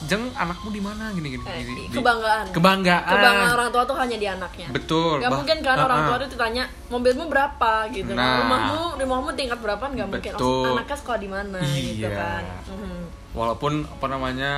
jeng 0.00 0.30
anakmu 0.32 0.70
di 0.70 0.78
mana 0.78 1.10
gini 1.10 1.34
gini, 1.34 1.42
Eh, 1.42 1.60
gini. 1.60 1.82
Di- 1.86 1.98
kebanggaan. 1.98 2.46
kebanggaan 2.50 3.04
Kebanggaan 3.04 3.50
orang 3.52 3.68
tua 3.68 3.82
tuh 3.84 3.96
hanya 3.96 4.16
di 4.16 4.26
anaknya. 4.26 4.66
betul 4.70 5.18
Gak 5.18 5.28
mungkin 5.28 5.58
kan 5.60 5.76
orang 5.76 5.98
Ah, 5.98 6.06
tua 6.06 6.16
itu 6.16 6.28
ditanya 6.30 6.64
mobilmu 6.88 7.24
berapa 7.26 7.72
gitu. 7.90 8.10
Nah. 8.10 8.40
Rumahmu 8.40 8.78
rumahmu 8.96 9.30
tingkat 9.34 9.58
berapa 9.58 9.84
nggak 9.84 10.06
mungkin. 10.08 10.32
Betul. 10.32 10.64
Oh, 10.64 10.72
anaknya 10.72 10.96
sekolah 10.96 11.18
di 11.18 11.28
mana 11.28 11.58
gitu 11.60 12.00
Iya. 12.00 12.10
kan. 12.10 12.42
Mhm. 12.70 12.98
walaupun 13.30 13.72
apa 13.84 14.06
namanya 14.06 14.52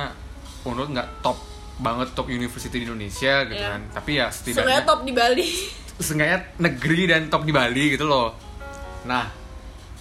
menurut 0.63 0.89
nggak 0.89 1.21
top 1.21 1.37
banget 1.75 2.09
top 2.13 2.25
university 2.27 2.73
di 2.75 2.85
Indonesia 2.85 3.43
gitu 3.43 3.53
Iya. 3.55 3.69
kan 3.69 3.81
tapi 3.91 4.11
ya 4.15 4.27
setidaknya 4.27 4.81
top 4.81 5.03
di 5.03 5.11
Bali. 5.11 5.45
seenggaknya 5.95 6.39
negeri 6.57 7.01
dan 7.05 7.21
top 7.27 7.43
di 7.43 7.51
Bali 7.51 7.93
gitu 7.93 8.05
loh 8.05 8.33
nah 9.03 9.29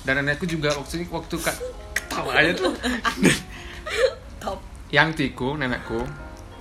dan 0.02 0.18
nenekku 0.18 0.44
juga 0.44 0.70
waktu 0.72 1.06
waktu 1.06 1.36
kak 1.36 1.56
ketawa 1.92 2.30
aja 2.34 2.52
tuh 2.54 2.72
top. 4.42 4.58
yang 4.88 5.12
tiku 5.12 5.54
nenekku 5.54 6.02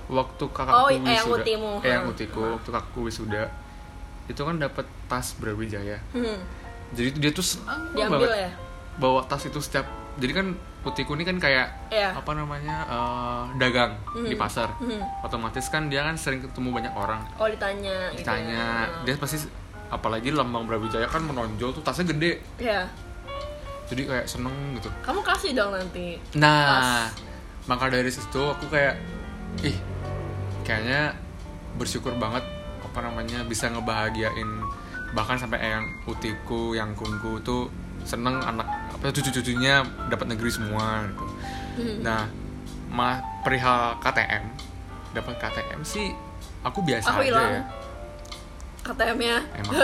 waktu 0.08 0.44
kakakku 0.46 0.76
Oh, 0.78 0.88
eh, 0.88 0.96
yang 0.96 1.04
wisuda 1.24 1.42
utimu. 1.42 1.72
eh, 1.80 1.90
yang 1.90 2.04
Hmm. 2.04 2.12
utiku 2.12 2.40
waktu 2.52 2.68
kakakku 2.68 3.00
wisuda 3.02 3.42
itu 4.24 4.38
kan 4.38 4.56
dapat 4.56 4.86
tas 5.06 5.34
Brawijaya 5.34 5.98
Hmm. 6.12 6.38
jadi 6.92 7.10
dia 7.12 7.30
tuh 7.30 7.42
senang 7.42 7.90
Diambil 7.92 8.22
banget 8.22 8.38
ya. 8.38 8.50
bawa 8.94 9.20
tas 9.24 9.42
itu 9.42 9.58
setiap 9.58 9.88
jadi 10.14 10.32
kan 10.34 10.46
utiku 10.82 11.14
ini 11.14 11.24
kan 11.24 11.38
kayak 11.38 11.66
Iya. 11.88 12.12
apa 12.12 12.30
namanya 12.32 12.76
eh, 12.84 13.42
dagang 13.56 13.96
di 14.20 14.34
pasar 14.34 14.68
Hmm. 14.78 15.00
otomatis 15.20 15.66
kan 15.66 15.88
dia 15.88 16.02
kan 16.02 16.14
sering 16.14 16.40
ketemu 16.40 16.68
banyak 16.72 16.92
orang 16.92 17.24
Oh 17.36 17.48
ditanya. 17.48 18.12
gitu 18.12 18.20
ditanya 18.20 18.64
ya. 18.84 19.02
dia 19.02 19.14
pasti 19.16 19.42
apalagi 19.88 20.30
lambang 20.30 20.64
Brawijaya 20.64 21.04
kan 21.04 21.20
menonjol 21.20 21.72
tuh 21.72 21.82
tasnya 21.82 22.06
gede 22.06 22.40
Ya. 22.58 22.84
Jadi 23.92 24.02
kayak 24.08 24.26
seneng 24.26 24.54
gitu. 24.80 24.88
Kamu 25.04 25.20
kasih 25.20 25.52
dong 25.52 25.76
nanti. 25.76 26.16
nah 26.34 27.12
maka 27.68 27.86
dari 27.92 28.10
situ 28.10 28.42
aku 28.42 28.66
kayak 28.72 28.98
ih 29.62 29.76
kayaknya 30.66 31.14
bersyukur 31.78 32.16
banget 32.16 32.42
apa 32.82 32.98
namanya 33.04 33.44
bisa 33.44 33.68
ngebahagiain. 33.68 34.50
Bahkan 35.12 35.36
sampai 35.36 35.60
yang 35.60 35.84
utiku 36.08 36.72
yang 36.72 36.96
kungku 36.96 37.36
tuh 37.44 37.68
seneng 38.02 38.42
anak 38.42 38.66
apa 38.90 39.14
cucu-cucunya 39.14 39.86
dapat 40.10 40.34
negeri 40.34 40.50
semua 40.50 41.06
gitu. 41.06 41.26
Hmm. 41.72 41.98
nah 42.04 42.28
mah 42.92 43.22
perihal 43.40 43.96
KTM 44.02 44.44
dapat 45.16 45.34
KTM 45.40 45.80
sih 45.86 46.12
aku 46.60 46.84
biasa 46.84 47.08
Aku 47.08 47.24
aja 47.24 47.40
ya. 47.40 47.62
KTM-nya 48.82 49.36
emang. 49.56 49.74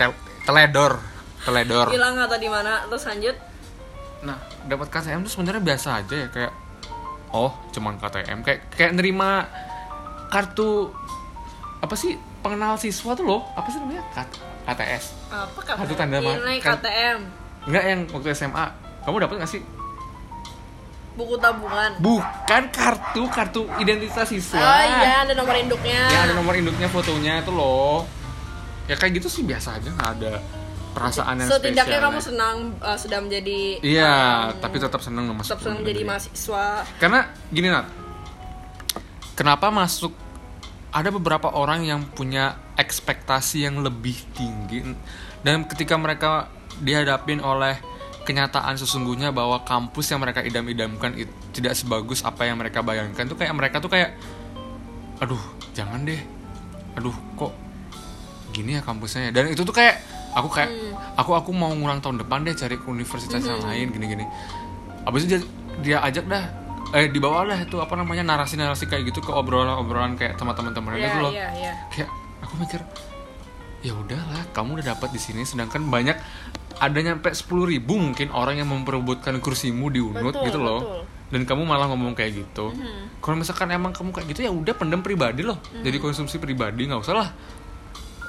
Tel- 0.00 0.20
teledor 0.48 0.98
teledor 1.40 1.86
hilang 1.88 2.16
atau 2.16 2.34
di 2.34 2.46
mana? 2.46 2.82
Terus 2.86 3.04
lanjut. 3.04 3.36
nah 4.18 4.34
dapat 4.64 4.88
KTM 4.88 5.22
tuh 5.22 5.30
sebenarnya 5.30 5.62
biasa 5.62 5.88
aja 5.96 6.14
ya 6.16 6.28
kayak 6.28 6.52
oh 7.30 7.54
cuman 7.70 7.94
KTM 7.96 8.42
kayak 8.42 8.66
kayak 8.68 8.92
nerima 8.92 9.46
kartu 10.26 10.90
apa 11.78 11.94
sih 11.94 12.14
pengenal 12.38 12.74
siswa 12.74 13.12
tuh 13.12 13.22
loh 13.24 13.46
apa 13.52 13.68
sih 13.68 13.78
namanya 13.78 14.02
K- 14.10 14.34
KTS 14.66 15.04
Apa 15.28 15.58
KTM? 15.60 15.78
Kartu 15.78 15.94
tanda 15.94 16.18
ma- 16.18 16.34
Ini 16.36 16.58
kan- 16.58 16.76
KTM. 16.76 17.18
enggak 17.64 17.84
yang 17.84 18.00
waktu 18.10 18.28
SMA 18.32 18.64
kamu 19.00 19.16
dapat 19.20 19.34
nggak 19.38 19.50
sih 19.50 19.62
Buku 21.14 21.34
tabungan. 21.36 21.90
bukan 21.98 22.62
kartu 22.70 23.22
kartu 23.28 23.66
identitas 23.76 24.22
siswa 24.24 24.54
Oh 24.56 24.82
iya, 24.84 25.22
ada 25.22 25.32
nomor 25.32 25.54
induknya. 25.54 26.06
ya 26.06 26.20
ada 26.24 26.34
nomor 26.34 26.54
induknya 26.54 26.86
fotonya 26.86 27.38
itu 27.38 27.50
loh 27.50 28.06
ya 28.86 28.94
kayak 28.94 29.18
gitu 29.18 29.26
sih 29.28 29.42
biasa 29.42 29.78
aja 29.78 29.88
nggak 29.88 30.10
ada 30.16 30.34
perasaan 30.92 31.34
yang 31.40 31.48
Setidaknya 31.48 31.98
spesial 31.98 32.04
kamu 32.08 32.18
ya. 32.18 32.24
senang 32.24 32.56
uh, 32.80 32.98
sudah 32.98 33.18
menjadi 33.22 33.58
iya 33.84 34.16
um, 34.52 34.60
tapi 34.60 34.76
tetap 34.80 35.00
seneng 35.04 35.24
loh 35.30 35.36
masuk 35.36 35.50
tetap 35.54 35.60
senang 35.64 35.80
negeri. 35.84 36.02
mahasiswa. 36.04 36.66
Karena 36.98 37.20
gini 37.52 37.68
Nat, 37.70 37.86
kenapa 39.38 39.68
masuk 39.70 40.12
ada 40.88 41.08
beberapa 41.12 41.52
orang 41.52 41.84
yang 41.84 42.00
punya 42.08 42.56
ekspektasi 42.80 43.68
yang 43.68 43.84
lebih 43.84 44.16
tinggi 44.32 44.82
dan 45.44 45.68
ketika 45.68 45.94
mereka 46.00 46.48
dihadapin 46.80 47.42
oleh 47.44 47.76
kenyataan 48.24 48.76
sesungguhnya 48.76 49.32
bahwa 49.32 49.64
kampus 49.64 50.12
yang 50.12 50.20
mereka 50.20 50.44
idam-idamkan 50.44 51.16
itu 51.16 51.32
tidak 51.56 51.72
sebagus 51.76 52.20
apa 52.24 52.44
yang 52.44 52.60
mereka 52.60 52.84
bayangkan 52.84 53.24
tuh 53.24 53.40
kayak 53.40 53.56
mereka 53.56 53.80
tuh 53.80 53.88
kayak 53.88 54.16
aduh 55.18 55.40
jangan 55.72 56.04
deh 56.04 56.20
aduh 56.92 57.14
kok 57.40 57.52
gini 58.52 58.76
ya 58.76 58.82
kampusnya 58.84 59.28
ya?" 59.28 59.32
dan 59.32 59.44
itu 59.48 59.64
tuh 59.64 59.72
kayak 59.72 60.17
aku 60.38 60.48
kayak 60.48 60.70
aku 61.14 61.34
aku 61.34 61.50
mau 61.50 61.68
ngulang 61.68 61.98
tahun 61.98 62.22
depan 62.22 62.42
deh 62.42 62.54
cari 62.54 62.78
ke 62.78 62.86
universitas 62.86 63.42
yang 63.42 63.58
lain 63.60 63.90
gini-gini. 63.90 64.24
Abis 65.02 65.24
itu 65.24 65.34
dia, 65.34 65.40
dia 65.80 65.98
ajak 66.00 66.24
dah 66.24 66.44
eh 66.88 67.06
dibawa 67.06 67.44
lah 67.44 67.58
itu 67.58 67.76
apa 67.76 67.92
namanya 67.92 68.24
narasi-narasi 68.24 68.86
kayak 68.86 69.10
gitu 69.10 69.20
ke 69.20 69.28
obrolan-obrolan 69.28 70.16
kayak 70.16 70.36
sama 70.36 70.54
teman-temannya 70.54 70.96
Iya, 70.96 71.06
gitu 71.06 71.18
loh. 71.20 71.32
iya, 71.32 71.48
iya. 71.52 71.72
kayak 71.92 72.08
aku 72.40 72.54
mikir 72.56 72.80
ya 73.78 73.92
udahlah 73.92 74.42
kamu 74.50 74.80
udah 74.80 74.96
dapat 74.96 75.12
di 75.12 75.20
sini 75.20 75.44
sedangkan 75.44 75.84
banyak 75.84 76.16
ada 76.78 76.98
nyampe 76.98 77.28
10.000 77.28 77.44
ribu 77.68 77.94
mungkin 77.94 78.32
orang 78.32 78.56
yang 78.56 78.70
memperebutkan 78.70 79.36
kursimu 79.38 79.90
di 79.90 80.00
unut 80.00 80.32
Betul, 80.32 80.46
gitu 80.48 80.58
loh. 80.58 80.80
betul. 80.80 81.02
dan 81.28 81.40
kamu 81.44 81.62
malah 81.68 81.92
ngomong 81.92 82.16
kayak 82.16 82.40
gitu. 82.40 82.72
Kalau 83.20 83.36
misalkan 83.36 83.68
emang 83.68 83.92
kamu 83.92 84.08
kayak 84.10 84.26
gitu 84.32 84.40
ya 84.42 84.50
udah 84.50 84.72
pendem 84.72 85.04
pribadi 85.04 85.44
loh. 85.44 85.60
Jadi 85.76 86.00
konsumsi 86.00 86.40
pribadi 86.40 86.88
nggak 86.88 87.04
usah 87.04 87.14
lah 87.14 87.28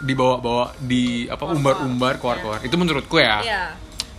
dibawa-bawa 0.01 0.71
di 0.79 1.27
apa 1.27 1.43
umbar-umbar 1.45 2.17
keluar-keluar. 2.17 2.59
Itu 2.61 2.75
menurutku 2.75 3.19
ya. 3.19 3.39
Iya. 3.41 3.63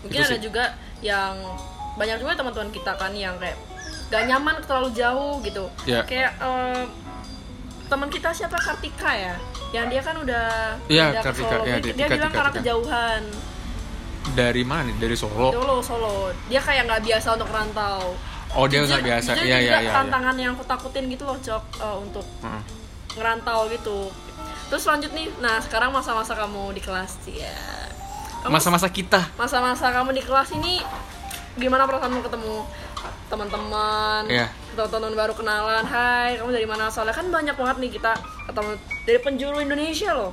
Mungkin 0.00 0.20
ada 0.20 0.38
juga 0.38 0.64
yang 1.00 1.34
banyak 1.96 2.16
juga 2.20 2.36
teman-teman 2.36 2.70
kita 2.70 2.92
kan 2.96 3.12
yang 3.12 3.36
kayak 3.36 3.56
gak 4.10 4.22
nyaman 4.26 4.56
terlalu 4.64 4.90
jauh 4.92 5.40
gitu. 5.40 5.64
Iya. 5.84 6.04
Kayak 6.04 6.32
eh, 6.36 6.82
teman 7.86 8.08
kita 8.08 8.28
siapa? 8.30 8.56
Kartika 8.56 9.12
ya? 9.12 9.36
yang 9.70 9.86
dia 9.86 10.02
kan 10.02 10.18
udah 10.18 10.74
Iya, 10.90 11.22
Solo. 11.30 11.62
Iya, 11.62 11.78
dia, 11.78 11.78
di- 11.78 11.94
dia 11.94 11.94
ketika- 12.02 12.16
bilang 12.18 12.32
karena 12.34 12.50
kejauhan. 12.52 13.22
Dari 14.34 14.62
mana 14.66 14.90
dari 14.98 15.14
Solo? 15.14 15.54
Solo 15.54 15.76
Solo. 15.78 16.14
Dia 16.50 16.58
kayak 16.58 16.90
nggak 16.90 17.02
biasa 17.06 17.38
untuk 17.38 17.50
rantau. 17.50 18.18
Oh 18.50 18.66
dia 18.66 18.82
nggak 18.82 19.02
biasa. 19.06 19.30
iya 19.38 19.46
iya 19.46 19.58
iya 19.62 19.76
iya. 19.86 19.92
tantangan 19.94 20.34
yang 20.34 20.58
aku 20.58 20.66
takutin 20.66 21.06
gitu 21.06 21.22
loh 21.22 21.38
cok 21.38 21.62
eh, 21.78 21.96
untuk 22.02 22.26
Heeh. 22.42 22.62
ngerantau 23.14 23.70
gitu 23.70 24.10
terus 24.70 24.86
lanjut 24.86 25.10
nih. 25.10 25.28
Nah 25.42 25.58
sekarang 25.60 25.90
masa-masa 25.90 26.32
kamu 26.32 26.72
di 26.72 26.80
kelas 26.80 27.18
ya 27.26 27.52
masa-masa 28.48 28.88
kita. 28.88 29.20
Masa-masa 29.36 29.92
kamu 29.92 30.16
di 30.16 30.22
kelas 30.24 30.54
ini 30.56 30.80
gimana 31.60 31.84
perasaanmu 31.84 32.24
ketemu 32.24 32.64
teman-teman 33.28 34.22
Iya. 34.30 34.48
teman-teman 34.78 35.12
baru 35.12 35.32
kenalan? 35.36 35.84
Hai 35.84 36.38
kamu 36.40 36.54
dari 36.54 36.64
mana? 36.64 36.88
Soalnya 36.88 37.12
kan 37.12 37.28
banyak 37.28 37.52
banget 37.58 37.76
nih 37.82 37.90
kita 38.00 38.16
ketemu 38.48 38.70
dari 39.04 39.18
penjuru 39.20 39.58
Indonesia 39.60 40.10
loh. 40.16 40.32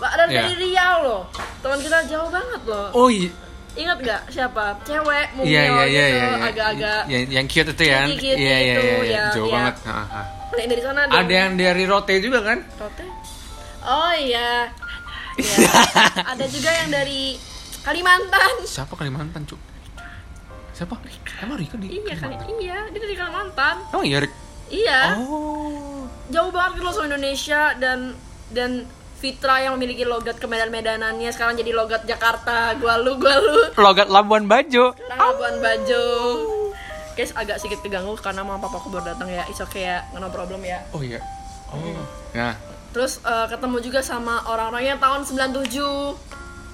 Dan 0.00 0.28
Iya. 0.30 0.46
dari 0.46 0.52
Riau 0.56 0.96
loh. 1.04 1.22
Teman 1.60 1.78
kita 1.82 1.98
jauh 2.08 2.30
banget 2.32 2.62
loh. 2.64 2.88
Oh 2.94 3.10
iya 3.10 3.28
ingat 3.76 3.98
gak 4.00 4.22
siapa? 4.32 4.80
Cewek 4.88 5.26
iya 5.44 5.68
iya 5.68 5.84
iya 5.84 6.04
gitu 6.08 6.16
iya 6.16 6.46
agak-agak 6.48 7.00
yang, 7.12 7.24
yang 7.28 7.46
cute 7.46 7.70
itu 7.76 7.84
ya. 7.84 8.00
Iya 8.08 8.08
iya 8.08 8.16
gitu, 8.16 8.40
iya, 8.40 9.04
ya, 9.04 9.24
jauh 9.36 9.48
iya. 9.48 9.54
banget. 9.54 9.74
Ha, 9.84 9.92
ha. 10.00 10.22
Nah, 10.46 10.64
dari 10.64 10.82
sana 10.82 11.00
ada 11.04 11.34
yang 11.36 11.52
dari 11.60 11.84
Rote 11.84 12.14
juga 12.24 12.40
kan? 12.40 12.58
Rote? 12.80 13.04
Oh 13.86 14.12
iya. 14.12 14.68
Iya. 15.36 15.70
Ada 16.34 16.44
juga 16.46 16.70
yang 16.74 16.90
dari 16.90 17.38
Kalimantan. 17.80 18.66
siapa 18.66 18.98
Kalimantan 18.98 19.46
cuk 19.46 19.62
siapa 20.72 20.92
emang 21.40 21.56
Rika 21.56 21.78
di 21.78 21.88
Iya 21.88 22.14
kan? 22.18 22.28
Iya, 22.52 22.78
dia 22.90 23.00
dari 23.00 23.16
Kalimantan. 23.16 23.76
emang 23.88 24.04
iya 24.04 24.18
Rik 24.20 24.32
Iya. 24.66 25.00
oh 25.22 26.04
Jauh 26.26 26.50
banget 26.50 26.76
gitu 26.76 26.84
loh 26.84 26.92
sama 26.92 27.06
Indonesia 27.06 27.72
dan 27.78 28.12
dan 28.50 28.84
Fitra 29.16 29.64
yang 29.64 29.72
memiliki 29.78 30.04
logat 30.04 30.36
kemedan-medanannya 30.36 31.32
sekarang 31.32 31.56
jadi 31.56 31.72
logat 31.72 32.04
Jakarta. 32.04 32.76
Gua 32.76 33.00
lu, 33.00 33.16
gua 33.16 33.38
lu. 33.38 33.72
logat 33.78 34.12
Labuan 34.12 34.44
Bajo 34.44 34.92
Labuan 35.08 35.56
Bajo. 35.56 36.04
Guys, 37.14 37.32
agak 37.32 37.56
sedikit 37.56 37.80
keganggu 37.80 38.12
karena 38.18 38.44
mama 38.44 38.60
papaku 38.60 38.92
baru 38.92 39.08
datang 39.08 39.32
ya. 39.32 39.48
It's 39.48 39.56
okay 39.58 39.88
ya, 39.88 40.04
no 40.12 40.28
problem 40.28 40.60
ya. 40.60 40.84
oh 40.92 41.00
iya 41.00 41.16
oh 41.66 41.80
nah 42.32 42.52
Terus 42.96 43.20
eh, 43.20 43.46
ketemu 43.46 43.76
juga 43.78 44.00
sama 44.00 44.40
orang-orang 44.42 44.88
yang 44.88 44.98
tahun 44.98 45.20
97 45.22 45.68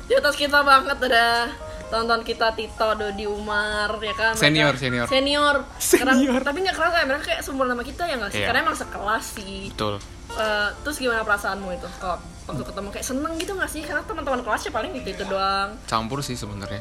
Di 0.02 0.14
atas 0.14 0.34
kita 0.34 0.62
banget 0.62 0.94
ada 1.02 1.50
Tonton 1.88 2.22
kita 2.22 2.54
Tito, 2.54 2.94
Dodi 2.94 3.26
Umar 3.26 3.90
ya 3.98 4.14
kan 4.14 4.32
Mereka- 4.32 4.40
Senior, 4.40 4.74
senior. 4.76 5.06
Senior 5.06 5.56
Senior. 5.76 6.40
Tapi 6.40 6.62
gak 6.62 6.72
kerasa 6.72 6.96
ya, 6.96 7.04
mereka 7.04 7.24
kayak 7.26 7.42
sumber 7.42 7.66
nama 7.66 7.82
kita 7.82 8.06
ya 8.06 8.16
gak 8.16 8.30
sih? 8.30 8.38
Iya. 8.38 8.46
Karena 8.48 8.60
emang 8.62 8.78
sekelas 8.78 9.24
sih 9.34 9.68
betul 9.68 9.98
Eh, 10.32 10.68
Terus 10.80 10.96
gimana 10.96 11.20
perasaanmu 11.20 11.68
itu? 11.70 11.84
Kalau 11.98 12.16
waktu 12.42 12.64
ketemu 12.64 12.88
kayak 12.88 13.04
seneng 13.04 13.32
gitu 13.36 13.52
gak 13.52 13.68
sih? 13.68 13.82
Karena 13.82 14.00
teman-teman 14.00 14.40
kelasnya 14.40 14.70
paling 14.70 14.90
gitu-gitu 14.94 15.26
doang 15.26 15.76
campur 15.84 16.22
sih 16.22 16.32
sebenarnya 16.32 16.80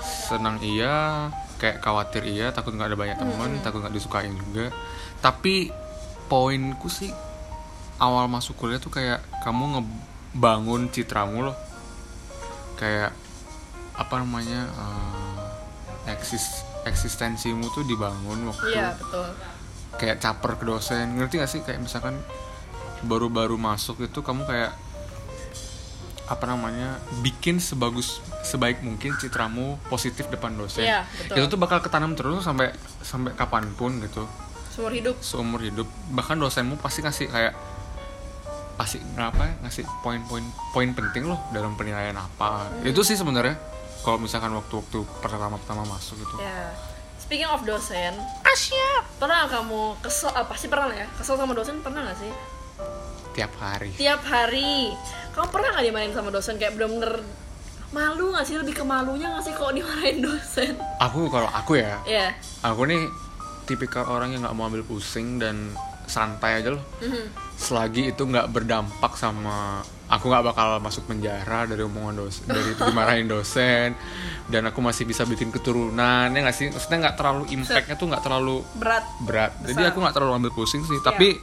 senang 0.00 0.56
iya 0.58 1.28
kayak 1.56 1.78
khawatir 1.78 2.22
iya 2.24 2.48
takut 2.48 2.72
nggak 2.72 2.88
ada 2.88 2.96
banyak 2.96 3.16
teman 3.16 3.50
takut 3.60 3.82
nggak 3.82 3.92
disukain 3.92 4.30
juga 4.32 4.70
tapi 5.18 5.68
poinku 6.26 6.86
sih 6.86 7.10
awal 8.00 8.26
masuk 8.26 8.56
kuliah 8.56 8.80
tuh 8.80 8.90
kayak 8.90 9.20
kamu 9.44 9.78
ngebangun 9.78 10.88
citramu 10.88 11.52
loh. 11.52 11.56
Kayak 12.80 13.12
apa 13.94 14.14
namanya 14.24 14.64
eh, 14.72 16.10
eksis 16.16 16.64
eksistensimu 16.88 17.68
tuh 17.76 17.84
dibangun 17.84 18.48
waktu 18.48 18.72
Iya 18.72 18.96
betul. 18.96 19.28
kayak 20.00 20.16
caper 20.18 20.56
ke 20.56 20.64
dosen. 20.64 21.20
Ngerti 21.20 21.34
gak 21.36 21.50
sih? 21.52 21.60
Kayak 21.60 21.84
misalkan 21.84 22.16
baru-baru 23.04 23.60
masuk 23.60 24.00
itu 24.00 24.24
kamu 24.24 24.44
kayak 24.48 24.72
apa 26.30 26.46
namanya 26.46 27.02
bikin 27.26 27.58
sebagus 27.58 28.22
sebaik 28.46 28.80
mungkin 28.86 29.18
citramu 29.18 29.76
positif 29.90 30.30
depan 30.30 30.54
dosen. 30.54 30.86
Iya, 30.86 31.02
betul. 31.04 31.36
itu 31.36 31.46
tuh 31.52 31.58
bakal 31.60 31.82
ketanam 31.82 32.14
terus 32.14 32.46
sampai 32.46 32.70
sampai 33.02 33.34
kapan 33.34 33.66
pun 33.74 33.98
gitu. 34.00 34.24
Seumur 34.70 34.94
hidup. 34.94 35.16
Seumur 35.20 35.60
hidup. 35.60 35.90
Bahkan 36.14 36.38
dosenmu 36.38 36.78
pasti 36.78 37.02
ngasih 37.02 37.28
kayak 37.28 37.52
pasti 38.76 38.98
apa 39.18 39.42
ya, 39.44 39.52
ngasih 39.66 39.84
poin-poin 40.00 40.44
poin 40.70 40.90
penting 40.92 41.26
loh 41.28 41.38
dalam 41.50 41.74
penilaian 41.74 42.16
apa. 42.16 42.68
Hmm. 42.70 42.86
itu 42.86 43.00
sih 43.02 43.14
sebenarnya 43.14 43.54
kalau 44.00 44.16
misalkan 44.16 44.52
waktu-waktu 44.52 45.04
pertama-pertama 45.20 45.84
masuk 45.86 46.20
gitu. 46.20 46.34
Ya. 46.40 46.72
Speaking 47.20 47.46
of 47.46 47.62
dosen 47.62 48.16
Asyik 48.42 49.06
Pernah 49.22 49.46
kamu 49.46 50.02
kesel, 50.02 50.34
ah, 50.34 50.42
pasti 50.42 50.66
pernah 50.66 50.90
ya 50.90 51.06
Kesel 51.14 51.38
sama 51.38 51.54
dosen 51.54 51.78
pernah 51.78 52.02
gak 52.10 52.18
sih? 52.18 52.32
tiap 53.30 53.54
hari. 53.62 53.94
Tiap 53.94 54.26
hari. 54.26 54.90
Kamu 55.30 55.46
pernah 55.54 55.70
nggak 55.78 55.84
dimarahin 55.86 56.12
sama 56.12 56.34
dosen 56.34 56.58
kayak 56.58 56.74
bener-bener 56.74 57.22
malu 57.94 58.34
nggak 58.34 58.42
sih? 58.42 58.58
Lebih 58.58 58.82
ke 58.82 58.84
malunya 58.84 59.30
nggak 59.30 59.44
sih 59.46 59.52
kok 59.54 59.70
dimarahin 59.70 60.18
dosen? 60.26 60.74
Aku 60.98 61.30
kalau 61.30 61.46
aku 61.50 61.78
ya 61.78 62.02
ya. 62.04 62.34
aku 62.66 62.90
nih 62.90 63.06
tipikal 63.64 64.10
orang 64.10 64.34
yang 64.34 64.42
nggak 64.42 64.56
mau 64.58 64.66
ambil 64.66 64.82
pusing 64.82 65.38
dan 65.38 65.70
santai 66.10 66.58
aja 66.58 66.74
loh. 66.74 66.82
Mhm. 66.98 67.49
Selagi 67.60 68.16
itu 68.16 68.24
nggak 68.24 68.48
berdampak 68.48 69.20
sama 69.20 69.84
aku 70.08 70.32
nggak 70.32 70.44
bakal 70.48 70.80
masuk 70.80 71.04
penjara 71.06 71.68
dari 71.68 71.84
omongan 71.84 72.24
dosen 72.24 72.48
dari 72.48 72.72
dimarahin 72.88 73.28
dosen 73.28 73.92
dan 74.48 74.64
aku 74.64 74.80
masih 74.80 75.04
bisa 75.04 75.28
bikin 75.28 75.52
keturunan 75.52 76.32
ya 76.32 76.38
nggak 76.40 76.56
sih? 76.56 76.72
Maksudnya 76.72 76.98
nggak 77.08 77.16
terlalu 77.20 77.44
impactnya 77.52 77.94
tuh 77.94 78.06
nggak 78.08 78.22
terlalu 78.24 78.56
berat. 78.80 79.04
berat. 79.22 79.52
Jadi 79.62 79.76
Besar. 79.76 79.92
aku 79.92 79.98
nggak 80.00 80.14
terlalu 80.16 80.32
ambil 80.40 80.52
pusing 80.56 80.82
sih 80.82 80.98
tapi 81.04 81.36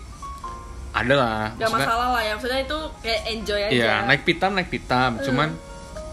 ada 0.91 1.13
lah. 1.13 1.43
Gak 1.53 1.69
masalah 1.69 2.07
lah 2.17 2.21
ya 2.25 2.33
maksudnya 2.33 2.59
itu 2.65 2.79
kayak 3.05 3.21
enjoy 3.29 3.61
aja. 3.61 3.71
Iya 3.71 3.93
naik 4.09 4.25
pitam 4.25 4.51
naik 4.57 4.73
pitam. 4.73 5.21
Cuman 5.21 5.53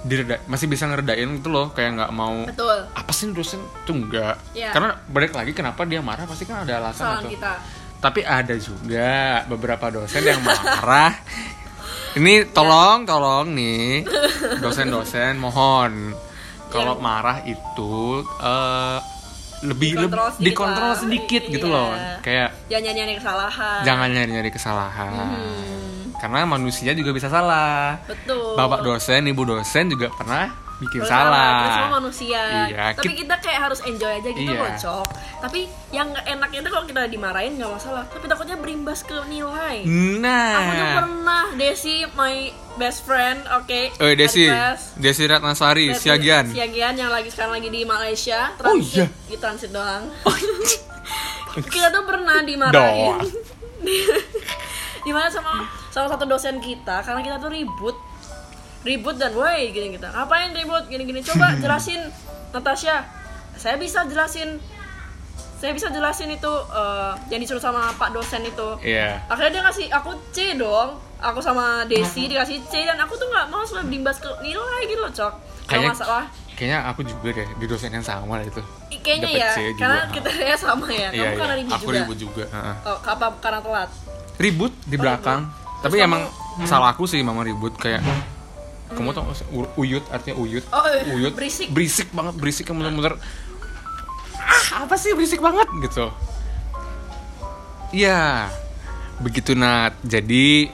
direda 0.05 0.37
masih 0.45 0.69
bisa 0.69 0.85
ngeredain 0.85 1.41
gitu 1.41 1.49
loh 1.49 1.73
kayak 1.73 1.97
nggak 1.97 2.13
mau 2.13 2.45
betul. 2.45 2.77
Apa 2.93 3.09
sih 3.17 3.33
dosen 3.33 3.65
tuh 3.89 3.97
enggak 3.97 4.37
Iya. 4.53 4.77
karena 4.77 5.01
balik 5.09 5.33
lagi 5.33 5.57
kenapa 5.57 5.89
dia 5.89 6.05
marah? 6.05 6.29
Pasti 6.29 6.45
kan 6.45 6.69
ada 6.69 6.77
alasan 6.77 6.93
kesalahan 6.93 7.25
atau 7.25 7.33
kita 7.33 7.53
tapi 8.05 8.21
ada 8.21 8.53
juga 8.55 9.13
beberapa 9.49 9.89
dosen 9.89 10.21
yang 10.21 10.45
marah. 10.45 11.17
Ini 12.13 12.53
tolong 12.53 13.03
tolong 13.03 13.49
nih. 13.51 14.05
Dosen-dosen 14.61 15.35
mohon. 15.35 16.13
Kalau 16.69 17.01
marah 17.01 17.41
itu 17.43 17.95
eh, 18.39 18.99
lebih 19.65 19.97
Dikontrol 19.97 20.21
lebih 20.21 20.37
sedikit 20.37 20.45
dikontrol 20.45 20.85
lah. 20.87 20.99
sedikit 20.99 21.43
gitu 21.49 21.67
Iya. 21.67 21.75
loh. 21.75 21.91
Kayak 22.21 22.49
jangan 22.69 22.93
nyanyi 22.93 23.15
kesalahan. 23.17 23.81
Jangan 23.83 24.09
nyari-nyari 24.11 24.51
kesalahan. 24.53 25.13
Hmm, 25.15 26.01
karena 26.15 26.39
manusia 26.45 26.91
juga 26.93 27.11
bisa 27.11 27.27
salah. 27.27 27.97
Betul. 28.05 28.53
Bapak 28.55 28.85
dosen 28.85 29.25
ibu 29.25 29.43
dosen 29.43 29.89
juga 29.89 30.13
pernah 30.13 30.53
bikin 30.77 31.01
Betul, 31.01 31.11
salah 31.11 31.51
kita 31.55 31.69
semua 31.73 31.93
manusia 31.95 32.43
Iya, 32.67 32.85
tapi 32.93 33.07
kit- 33.07 33.19
kita 33.23 33.35
kayak 33.39 33.61
harus 33.63 33.81
enjoy 33.81 34.13
aja 34.13 34.29
gitu 34.29 34.43
Iya. 34.45 34.59
loh 34.59 34.73
cok 34.75 35.07
tapi 35.39 35.61
yang 35.91 36.09
enaknya 36.21 36.59
itu 36.61 36.71
kalau 36.71 36.85
kita 36.85 37.07
dimarahin 37.07 37.55
nggak 37.55 37.71
masalah 37.71 38.03
tapi 38.07 38.25
takutnya 38.25 38.57
berimbas 38.57 39.01
ke 39.01 39.15
nilai 39.25 39.87
nah 40.19 40.51
Aku 40.57 40.71
tuh 40.73 40.89
pernah 40.97 41.43
Desi 41.55 42.03
my 42.13 42.35
best 42.75 43.07
friend, 43.07 43.47
oke. 43.55 43.95
Eh 43.95 44.15
Desi. 44.15 44.51
Desi 44.99 45.23
Ratnasari, 45.25 45.95
Siagian. 45.95 46.51
Siagian 46.51 46.99
yang 46.99 47.07
lagi 47.09 47.31
sekarang 47.31 47.55
lagi 47.55 47.71
di 47.71 47.87
Malaysia. 47.87 48.51
Oh, 48.59 48.75
Transit, 48.75 48.99
iya? 48.99 49.07
Di 49.31 49.37
transit 49.39 49.71
doang. 49.71 50.11
kita 51.71 51.89
tuh 51.89 52.03
pernah 52.03 52.43
dimarahin. 52.43 52.75
Doang. 52.75 53.23
Di 55.05 55.13
mana 55.13 55.29
sama 55.29 55.63
sama 55.89 56.09
satu 56.09 56.25
dosen 56.25 56.59
kita 56.59 57.05
karena 57.05 57.21
kita 57.21 57.37
tuh 57.39 57.53
ribut. 57.53 57.95
Ribut 58.85 59.17
dan 59.17 59.33
woi 59.33 59.69
gini 59.69 59.89
kita. 59.91 60.09
Ngapain 60.09 60.53
ribut 60.53 60.85
gini-gini? 60.87 61.21
Coba 61.21 61.53
jelasin 61.63 62.05
Natasha. 62.51 63.09
Saya 63.55 63.75
bisa 63.75 64.05
jelasin 64.05 64.61
saya 65.55 65.73
bisa 65.73 65.89
jelasin 65.89 66.29
itu 66.29 66.53
eh, 66.69 67.13
yang 67.29 67.41
disuruh 67.41 67.57
sama 67.59 67.89
Pak 67.95 68.13
dosen 68.13 68.45
itu 68.45 68.77
Iya. 68.83 69.17
akhirnya 69.25 69.51
dia 69.51 69.63
ngasih 69.65 69.87
aku 69.89 70.13
C 70.29 70.53
dong 70.55 70.93
aku 71.17 71.41
sama 71.41 71.89
Desi 71.89 72.29
dikasih 72.29 72.61
C 72.69 72.85
dan 72.85 73.01
aku 73.01 73.17
tuh 73.17 73.25
nggak 73.25 73.49
mau 73.49 73.65
sampai 73.65 73.89
berimbas 73.89 74.21
ke 74.21 74.29
nilai 74.39 74.81
gitu 74.85 75.01
loh 75.01 75.09
cok 75.09 75.33
kalau 75.33 75.65
Kayaknya 75.65 75.89
masalah 75.89 76.25
kayaknya 76.53 76.79
aku 76.85 77.01
juga 77.03 77.29
deh 77.33 77.49
di 77.49 77.65
dosen 77.65 77.91
yang 77.91 78.05
sama 78.05 78.45
itu. 78.45 78.61
i- 78.91 79.01
kayaknya 79.01 79.25
Dapet 79.27 79.41
ya 79.41 79.49
C 79.49 79.59
juga. 79.65 79.81
karena 79.81 79.99
kita 80.13 80.31
ya 80.53 80.57
sama 80.59 80.87
ya 80.87 81.09
kamu 81.09 81.17
Iya, 81.17 81.29
karena 81.33 81.47
iya. 81.47 81.57
ribut 81.57 81.73
Aku 81.73 81.85
juga 81.87 81.97
ribut 81.97 82.19
juga. 82.21 82.45
heeh. 82.47 82.75
oh, 82.85 82.99
apa 83.01 83.27
karena 83.39 83.61
telat 83.63 83.91
Ribut 84.37 84.73
di 84.83 84.97
belakang. 84.99 85.41
Tapi 85.81 85.95
Terus 85.95 86.05
emang 86.05 86.23
kamu- 86.27 86.67
salah 86.67 86.89
aku 86.91 87.05
sih 87.07 87.21
mama 87.21 87.41
ribut 87.41 87.73
kayak 87.75 88.05
kamu 88.93 89.11
tau 89.17 89.25
uyut 89.81 90.05
artinya 90.13 90.37
uyut. 90.37 90.65
Oh, 90.69 90.85
iya. 90.85 91.09
uyut. 91.09 91.33
Berisik. 91.33 91.73
Berisik 91.73 92.09
banget, 92.13 92.35
berisik 92.37 92.69
yang 92.69 92.85
bener-bener 92.85 93.17
ah, 94.37 94.85
apa 94.85 94.95
sih 95.01 95.17
berisik 95.17 95.41
banget 95.41 95.67
gitu. 95.81 96.13
Iya. 97.97 98.53
Begitu 99.25 99.57
Nat. 99.57 99.97
Jadi 100.05 100.69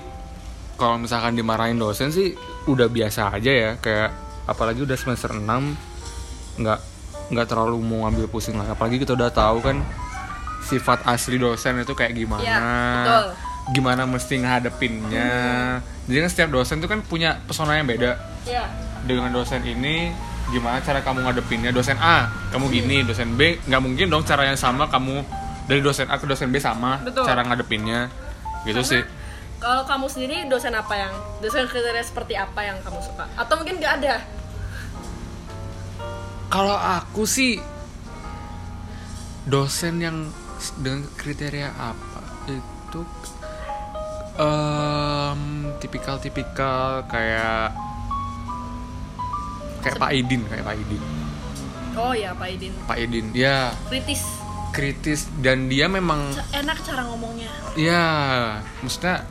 kalau 0.80 0.96
misalkan 0.96 1.36
dimarahin 1.36 1.76
dosen 1.76 2.08
sih 2.08 2.32
udah 2.64 2.88
biasa 2.88 3.36
aja 3.36 3.52
ya 3.52 3.70
kayak 3.76 4.11
apalagi 4.48 4.80
udah 4.80 4.96
semester 4.96 5.36
6 5.36 5.44
nggak 6.61 6.80
nggak 7.30 7.46
terlalu 7.46 7.76
mau 7.84 8.08
ngambil 8.08 8.26
pusing 8.32 8.56
lah 8.56 8.72
apalagi 8.72 8.96
kita 8.96 9.12
udah 9.12 9.28
tahu 9.28 9.61
kan 9.61 9.84
sifat 10.64 11.04
asli 11.04 11.36
dosen 11.36 11.84
itu 11.84 11.92
kayak 11.92 12.16
gimana 12.16 12.42
Iya, 12.42 12.61
betul. 12.96 13.49
Gimana 13.70 14.02
mesti 14.04 14.42
ngadepinnya 14.42 15.30
jadi 16.04 16.18
kan 16.26 16.30
setiap 16.30 16.50
dosen 16.50 16.82
tuh 16.82 16.90
kan 16.90 17.00
punya 17.00 17.38
pesona 17.46 17.78
yang 17.78 17.86
beda 17.86 18.18
Iya. 18.42 18.64
dengan 19.04 19.30
dosen 19.30 19.62
ini 19.62 20.10
gimana 20.48 20.82
cara 20.82 21.04
kamu 21.04 21.22
ngadepinnya 21.22 21.70
dosen 21.70 21.94
A 22.00 22.26
kamu 22.50 22.66
gini 22.72 22.96
dosen 23.06 23.38
B 23.38 23.60
nggak 23.62 23.78
mungkin 23.78 24.10
dong 24.10 24.26
cara 24.26 24.42
yang 24.42 24.58
sama 24.58 24.90
kamu 24.90 25.22
dari 25.70 25.78
dosen 25.78 26.10
A 26.10 26.18
ke 26.18 26.26
dosen 26.26 26.50
B 26.50 26.58
sama 26.58 26.98
Betul. 27.04 27.22
cara 27.22 27.46
ngadepinnya 27.46 28.10
gitu 28.66 28.82
sih 28.82 29.02
Kalau 29.60 29.84
kamu 29.84 30.08
sendiri 30.08 30.48
dosen 30.48 30.72
apa 30.72 30.96
yang 30.96 31.12
dosen 31.44 31.68
kriteria 31.68 32.00
seperti 32.00 32.32
apa 32.32 32.64
yang 32.64 32.80
kamu 32.80 32.96
suka? 33.04 33.28
Atau 33.36 33.60
mungkin 33.60 33.76
nggak 33.76 33.94
ada? 34.00 34.16
kalau 36.48 36.74
aku 36.74 37.28
sih 37.28 37.60
dosen 39.44 40.00
yang 40.00 40.16
dengan 40.80 41.04
kriteria 41.14 41.70
apa 41.72 42.20
itu 42.48 43.00
em, 44.34 45.40
tipikal-tipikal 45.78 46.82
kayak 47.06 47.72
kayak 49.80 49.96
Pak 49.96 50.10
Idin 50.12 50.42
kayak 50.46 50.62
Pak 50.62 50.76
Idin 50.76 51.02
Oh 51.90 52.14
ya 52.14 52.30
Pak 52.32 52.48
Idin. 52.48 52.72
Pak 52.84 52.96
Idin 52.96 53.26
ya 53.32 53.74
Kritis. 53.84 54.22
kritis 54.70 55.20
dan 55.36 55.66
dia 55.66 55.86
memang 55.86 56.30
Enak 56.52 56.78
cara 56.80 57.02
ngomongnya. 57.04 57.50
ya 57.74 58.06
maksudnya 58.78 59.26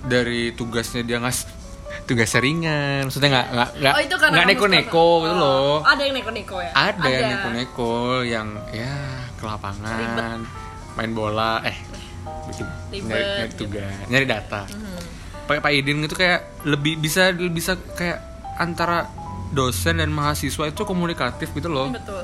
dari 0.00 0.48
tugasnya 0.50 1.02
dia 1.02 1.20
ngas 1.20 1.44
tugas 2.06 2.32
ringan 2.34 3.04
maksudnya 3.04 3.28
nggak 3.30 3.46
nggak 3.52 3.70
nggak 3.76 3.92
oh 3.92 4.00
itu 4.00 4.14
nggak 4.16 4.46
neko-neko 4.46 5.06
gitu 5.20 5.30
Oh, 5.30 5.36
loh 5.36 5.74
Ada 5.84 6.02
yang 6.02 6.14
neko-neko 6.16 6.56
ya? 6.58 6.70
ada 6.72 7.06
yang 7.06 7.28
neko-neko 7.30 7.92
yang 8.24 8.48
ya 8.72 8.96
ke 9.36 9.44
lapangan 9.44 10.38
main 10.96 11.12
bola 11.12 11.60
eh 11.62 11.76
bikin 12.50 12.66
Ribet, 12.90 13.06
nyari, 13.06 13.24
nyari 13.38 13.48
gitu. 13.48 13.60
tugas 13.64 13.94
nyari 14.06 14.26
data 14.26 14.62
Mhm. 14.66 14.98
Pak 15.46 15.56
Pak 15.60 15.72
Idin 15.72 15.98
itu 16.00 16.14
kayak 16.14 16.40
lebih 16.64 16.94
bisa 16.96 17.22
bisa 17.32 17.74
kayak 17.92 18.18
antara 18.56 19.10
dosen 19.50 19.96
dan 19.96 20.08
mahasiswa 20.08 20.64
itu 20.64 20.82
komunikatif 20.84 21.50
gitu 21.50 21.66
loh 21.66 21.90
Betul. 21.90 22.22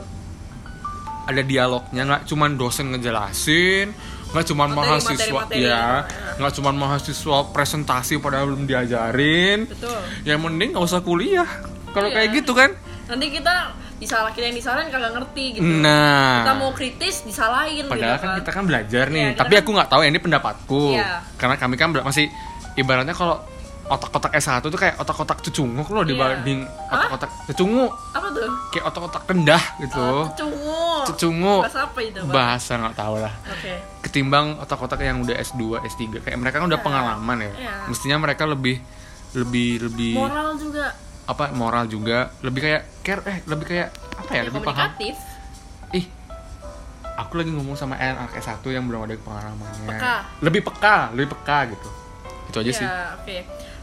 ada 1.24 1.42
dialognya 1.42 2.02
nggak 2.04 2.22
cuman 2.24 2.54
dosen 2.54 2.92
ngejelasin 2.92 3.90
nggak 4.28 4.44
cuman 4.44 4.68
Materi, 4.68 4.78
mahasiswa 4.80 5.14
materi, 5.16 5.32
materi. 5.32 5.58
ya 5.60 5.70
Ya. 5.72 5.82
nggak 6.36 6.52
cuman 6.54 6.74
mahasiswa 6.76 7.38
presentasi 7.50 8.14
padahal 8.16 8.46
belum 8.48 8.64
diajarin 8.64 9.66
Betul. 9.66 9.98
yang 10.22 10.38
mending 10.40 10.70
nggak 10.70 10.84
usah 10.84 11.00
kuliah 11.00 11.46
kalau 11.90 12.06
Iya. 12.06 12.16
kayak 12.16 12.30
gitu 12.36 12.52
kan 12.52 12.70
Nanti 13.06 13.26
kita 13.32 13.54
disalah 13.96 14.30
kita 14.30 14.44
yang 14.46 14.56
disalahin 14.56 14.88
kagak 14.88 15.08
ngerti 15.10 15.44
gitu. 15.54 15.64
nah 15.80 16.42
Kita 16.42 16.52
mau 16.54 16.70
kritis 16.70 17.22
disalahin 17.22 17.84
padahal 17.84 18.14
gitu 18.14 18.22
kan 18.22 18.36
kita 18.36 18.50
kan 18.50 18.64
belajar 18.64 19.04
nih 19.08 19.24
kita 19.30 19.40
tapi 19.40 19.52
kan- 19.52 19.62
aku 19.62 19.70
nggak 19.72 19.88
tahu 19.88 20.00
ya 20.00 20.08
ini 20.08 20.20
pendapatku 20.20 20.82
Iya. 20.92 21.10
karena 21.34 21.54
kami 21.56 21.74
kan 21.74 21.88
masih 21.98 22.28
ibaratnya 22.74 23.12
kalau 23.12 23.40
otak-otak 23.86 24.34
S1 24.34 24.60
tuh 24.60 24.74
kayak 24.74 24.98
otak-otak 24.98 25.38
cucunguk 25.40 25.86
loh 25.86 26.02
Iya. 26.02 26.10
dibanding 26.10 26.60
otak-otak 26.86 27.30
cucunguk 27.46 27.92
Apa 28.10 28.26
tuh? 28.28 28.50
kayak 28.68 28.84
otak-otak 28.84 29.22
rendah 29.24 29.62
gitu 29.78 30.02
Oh, 30.02 30.26
cecungu. 30.28 30.82
Cecungu. 31.06 31.56
Bahasa 31.62 31.80
apa 31.84 31.98
itu, 32.02 32.18
Bang? 32.20 32.34
bahasa 32.34 32.72
nggak 32.76 32.96
tahu 32.96 33.14
lah 33.16 33.34
Oke. 33.46 33.72
ketimbang 34.02 34.46
otak-otak 34.58 34.98
yang 35.00 35.22
udah 35.22 35.38
S2, 35.38 35.60
S3 35.80 36.02
kayak 36.20 36.34
mereka 36.34 36.58
kan 36.58 36.66
udah 36.66 36.80
pengalaman 36.80 37.38
ya. 37.40 37.52
Iya. 37.56 37.74
Mestinya 37.86 38.18
mereka 38.18 38.44
lebih 38.44 38.82
lebih 39.32 39.70
lebih 39.82 40.14
Moral 40.16 40.56
juga 40.56 40.90
apa 41.26 41.50
moral 41.52 41.90
juga, 41.90 42.30
lebih 42.40 42.62
kayak 42.62 42.82
care 43.02 43.22
eh 43.26 43.38
lebih 43.50 43.66
kayak 43.66 43.88
apa 44.18 44.30
ya, 44.30 44.38
ya, 44.38 44.42
lebih 44.46 44.60
paham. 44.62 44.90
Ih. 45.94 46.06
Aku 47.16 47.32
lagi 47.40 47.50
ngomong 47.50 47.74
sama 47.74 47.96
anak 47.96 48.36
S1 48.38 48.60
yang 48.70 48.86
belum 48.86 49.08
ada 49.08 49.16
pengalamannya. 49.18 49.88
Peka. 49.88 50.16
Lebih 50.44 50.60
peka, 50.68 50.96
lebih 51.16 51.28
peka 51.32 51.58
gitu. 51.72 51.88
Itu 52.52 52.56
aja 52.62 52.72
sih. 52.72 52.86
Ya, 52.86 53.16
oke. 53.18 53.36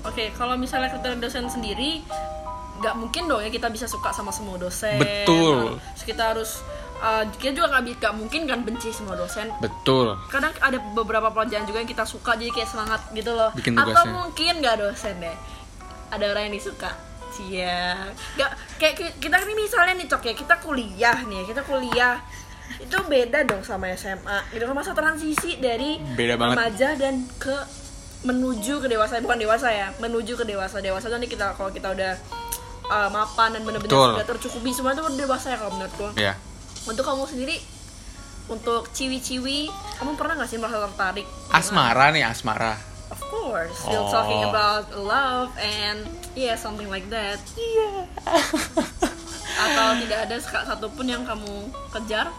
Oke, 0.03 0.23
kalau 0.35 0.55
misalnya 0.59 0.91
kriteria 0.91 1.17
dosen 1.19 1.47
sendiri 1.47 2.03
nggak 2.83 2.95
mungkin 2.99 3.31
dong 3.31 3.39
ya 3.39 3.47
kita 3.47 3.71
bisa 3.71 3.87
suka 3.87 4.11
sama 4.11 4.35
semua 4.35 4.59
dosen. 4.59 4.99
Betul. 4.99 5.79
Terus 5.95 6.03
kita 6.03 6.23
harus 6.35 6.51
uh, 6.99 7.23
kita 7.39 7.55
juga 7.55 7.79
nggak 7.79 8.03
nggak 8.03 8.13
mungkin 8.19 8.41
kan 8.43 8.59
benci 8.67 8.91
semua 8.91 9.15
dosen. 9.15 9.47
Betul. 9.63 10.19
Kadang 10.27 10.51
ada 10.59 10.77
beberapa 10.91 11.31
pelajaran 11.31 11.63
juga 11.63 11.79
yang 11.79 11.89
kita 11.89 12.03
suka 12.03 12.35
jadi 12.35 12.51
kayak 12.51 12.69
semangat 12.69 13.01
gitu 13.15 13.31
loh. 13.31 13.55
Bikin 13.55 13.79
Atau 13.79 14.03
mungkin 14.11 14.59
nggak 14.59 14.75
dosen 14.83 15.15
deh. 15.23 15.37
Ada 16.11 16.35
orang 16.35 16.51
yang 16.51 16.55
disuka. 16.59 16.91
Cia. 17.33 18.07
Nggak 18.33 18.51
kayak 18.75 18.93
ki- 18.93 19.15
kita 19.19 19.37
ini 19.39 19.53
misalnya 19.57 19.93
nih 19.95 20.07
cok 20.07 20.23
ya 20.23 20.33
kita 20.35 20.55
kuliah 20.57 21.17
nih 21.19 21.43
kita 21.43 21.61
kuliah 21.61 22.21
itu 22.75 22.97
beda 22.99 23.43
dong 23.43 23.61
sama 23.61 23.89
SMA 23.91 24.23
gitu 24.49 24.63
kan 24.63 24.73
masa 24.73 24.91
transisi 24.91 25.57
dari 25.57 25.97
Beda 26.11 26.35
banget. 26.35 26.55
remaja 26.55 26.89
dan 26.95 27.15
ke 27.35 27.53
menuju 28.23 28.79
ke 28.79 28.87
dewasa 28.87 29.19
bukan 29.19 29.35
dewasa 29.37 29.67
ya 29.67 29.91
menuju 29.97 30.33
ke 30.33 30.43
dewasa 30.43 30.79
dewasa 30.79 31.07
nanti 31.07 31.27
kita 31.27 31.53
kalau 31.53 31.69
kita 31.69 31.89
udah 31.89 32.13
uh, 32.85 33.09
mapan 33.09 33.51
dan 33.51 33.61
benar-benar 33.61 33.91
sudah 34.15 34.27
tercukupi 34.27 34.71
semua 34.71 34.91
itu 34.91 35.01
udah 35.01 35.17
dewasa 35.17 35.47
ya 35.49 35.57
kalau 35.57 35.71
menurutku 35.73 36.07
Ya. 36.15 36.33
untuk 36.85 37.03
kamu 37.03 37.23
sendiri 37.25 37.57
untuk 38.45 38.87
ciwi-ciwi 38.89 39.67
kamu 39.97 40.11
pernah 40.13 40.35
gak 40.37 40.47
sih 40.47 40.57
merasa 40.57 40.83
tertarik 40.83 41.27
Asmara 41.49 42.09
nih, 42.09 42.23
asmara. 42.23 42.75
Of 43.13 43.21
course 43.23 43.77
we're 43.85 43.95
Oh. 43.95 44.09
talking 44.09 44.41
about 44.43 44.89
love 44.93 45.53
and 45.55 46.01
yeah 46.33 46.53
something 46.53 46.89
like 46.89 47.05
that 47.07 47.37
Iya. 47.53 48.09
atau 49.63 49.87
tidak 49.99 50.19
ada 50.25 50.35
seka- 50.37 50.65
satupun 50.65 51.05
yang 51.05 51.21
kamu 51.21 51.69
kejar 51.91 52.33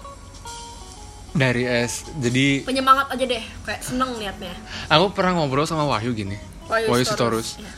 Dari 1.35 1.67
S. 1.67 2.07
Jadi 2.15 2.63
penyemangat 2.63 3.11
aja 3.11 3.25
deh 3.25 3.43
kayak 3.63 3.83
seneng 3.83 4.15
liatnya 4.15 4.55
aku 4.87 5.11
pernah 5.11 5.35
ngobrol 5.35 5.63
sama 5.63 5.83
Wahyu 5.85 6.15
gini. 6.15 6.39
Wahyu, 6.65 7.03
Sitorus. 7.03 7.59
Iya. 7.59 7.71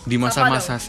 di 0.00 0.16
masa-masa 0.16 0.80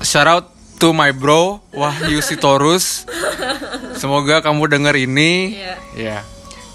shout 0.00 0.26
out 0.26 0.50
to 0.76 0.90
my 0.90 1.14
bro 1.14 1.62
Wahyu 1.70 2.18
Sitorus 2.18 3.06
semoga 4.02 4.42
kamu 4.42 4.66
denger 4.68 4.94
ini 4.98 5.62
ya 5.94 6.26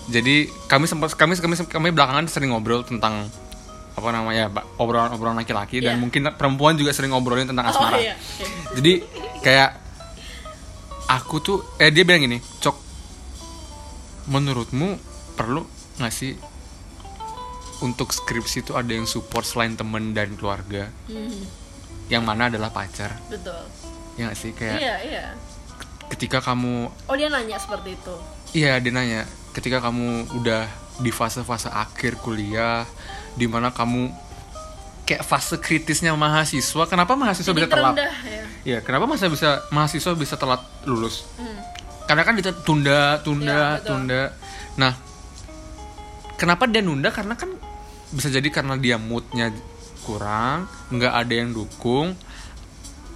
jadi 0.07 0.47
kami 0.65 0.87
sempat 0.87 1.11
kami 1.13 1.35
kami 1.35 1.59
kami 1.59 1.87
belakangan 1.91 2.23
sering 2.25 2.55
ngobrol 2.55 2.87
tentang 2.87 3.27
apa 3.97 4.09
namanya 4.13 4.53
obrolan-obrolan 4.77 5.41
laki-laki 5.41 5.81
dan 5.81 5.97
Iya. 5.97 6.01
mungkin 6.01 6.21
perempuan 6.37 6.77
juga 6.77 6.93
sering 6.93 7.09
ngobrolin 7.09 7.49
tentang 7.49 7.65
oh 7.65 7.71
asmara. 7.73 7.97
iya 7.97 8.13
Oke. 8.13 8.45
jadi 8.77 8.93
kayak 9.41 9.69
aku 11.09 11.35
tuh 11.41 11.57
eh 11.77 11.89
dia 11.89 12.05
bilang 12.05 12.21
gini 12.21 12.37
cok 12.61 12.77
menurutmu 14.29 15.01
perlu 15.33 15.65
nggak 15.97 16.13
sih 16.13 16.37
untuk 17.79 18.09
skripsi 18.09 18.61
itu 18.61 18.71
ada 18.73 18.89
yang 18.89 19.05
support 19.05 19.45
selain 19.45 19.77
temen 19.77 20.09
dan 20.09 20.33
keluarga? 20.33 20.89
Hmm, 21.05 21.45
yang 22.09 22.25
mana 22.25 22.49
adalah 22.49 22.73
pacar. 22.73 23.13
Betul. 23.29 23.61
Ya 24.17 24.25
nggak 24.25 24.37
sih? 24.37 24.49
Kayak 24.49 24.77
iya 24.77 24.95
iya. 25.05 25.25
ketika 26.09 26.41
kamu 26.41 26.89
oh 26.89 27.15
dia 27.17 27.29
nanya 27.29 27.57
seperti 27.57 27.93
itu? 27.93 28.15
Iya 28.53 28.81
dia 28.81 28.89
nanya 28.89 29.21
ketika 29.53 29.77
kamu 29.79 30.25
udah 30.37 30.65
di 30.97 31.13
fase-fase 31.13 31.69
akhir 31.69 32.17
kuliah 32.17 32.85
di 33.37 33.45
mana 33.45 33.69
kamu 33.69 34.09
kayak 35.07 35.23
fase 35.23 35.55
kritisnya 35.61 36.11
mahasiswa 36.17 36.83
kenapa 36.89 37.15
mahasiswa 37.15 37.53
jadi 37.55 37.63
bisa 37.63 37.71
telat? 37.71 37.95
ya. 37.95 38.11
Iya, 38.67 38.79
kenapa 38.83 39.07
masa 39.07 39.31
bisa 39.31 39.63
mahasiswa 39.71 40.11
bisa 40.17 40.35
telat 40.35 40.59
lulus? 40.83 41.23
Hmm. 41.39 41.63
karena 42.07 42.23
kan 42.23 42.39
ditunda 42.39 42.59
tunda 42.63 42.99
tunda 43.23 43.59
betul. 43.79 43.87
tunda. 43.87 44.21
Nah 44.79 44.93
kenapa 46.39 46.63
dia 46.67 46.79
nunda? 46.83 47.11
Karena 47.11 47.35
kan 47.35 47.51
bisa 48.11 48.31
jadi 48.31 48.47
karena 48.47 48.79
dia 48.79 48.95
moodnya 48.95 49.51
kurang 50.07 50.71
nggak 50.87 51.13
ada 51.13 51.33
yang 51.35 51.51
dukung 51.51 52.15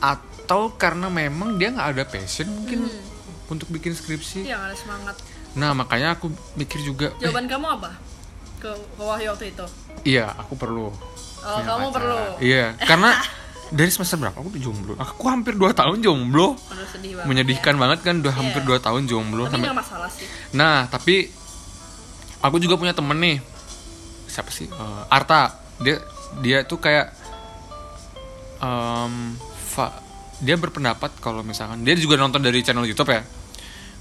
atau 0.04 0.76
karena 0.76 1.08
memang 1.08 1.56
dia 1.56 1.72
nggak 1.72 1.88
ada 1.96 2.04
passion 2.04 2.52
mungkin 2.52 2.92
untuk 3.48 3.72
bikin 3.72 3.96
skripsi. 3.96 4.44
Iya 4.44 4.60
nggak 4.60 4.70
ada 4.72 4.78
semangat. 4.80 5.16
Nah 5.56 5.72
makanya 5.72 6.20
aku 6.20 6.28
mikir 6.60 6.84
juga 6.84 7.16
eh, 7.20 7.32
jawaban 7.32 7.48
kamu 7.48 7.68
apa 7.80 8.11
ke, 8.62 8.70
ke 8.70 9.02
Wahyu 9.02 9.34
waktu 9.34 9.46
itu 9.50 9.66
iya 10.04 10.30
aku 10.32 10.54
perlu 10.54 10.94
oh 11.42 11.60
kamu 11.60 11.90
pacar. 11.90 11.96
perlu 11.98 12.18
iya 12.40 12.78
karena 12.80 13.18
dari 13.72 13.88
semester 13.88 14.18
berapa 14.18 14.36
aku 14.36 14.52
udah 14.52 14.62
jomblo 14.62 14.94
aku 14.96 15.24
hampir 15.26 15.56
2 15.56 15.72
tahun 15.72 15.98
jomblo 16.00 16.54
Aduh 16.54 16.86
sedih 16.86 17.12
banget 17.16 17.26
menyedihkan 17.26 17.74
ya. 17.74 17.80
banget 17.80 18.00
kan 18.02 18.16
udah 18.20 18.34
hampir 18.34 18.62
Iya. 18.62 18.78
2 18.78 18.86
tahun 18.86 19.02
jomblo 19.06 19.44
tapi 19.46 19.64
sampai 19.64 19.74
masalah 19.74 20.10
sih 20.10 20.28
Nah, 20.52 20.86
tapi 20.86 21.32
aku 22.40 22.58
juga 22.58 22.76
punya 22.76 22.92
temen 22.92 23.16
nih. 23.16 23.38
Siapa 24.26 24.50
sih? 24.50 24.66
Eh, 24.66 25.02
Arta. 25.08 25.56
Dia 25.78 26.02
dia 26.40 26.62
tuh 26.62 26.78
kayak 26.78 27.14
em, 28.60 29.14
fa- 29.64 29.96
dia 30.38 30.56
berpendapat 30.56 31.14
kalau 31.20 31.42
misalkan 31.42 31.82
dia 31.82 31.94
juga 31.96 32.18
nonton 32.18 32.42
dari 32.42 32.60
channel 32.60 32.84
YouTube 32.84 33.12
ya. 33.12 33.22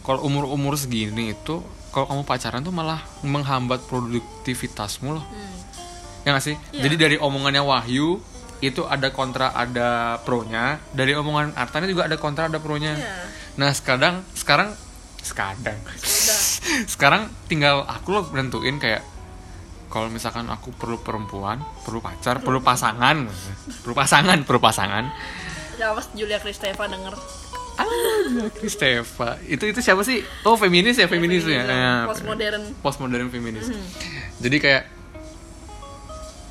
Kalau 0.01 0.25
umur-umur 0.25 0.75
segini 0.75 1.31
itu 1.31 1.61
kalau 1.91 2.07
kamu 2.07 2.23
pacaran 2.23 2.63
tuh 2.63 2.75
malah 2.75 3.03
menghambat 3.27 3.83
produktivitasmu 3.91 5.11
loh. 5.19 5.27
Hmm. 5.27 5.59
Ya 6.23 6.37
gak 6.37 6.45
sih? 6.45 6.57
Iya. 6.71 6.87
Jadi 6.87 6.95
dari 6.97 7.17
omongannya 7.19 7.63
Wahyu 7.63 8.23
itu 8.61 8.85
ada 8.85 9.09
kontra 9.11 9.57
ada 9.57 10.21
pro-nya, 10.23 10.79
dari 10.93 11.17
omongan 11.17 11.57
Artanya 11.57 11.89
juga 11.89 12.07
ada 12.07 12.17
kontra 12.21 12.47
ada 12.47 12.61
pro-nya. 12.61 12.95
Iya. 12.95 13.15
Nah, 13.59 13.71
sekarang 13.75 14.23
sekarang 14.37 14.77
sekarang 15.21 15.57
sekarang 16.93 17.23
tinggal 17.45 17.85
aku 17.85 18.09
loh 18.17 18.25
nentuin 18.33 18.81
kayak 18.81 19.05
kalau 19.91 20.07
misalkan 20.09 20.47
aku 20.49 20.73
perlu 20.73 21.03
perempuan 21.03 21.61
perlu 21.85 22.01
pacar 22.01 22.41
perlu 22.41 22.65
pasangan 22.65 23.29
perlu 23.85 23.95
pasangan 23.95 24.39
perlu 24.49 24.61
pasangan 24.63 25.05
siapa 25.77 26.01
Julia 26.17 26.41
Kristeva 26.41 26.89
denger 26.89 27.15
ah 27.81 28.49
Kristeva 28.53 29.41
itu 29.49 29.65
itu 29.65 29.81
siapa 29.81 30.05
sih? 30.05 30.21
Oh 30.45 30.55
feminis 30.61 31.01
ya 31.01 31.09
feminis 31.09 31.49
ya, 31.49 31.65
ya 31.65 31.93
postmodern. 32.05 32.63
Postmodern 32.85 33.29
feminis. 33.33 33.73
Jadi 34.39 34.57
kayak 34.61 34.85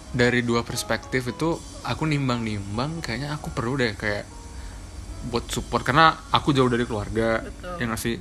dari 0.09 0.41
dua 0.41 0.65
perspektif 0.65 1.29
itu 1.29 1.61
aku 1.85 2.03
nimbang-nimbang 2.09 3.01
kayaknya 3.05 3.37
aku 3.37 3.53
perlu 3.53 3.77
deh 3.77 3.93
kayak 3.93 4.25
buat 5.29 5.45
support. 5.47 5.85
Karena 5.85 6.17
aku 6.33 6.51
jauh 6.51 6.69
dari 6.69 6.83
keluarga 6.89 7.45
Betul. 7.45 7.77
yang 7.77 7.89
ngasih 7.93 8.15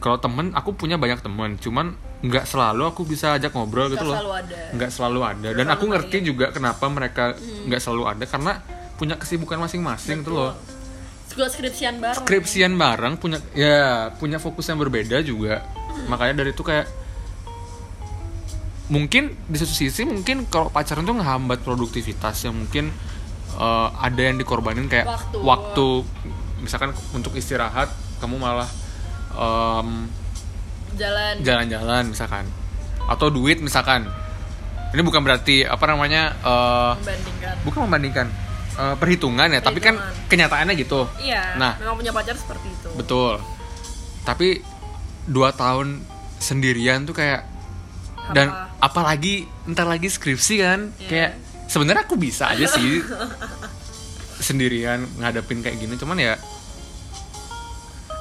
kalau 0.00 0.16
temen 0.16 0.56
aku 0.56 0.72
punya 0.72 0.96
banyak 0.96 1.20
temen. 1.20 1.60
Cuman 1.60 1.92
nggak 2.20 2.44
selalu 2.48 2.88
aku 2.88 3.04
bisa 3.04 3.36
ajak 3.36 3.52
ngobrol 3.52 3.92
gitu 3.92 4.04
loh. 4.08 4.16
nggak 4.76 4.90
selalu 4.90 5.20
ada. 5.20 5.48
Dan 5.52 5.68
Selalu 5.68 5.76
aku 5.76 5.84
ngerti 5.92 6.18
juga 6.24 6.46
kenapa 6.52 6.88
mereka 6.88 7.36
nggak 7.68 7.80
selalu 7.80 8.04
ada. 8.08 8.24
Karena 8.24 8.52
punya 8.96 9.16
kesibukan 9.20 9.60
masing-masing 9.60 10.24
tuh 10.24 10.32
loh. 10.32 10.52
juga 10.56 10.79
skripsian 11.30 12.02
bareng. 12.02 12.24
Skripsian 12.26 12.72
bareng 12.74 13.14
punya 13.16 13.38
ya 13.54 14.10
punya 14.18 14.42
fokus 14.42 14.66
yang 14.66 14.78
berbeda 14.82 15.22
juga. 15.22 15.62
Makanya 16.10 16.42
dari 16.42 16.50
itu 16.50 16.62
kayak 16.66 16.86
mungkin 18.90 19.30
di 19.46 19.56
satu 19.56 19.70
sisi 19.70 20.02
mungkin 20.02 20.50
kalau 20.50 20.66
pacaran 20.66 21.06
tuh 21.06 21.14
ngehambat 21.14 21.62
produktivitas 21.62 22.42
yang 22.42 22.58
mungkin 22.58 22.90
eh, 23.54 23.88
ada 23.94 24.20
yang 24.20 24.36
dikorbanin 24.36 24.90
kayak 24.90 25.06
Waktu. 25.06 25.38
waktu. 25.42 25.88
Misalkan 26.60 26.90
untuk 27.16 27.32
istirahat 27.38 27.88
kamu 28.20 28.36
malah 28.36 28.68
em, 29.32 30.10
jalan. 30.98 31.34
jalan-jalan 31.40 32.02
misalkan. 32.10 32.44
Atau 33.06 33.30
duit 33.30 33.62
misalkan. 33.62 34.04
Ini 34.90 35.06
bukan 35.06 35.22
berarti 35.22 35.62
apa 35.62 35.86
namanya 35.86 36.34
eh, 36.42 36.92
membandingkan. 36.98 37.54
bukan 37.62 37.80
membandingkan 37.86 38.26
eh, 38.72 38.94
perhitungan 38.94 39.48
ya 39.48 39.58
tapi 39.58 39.78
kan 39.78 39.94
Perhitungan. 39.94 40.28
kenyataannya 40.28 40.74
gitu 40.76 41.00
iya 41.18 41.54
Nah. 41.54 41.74
memang 41.76 41.96
punya 41.96 42.10
pacar 42.10 42.34
seperti 42.34 42.68
itu 42.68 42.88
Betul. 42.94 43.40
Tapi 44.20 44.60
dua 45.24 45.50
tahun 45.50 46.04
sendirian 46.36 47.02
tuh 47.02 47.14
kayak 47.14 47.44
dan 48.30 48.48
Apa? 48.48 48.92
apalagi 48.92 49.44
ntar 49.66 49.86
lagi 49.86 50.06
skripsi 50.06 50.54
kan 50.56 50.80
Iya. 50.96 51.08
kayak 51.08 51.30
sebenarnya 51.66 52.02
aku 52.04 52.14
bisa 52.14 52.48
aja 52.48 52.66
sih 52.66 53.00
sendirian 54.40 55.04
ngadepin 55.16 55.60
kayak 55.60 55.76
gini 55.78 55.94
cuman 55.94 56.16
ya 56.16 56.34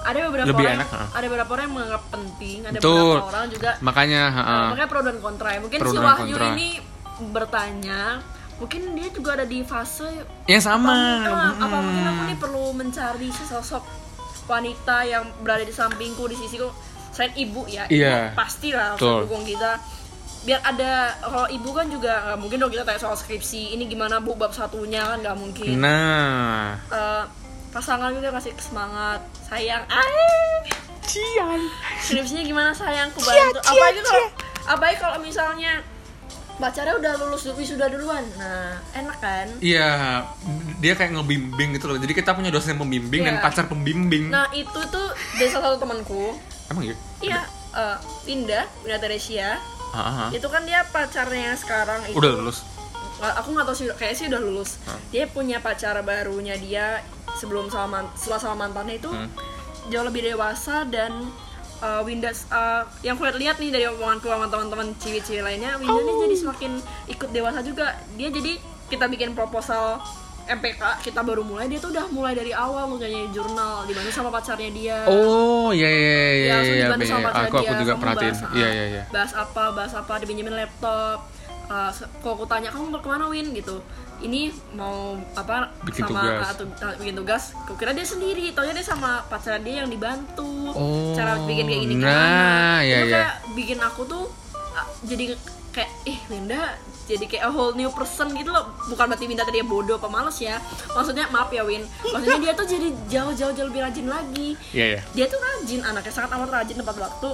ada 0.02 0.26
beberapa 0.26 0.48
Lebih 0.48 0.66
orang 0.66 0.78
enak, 0.80 0.90
ada 1.12 1.26
beberapa 1.28 1.52
orang 1.52 1.64
yang 1.64 1.76
menganggap 1.76 2.04
penting 2.10 2.58
ada 2.64 2.78
Betul. 2.78 2.98
beberapa 3.14 3.30
orang 3.30 3.46
juga 3.48 3.70
makanya 3.80 4.22
ha-ha. 4.28 4.58
makanya 4.66 4.88
pro 4.88 5.02
dan 5.02 5.18
kontra 5.20 5.50
ya. 5.52 5.60
Mungkin 5.60 5.78
Pro 5.78 5.90
si 5.90 5.96
dan 5.96 6.06
Wahyu 6.08 6.26
kontra. 6.34 6.46
ini 6.50 6.68
bertanya, 7.30 8.02
mungkin 8.60 8.94
dia 8.94 9.08
juga 9.10 9.34
ada 9.34 9.44
di 9.44 9.64
fase 9.64 10.08
yang 10.46 10.60
sama 10.60 11.24
apa, 11.24 11.64
apa 11.64 11.76
Mm. 11.76 11.82
mungkin 11.82 12.06
aku 12.06 12.22
nih 12.26 12.38
perlu 12.38 12.64
mencari 12.72 13.30
sesosok 13.30 13.84
wanita 14.46 14.98
yang 15.04 15.24
berada 15.40 15.62
di 15.62 15.72
sampingku 15.72 16.26
di 16.26 16.36
sisiku 16.36 16.68
selain 17.10 17.32
ibu 17.36 17.64
ya. 17.66 17.86
Iya. 17.88 18.32
Ibu 18.32 18.36
pastilah 18.36 18.86
harus 18.94 19.00
Betul. 19.00 19.14
mendukung 19.18 19.44
kita. 19.46 19.72
Biar 20.40 20.60
ada 20.62 20.92
kalau 21.20 21.48
ibu 21.48 21.70
kan 21.70 21.86
juga 21.86 22.14
nggak 22.26 22.38
mungkin 22.38 22.58
dong 22.58 22.70
kita 22.70 22.84
tanya 22.84 22.98
soal 22.98 23.14
skripsi 23.14 23.74
ini 23.74 23.86
gimana 23.86 24.18
bu 24.18 24.34
bab 24.34 24.50
satunya 24.50 25.04
kan 25.04 25.20
nggak 25.20 25.36
mungkin. 25.36 25.76
nah 25.78 26.80
Eh, 26.88 27.24
pasangan 27.70 28.10
juga 28.10 28.32
kasih 28.32 28.56
semangat 28.58 29.20
sayang 29.46 29.84
ay 29.86 30.66
cian 31.04 31.62
skripsinya 32.00 32.42
gimana 32.42 32.70
sayangku 32.72 33.20
bantu 33.20 33.60
apalagi 33.62 34.02
kalau 34.02 34.28
apalagi 34.66 34.98
kalau 34.98 35.18
misalnya 35.20 35.74
pacarnya 36.60 36.94
udah 36.94 37.14
lulus 37.18 37.48
wisuda 37.50 37.88
duluan. 37.88 38.22
Nah 38.36 38.78
enak 38.94 39.18
kan? 39.18 39.48
Iya 39.58 40.22
dia 40.78 40.94
kayak 40.94 41.16
ngebimbing 41.16 41.74
gitu 41.74 41.88
loh. 41.88 41.98
Jadi 41.98 42.12
kita 42.12 42.32
punya 42.32 42.52
dosen 42.52 42.76
pembimbing 42.76 43.24
dan 43.24 43.40
Iya. 43.40 43.42
pacar 43.42 43.66
pembimbing. 43.66 44.28
Nah 44.28 44.52
itu 44.52 44.80
tuh 44.86 45.08
dari 45.34 45.50
salah 45.50 45.72
satu 45.72 45.82
temanku. 45.82 46.36
Emang 46.68 46.86
gitu 46.86 47.00
iya 47.20 47.42
eh, 47.74 47.98
Winda 48.24 48.68
Winda 48.82 48.98
Teresia. 48.98 49.58
Ah. 49.90 50.30
itu 50.30 50.46
kan 50.46 50.62
dia 50.64 50.86
pacarnya 50.86 51.50
yang 51.50 51.58
sekarang 51.58 52.06
itu. 52.06 52.14
Udah 52.14 52.30
lulus? 52.32 52.62
Aku 53.20 53.52
nggak 53.52 53.66
tahu 53.66 53.76
sih 53.76 53.88
kayak 53.90 54.14
sih 54.14 54.30
udah 54.30 54.38
lulus. 54.38 54.78
Hah? 54.86 55.02
dia 55.10 55.26
punya 55.26 55.58
pacar 55.58 55.98
barunya 56.00 56.54
dia 56.56 57.02
sebelum 57.36 57.68
sama 57.68 58.06
setelah 58.14 58.38
sama 58.38 58.56
mantannya 58.62 58.96
itu 58.96 59.10
Hmm. 59.10 59.26
jauh 59.88 60.06
lebih 60.06 60.22
dewasa 60.24 60.86
dan 60.86 61.34
uh, 61.80 62.02
Winda 62.02 62.30
uh, 62.50 62.84
yang 63.02 63.16
aku 63.16 63.28
lihat 63.34 63.58
nih 63.58 63.70
dari 63.70 63.86
omonganku 63.86 64.26
sama 64.26 64.46
teman-teman 64.46 64.92
ciwi-ciwi 64.96 65.40
lainnya 65.40 65.76
Winda 65.76 66.00
nih 66.00 66.16
jadi 66.24 66.36
semakin 66.38 66.72
ikut 67.08 67.30
dewasa 67.30 67.60
juga. 67.62 67.86
Dia 68.14 68.30
jadi 68.30 68.58
kita 68.88 69.06
bikin 69.06 69.32
proposal 69.32 70.02
MPK 70.46 70.82
kita 71.06 71.22
baru 71.22 71.46
mulai 71.46 71.70
dia 71.70 71.78
tuh 71.78 71.94
udah 71.94 72.10
mulai 72.10 72.34
dari 72.34 72.50
awal 72.50 72.90
ngerjain 72.90 73.30
jurnal 73.30 73.86
dibantu 73.86 74.10
sama 74.10 74.30
pacarnya 74.30 74.72
dia. 74.72 74.98
Oh 75.06 75.70
iya 75.70 75.86
iya 75.86 76.10
iya 76.10 76.18
Ya, 76.18 76.34
iya 76.34 76.58
iya 76.58 76.86
dibantu 76.88 77.06
sama 77.06 77.20
iya. 77.20 77.28
pacarnya 77.28 77.46
aku 77.46 77.58
aku 77.60 77.70
dia, 77.70 77.80
juga 77.80 77.94
perhatiin. 77.96 78.36
iya 78.52 78.68
iya 78.68 78.86
iya. 78.90 79.04
bahas 79.08 79.32
apa 79.34 79.64
bahas 79.72 79.94
apa 79.94 80.14
dipinjemin 80.18 80.56
laptop. 80.56 81.20
Uh, 81.70 81.94
se- 81.94 82.10
kalau 82.20 82.34
aku 82.34 82.50
tanya 82.50 82.74
kamu 82.74 82.90
mau 82.90 82.98
ke 82.98 83.06
mana 83.06 83.30
Win? 83.30 83.54
gitu 83.54 83.78
ini 84.20 84.52
mau 84.76 85.16
apa 85.34 85.72
Bikin 85.84 86.04
sama 86.06 86.22
tugas. 86.22 86.56
tu- 86.56 86.76
ah, 86.84 86.94
bikin 87.00 87.16
tugas 87.16 87.44
kira 87.76 87.92
dia 87.96 88.06
sendiri. 88.06 88.52
Taunya 88.52 88.76
dia 88.76 88.86
sama 88.86 89.24
pacar 89.26 89.60
dia 89.60 89.84
yang 89.84 89.90
dibantu. 89.90 90.72
Oh, 90.76 91.16
cara 91.16 91.40
bikin 91.44 91.66
kayak 91.66 91.82
gini 91.88 91.96
nah, 91.98 92.04
gimana 92.04 92.86
iya, 92.86 92.96
itu 93.00 93.08
iya. 93.08 93.16
kayak 93.16 93.34
bikin 93.56 93.80
aku 93.80 94.02
tuh 94.06 94.26
jadi 95.04 95.36
kayak 95.70 95.92
ih 96.06 96.20
Winda 96.30 96.76
jadi 97.10 97.26
kayak 97.26 97.44
a 97.46 97.52
whole 97.52 97.74
new 97.74 97.90
person 97.90 98.30
gitu 98.38 98.54
loh. 98.54 98.70
Bukan 98.86 99.10
berarti 99.10 99.26
Winda 99.26 99.42
tadi 99.42 99.66
bodoh 99.66 99.98
apa 99.98 100.06
males 100.06 100.38
ya. 100.38 100.62
Maksudnya 100.94 101.26
maaf 101.34 101.50
ya 101.50 101.66
Win. 101.66 101.82
Maksudnya 102.06 102.38
dia 102.38 102.54
tuh 102.54 102.70
jadi 102.70 102.88
jauh-jauh 103.10 103.54
jauh 103.58 103.68
lebih 103.74 103.82
rajin 103.82 104.06
lagi. 104.06 104.54
Iya 104.70 104.86
iya. 104.94 105.02
Dia 105.18 105.26
tuh 105.26 105.42
rajin 105.42 105.82
anaknya 105.82 106.14
sangat 106.14 106.38
amat 106.38 106.50
rajin 106.54 106.78
tepat 106.78 107.02
waktu 107.02 107.30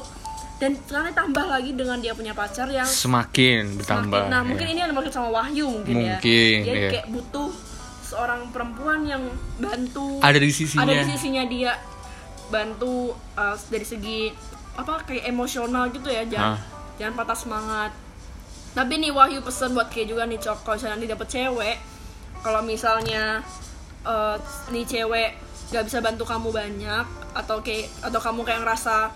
dan 0.55 0.71
sekarang 0.87 1.11
tambah 1.11 1.45
lagi 1.45 1.75
dengan 1.75 1.99
dia 1.99 2.15
punya 2.15 2.31
pacar 2.31 2.71
yang 2.71 2.87
semakin 2.87 3.75
bertambah 3.75 4.07
semakin- 4.07 4.31
nah 4.31 4.39
iya. 4.39 4.47
mungkin 4.47 4.67
ini 4.71 4.79
yang 4.79 4.89
dimaksud 4.95 5.11
sama 5.11 5.29
Wahyu 5.31 5.67
mungkin, 5.67 5.95
ya. 5.99 6.15
Mungkin, 6.15 6.57
dia 6.63 6.73
iya. 6.73 6.89
kayak 6.95 7.07
butuh 7.11 7.51
seorang 8.05 8.41
perempuan 8.53 9.03
yang 9.03 9.23
bantu. 9.57 10.21
Ada 10.21 10.37
di 10.39 10.53
sisinya. 10.53 10.85
Ada 10.85 10.93
di 11.01 11.05
sisinya 11.11 11.43
dia 11.43 11.73
bantu 12.47 13.11
uh, 13.35 13.57
dari 13.67 13.83
segi 13.83 14.29
apa 14.77 15.03
kayak 15.03 15.25
emosional 15.27 15.89
gitu 15.91 16.07
ya. 16.07 16.23
Jangan 16.23 16.55
Ah. 16.55 16.59
jangan 16.95 17.13
patah 17.19 17.35
semangat. 17.35 17.91
Tapi 18.71 18.93
nih 19.01 19.11
Wahyu 19.11 19.41
pesen 19.41 19.75
buat 19.75 19.91
kayak 19.91 20.07
juga 20.07 20.23
nih 20.23 20.39
cok. 20.39 20.63
Kalau 20.63 20.77
nanti 20.87 21.09
dapet 21.09 21.27
cewek 21.27 21.77
kalau 22.39 22.61
misalnya 22.61 23.41
uh, 24.05 24.37
nih 24.69 24.85
cewek 24.85 25.33
gak 25.73 25.81
bisa 25.81 25.97
bantu 25.97 26.29
kamu 26.29 26.53
banyak 26.53 27.05
atau 27.33 27.57
kayak 27.65 27.89
atau 28.05 28.21
kamu 28.21 28.45
kayak 28.45 28.61
ngerasa 28.61 29.09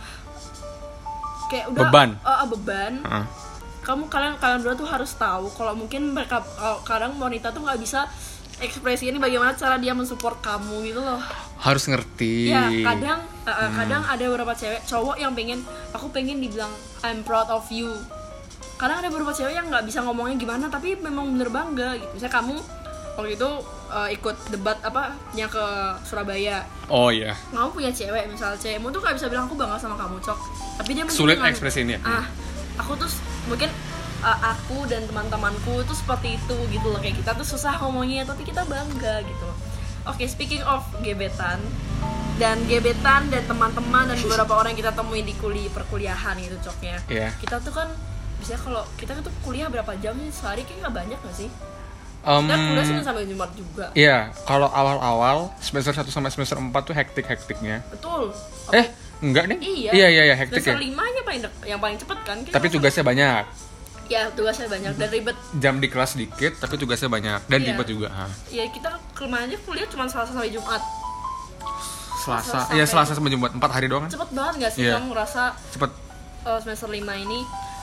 kayak 1.50 1.66
udah 1.74 1.90
Beban. 1.90 2.10
uh, 2.22 2.30
uh, 2.30 2.48
beban. 2.48 2.94
Heeh. 3.02 3.26
kamu 3.80 4.06
kalian 4.06 4.38
kalian 4.38 4.62
berdua 4.62 4.76
tuh 4.78 4.86
harus 4.86 5.12
tahu 5.18 5.50
kalau 5.58 5.74
mungkin 5.74 6.14
mereka 6.14 6.46
kalau 6.46 6.78
kadang 6.86 7.18
wanita 7.18 7.50
tuh 7.50 7.66
nggak 7.66 7.80
bisa 7.82 8.06
ekspresi 8.62 9.10
ini 9.10 9.18
bagaimana 9.18 9.56
cara 9.58 9.80
dia 9.82 9.96
mensupport 9.98 10.38
kamu 10.44 10.94
gitu 10.94 11.02
loh. 11.02 11.18
Harus 11.58 11.90
ngerti. 11.90 12.54
Ya 12.54 12.70
kadang 12.86 13.24
uh, 13.48 13.50
uh, 13.50 13.70
kadang 13.74 14.04
ada 14.06 14.24
beberapa 14.30 14.54
cewek 14.54 14.86
cowok 14.86 15.18
yang 15.18 15.34
pengen 15.34 15.66
aku 15.90 16.12
pengen 16.14 16.38
dibilang 16.38 16.70
I'm 17.02 17.26
proud 17.26 17.50
of 17.50 17.66
you. 17.74 17.90
Kadang 18.78 19.02
ada 19.02 19.10
beberapa 19.10 19.34
cewek 19.34 19.58
yang 19.58 19.72
nggak 19.74 19.88
bisa 19.90 20.06
ngomongnya 20.06 20.38
gimana 20.38 20.70
tapi 20.70 20.94
memang 21.00 21.34
bener 21.34 21.50
bangga 21.50 21.98
gitu. 21.98 22.12
Misalnya 22.14 22.36
kamu 22.36 22.56
waktu 23.18 23.32
itu 23.42 23.50
uh, 23.90 24.08
ikut 24.08 24.36
debat 24.50 24.78
apa 24.80 25.12
yang 25.34 25.48
ke 25.48 25.66
Surabaya. 26.02 26.64
Oh 26.88 27.10
iya. 27.10 27.34
Kamu 27.50 27.70
punya 27.70 27.90
cewek 27.90 28.26
misal 28.26 28.54
cewekmu 28.54 28.90
tuh 28.90 29.00
gak 29.00 29.14
bisa 29.14 29.28
bilang 29.28 29.46
aku 29.46 29.54
bangga 29.54 29.76
sama 29.76 29.94
kamu 29.94 30.22
cok. 30.22 30.40
Tapi 30.78 30.90
dia 30.94 31.04
Sulit 31.08 31.36
dengan- 31.36 31.50
ekspresiinnya. 31.50 32.00
ah 32.02 32.26
aku 32.78 32.96
tuh 32.96 33.10
mungkin 33.46 33.68
uh, 34.22 34.40
aku 34.48 34.86
dan 34.86 35.04
teman-temanku 35.04 35.84
tuh 35.84 35.94
seperti 35.94 36.38
itu 36.38 36.58
gitu 36.70 36.88
loh. 36.88 36.98
Kayak 36.98 37.20
kita 37.20 37.32
tuh 37.34 37.48
susah 37.48 37.76
ngomongnya 37.80 38.24
tapi 38.24 38.42
kita 38.44 38.64
bangga 38.64 39.22
gitu. 39.22 39.50
Oke 40.08 40.24
speaking 40.26 40.64
of 40.64 40.82
gebetan 41.02 41.60
dan 42.40 42.56
gebetan 42.66 43.28
dan 43.28 43.44
teman-teman 43.44 44.08
dan 44.08 44.16
beberapa 44.18 44.56
orang 44.56 44.72
yang 44.72 44.82
kita 44.82 44.94
temui 44.96 45.22
di 45.22 45.36
kuliah 45.36 45.68
perkuliahan 45.68 46.40
gitu 46.40 46.56
coknya 46.64 46.96
Iya. 47.12 47.30
kita 47.36 47.60
tuh 47.60 47.76
kan 47.76 47.92
bisa 48.40 48.56
kalau 48.56 48.88
kita 48.96 49.12
tuh 49.20 49.28
kuliah 49.44 49.68
berapa 49.68 49.92
jam 50.00 50.16
sehari? 50.32 50.64
Kayak 50.64 50.88
nggak 50.88 50.96
banyak 51.04 51.20
gak 51.20 51.36
sih 51.36 51.50
Em, 52.20 52.44
kita 52.44 52.56
kuliah 52.58 52.86
Senin 52.86 53.02
sampai 53.02 53.24
Jumat 53.24 53.52
juga 53.54 53.86
iya 53.94 54.18
kalau 54.44 54.68
awal-awal 54.68 55.56
semester 55.58 55.94
1 55.94 56.04
sampai 56.06 56.30
semester 56.30 56.56
4 56.56 56.68
tuh 56.82 56.92
hektik-hektiknya 56.92 57.80
betul 57.90 58.36
eh 58.70 58.86
enggak 59.20 59.48
nih 59.48 59.58
Iya. 59.58 59.92
iya 59.94 60.08
iya, 60.10 60.24
iya 60.26 60.36
hektik 60.36 60.60
ya 60.62 60.72
Semester 60.72 60.84
lima 60.84 61.02
aja 61.02 61.22
paling 61.22 61.42
dek- 61.42 61.64
yang 61.66 61.78
paling 61.78 61.98
cepet 61.98 62.20
kan. 62.22 62.38
Kayak 62.40 62.54
tapi 62.54 62.68
tugasnya 62.70 63.04
banyak 63.04 63.44
ya 64.08 64.24
tugasnya 64.32 64.68
banyak 64.68 64.92
dan 64.96 65.10
ribet. 65.10 65.36
jam 65.56 65.76
di 65.76 65.86
kelas 65.86 66.12
dikit 66.16 66.58
tapi 66.58 66.76
tugasnya 66.76 67.08
banyak 67.08 67.40
dan 67.42 67.58
Iya. 67.58 67.68
ribet 67.70 67.88
juga 67.88 68.08
ha. 68.10 68.26
Ya 68.50 68.66
kita 68.66 68.90
kemarin 69.14 69.48
aja 69.48 69.58
kuliah 69.62 69.86
cuma 69.86 70.04
Selasa 70.06 70.32
sampai 70.32 70.50
Jumat. 70.50 70.82
Selasa 72.20 72.52
Sampai- 72.64 72.76
ya 72.76 72.86
Selasa 72.86 73.12
sampai 73.14 73.32
Jumat 73.32 73.52
4 73.54 73.64
hari 73.70 73.88
doang 73.88 74.04
kan 74.04 74.12
Cepet 74.12 74.30
banget 74.30 74.54
gak 74.60 74.72
sih 74.74 74.82
Iya. 74.84 74.94
kamu 74.98 75.08
ngerasa 75.10 75.44
cepet 75.70 75.92
eh, 76.42 76.60
semester 76.60 76.90
lima 76.90 77.14
ini 77.14 77.40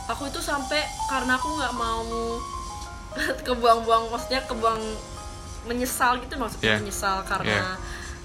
aku 0.07 0.23
itu 0.27 0.41
sampai 0.41 0.81
karena 1.07 1.35
aku 1.35 1.49
nggak 1.53 1.73
mau 1.75 2.05
kebuang-buang 3.43 4.09
maksudnya 4.09 4.45
kebuang 4.45 4.81
menyesal 5.65 6.19
gitu 6.19 6.35
maksudnya 6.37 6.67
Yeah. 6.69 6.79
menyesal 6.79 7.17
karena 7.25 7.75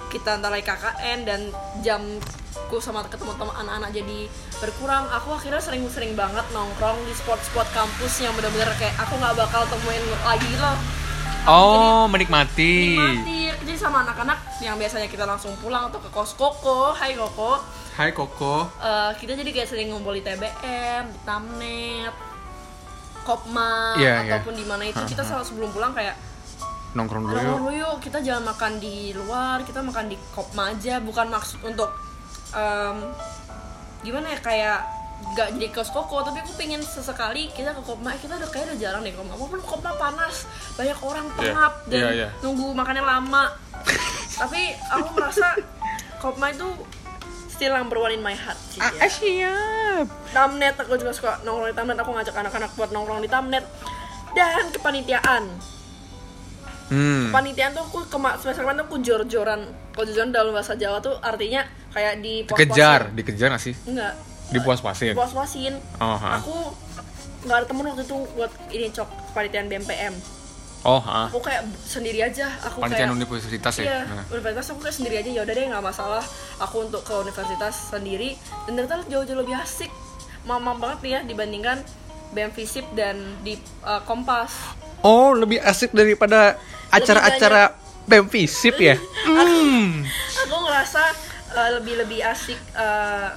kita 0.08 0.36
antara 0.36 0.60
KKN 0.60 1.20
dan 1.24 1.42
jamku 1.80 2.78
sama 2.78 3.02
ketemu 3.06 3.32
teman 3.34 3.56
anak-anak 3.56 3.92
jadi 3.92 4.20
berkurang 4.60 5.08
aku 5.08 5.34
akhirnya 5.34 5.58
sering-sering 5.58 6.14
banget 6.14 6.44
nongkrong 6.52 7.00
di 7.02 7.14
spot-spot 7.14 7.66
kampus 7.72 8.20
yang 8.20 8.36
bener-bener 8.36 8.68
kayak 8.76 8.94
aku 8.98 9.16
nggak 9.16 9.36
bakal 9.36 9.64
temuin 9.66 10.04
lagi 10.22 10.52
loh 10.56 10.78
Oh, 11.42 12.06
menikmati. 12.06 12.94
nikmati 12.94 13.40
jadi 13.66 13.74
sama 13.76 14.06
anak-anak 14.06 14.62
yang 14.62 14.78
biasanya 14.78 15.10
kita 15.10 15.26
langsung 15.26 15.58
pulang 15.58 15.90
atau 15.90 15.98
ke 15.98 16.10
kos 16.10 16.36
koko 16.36 16.94
hai 16.94 17.16
koko 17.16 17.58
Hai 17.92 18.16
Koko. 18.16 18.72
Eh, 18.80 19.12
kita 19.20 19.36
jadi 19.36 19.52
kayak 19.52 19.68
sering 19.68 19.92
ngumpul 19.92 20.16
di 20.16 20.24
TBM 20.24 21.12
di 21.12 21.20
Tamnet 21.28 22.14
Kopma 23.22 23.96
Iya, 23.96 24.22
iya. 24.22 24.34
ataupun 24.34 24.54
di 24.54 24.64
mana 24.64 24.84
itu 24.84 25.00
kita 25.04 25.22
selalu 25.22 25.44
sebelum 25.44 25.70
pulang 25.70 25.92
kayak 25.92 26.16
Nongkrong 26.92 27.24
dulu 27.24 27.32
nongkrong 27.32 27.48
yuk. 27.48 27.58
dulu 27.58 27.72
yuk 27.74 27.96
kita 28.00 28.18
jangan 28.20 28.44
makan 28.48 28.72
di 28.78 28.96
luar 29.12 29.64
kita 29.64 29.80
makan 29.80 30.06
di 30.06 30.18
Kopma 30.30 30.70
aja 30.70 31.00
bukan 31.00 31.28
maksud 31.28 31.60
untuk 31.62 31.88
em, 32.52 32.98
gimana 34.02 34.28
ya 34.28 34.40
kayak 34.40 34.80
gak 35.32 35.54
jadi 35.54 35.68
kos 35.72 35.88
koko 35.90 36.20
tapi 36.20 36.42
aku 36.42 36.52
pengen 36.56 36.82
sesekali 36.82 37.48
kita 37.48 37.72
ke 37.72 37.82
Kopma 37.82 38.12
eh, 38.12 38.20
kita 38.20 38.36
udah 38.36 38.50
kayak 38.50 38.66
udah 38.68 38.78
jarang 38.78 39.02
deh 39.02 39.14
Kopma 39.14 39.34
walaupun 39.34 39.62
Kopma 39.62 39.96
panas 39.96 40.44
banyak 40.74 40.98
orang 41.00 41.26
pengap 41.32 41.74
dan 41.88 42.02
Iya, 42.02 42.10
iya. 42.12 42.28
nunggu 42.42 42.74
makannya 42.74 43.02
lama 43.02 43.54
tapi 44.42 44.62
aku 44.90 45.08
merasa 45.14 45.56
Kopma 46.18 46.50
itu 46.50 46.68
still 47.62 47.78
number 47.78 47.94
one 47.96 48.10
in 48.10 48.20
my 48.20 48.34
heart 48.34 48.58
sih 48.66 48.82
ya. 48.82 49.06
siap. 49.06 50.10
Tamnet 50.34 50.74
aku 50.76 50.98
juga 50.98 51.14
suka 51.14 51.38
nongkrong 51.42 51.70
di 51.70 51.78
Tamnet 51.78 51.94
aku 51.96 52.10
ngajak 52.10 52.34
anak-anak 52.34 52.74
buat 52.74 52.90
nongkrong 52.90 53.22
di 53.22 53.30
Tamnet 53.30 53.62
dan 54.34 54.66
kepanitiaan 54.72 55.46
Hmm. 56.90 57.30
kepanitiaan 57.30 57.72
tuh 57.72 57.86
aku 57.86 58.04
kema 58.06 58.36
semester 58.36 58.66
kemarin 58.66 58.82
tuh 58.82 58.88
aku 58.90 58.98
jor-joran 59.00 59.62
kalau 59.94 60.04
jor-joran 60.04 60.28
dalam 60.30 60.52
bahasa 60.52 60.76
Jawa 60.76 61.00
tuh 61.00 61.16
artinya 61.22 61.64
kayak 61.88 62.20
di 62.20 62.44
Dikejar, 62.44 63.14
dikejar 63.14 63.48
gak 63.50 63.62
sih? 63.62 63.72
enggak 63.86 64.12
Dipuas-puasin. 64.50 65.14
puas-puasin 65.14 65.80
Oh, 65.98 66.18
ha. 66.18 66.36
aku 66.36 66.52
nggak 67.42 67.56
ada 67.56 67.66
temen 67.66 67.86
waktu 67.88 68.04
itu 68.04 68.18
buat 68.36 68.52
ini 68.68 68.92
cok 68.92 69.08
kepanitiaan 69.32 69.70
BMPM 69.70 70.14
Oh, 70.82 70.98
ha. 70.98 71.30
aku 71.30 71.38
kayak 71.40 71.62
sendiri 71.78 72.20
aja 72.20 72.50
aku 72.60 72.82
Panitian 72.82 73.06
kayak 73.08 73.18
universitas 73.20 73.74
ya. 73.76 73.84
Iya, 73.84 74.00
Nah. 74.04 74.26
universitas 74.28 74.68
aku 74.68 74.80
kayak 74.82 74.96
sendiri 74.96 75.16
aja 75.18 75.30
ya 75.32 75.42
udah 75.42 75.54
deh 75.54 75.66
nggak 75.68 75.84
masalah. 75.84 76.24
Aku 76.60 76.76
untuk 76.84 77.02
ke 77.02 77.14
universitas 77.14 77.76
sendiri 77.90 78.34
dan 78.66 78.72
ternyata 78.76 79.06
jauh-jauh 79.06 79.38
lebih 79.38 79.54
asik, 79.56 79.94
mama 80.44 80.74
banget 80.74 81.00
nih 81.00 81.12
ya 81.12 81.20
dibandingkan 81.24 81.78
BM 82.32 82.50
Visip 82.52 82.86
dan 82.92 83.14
di 83.40 83.56
uh, 83.82 84.02
Kompas. 84.02 84.74
Oh, 85.00 85.32
lebih 85.32 85.60
asik 85.60 85.92
daripada 85.92 86.58
acara-acara 86.90 87.78
BEM 88.04 88.26
Visip 88.28 88.76
ya? 88.76 88.98
Hmm. 89.24 90.02
Aku 90.42 90.56
ngerasa 90.60 91.02
uh, 91.52 91.70
lebih 91.76 91.94
lebih 91.96 92.20
asik 92.24 92.58
uh, 92.74 93.30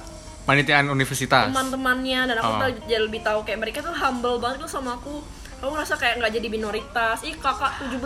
Panitian 0.43 0.85
universitas. 0.87 1.45
teman-temannya 1.47 2.19
dan 2.25 2.35
aku 2.37 2.45
Oh. 2.47 2.59
tahu 2.59 2.71
jadi 2.83 3.01
lebih 3.01 3.21
tahu 3.21 3.39
kayak 3.41 3.59
mereka 3.59 3.81
tuh 3.81 3.93
humble 3.93 4.37
banget 4.37 4.61
tuh 4.61 4.69
sama 4.71 4.93
aku. 4.95 5.21
Aku 5.57 5.69
ngerasa 5.69 5.95
kayak 5.95 6.19
nggak 6.19 6.33
jadi 6.33 6.47
minoritas. 6.47 7.17
Ih 7.21 7.35
kakak 7.35 7.71
17 7.91 8.01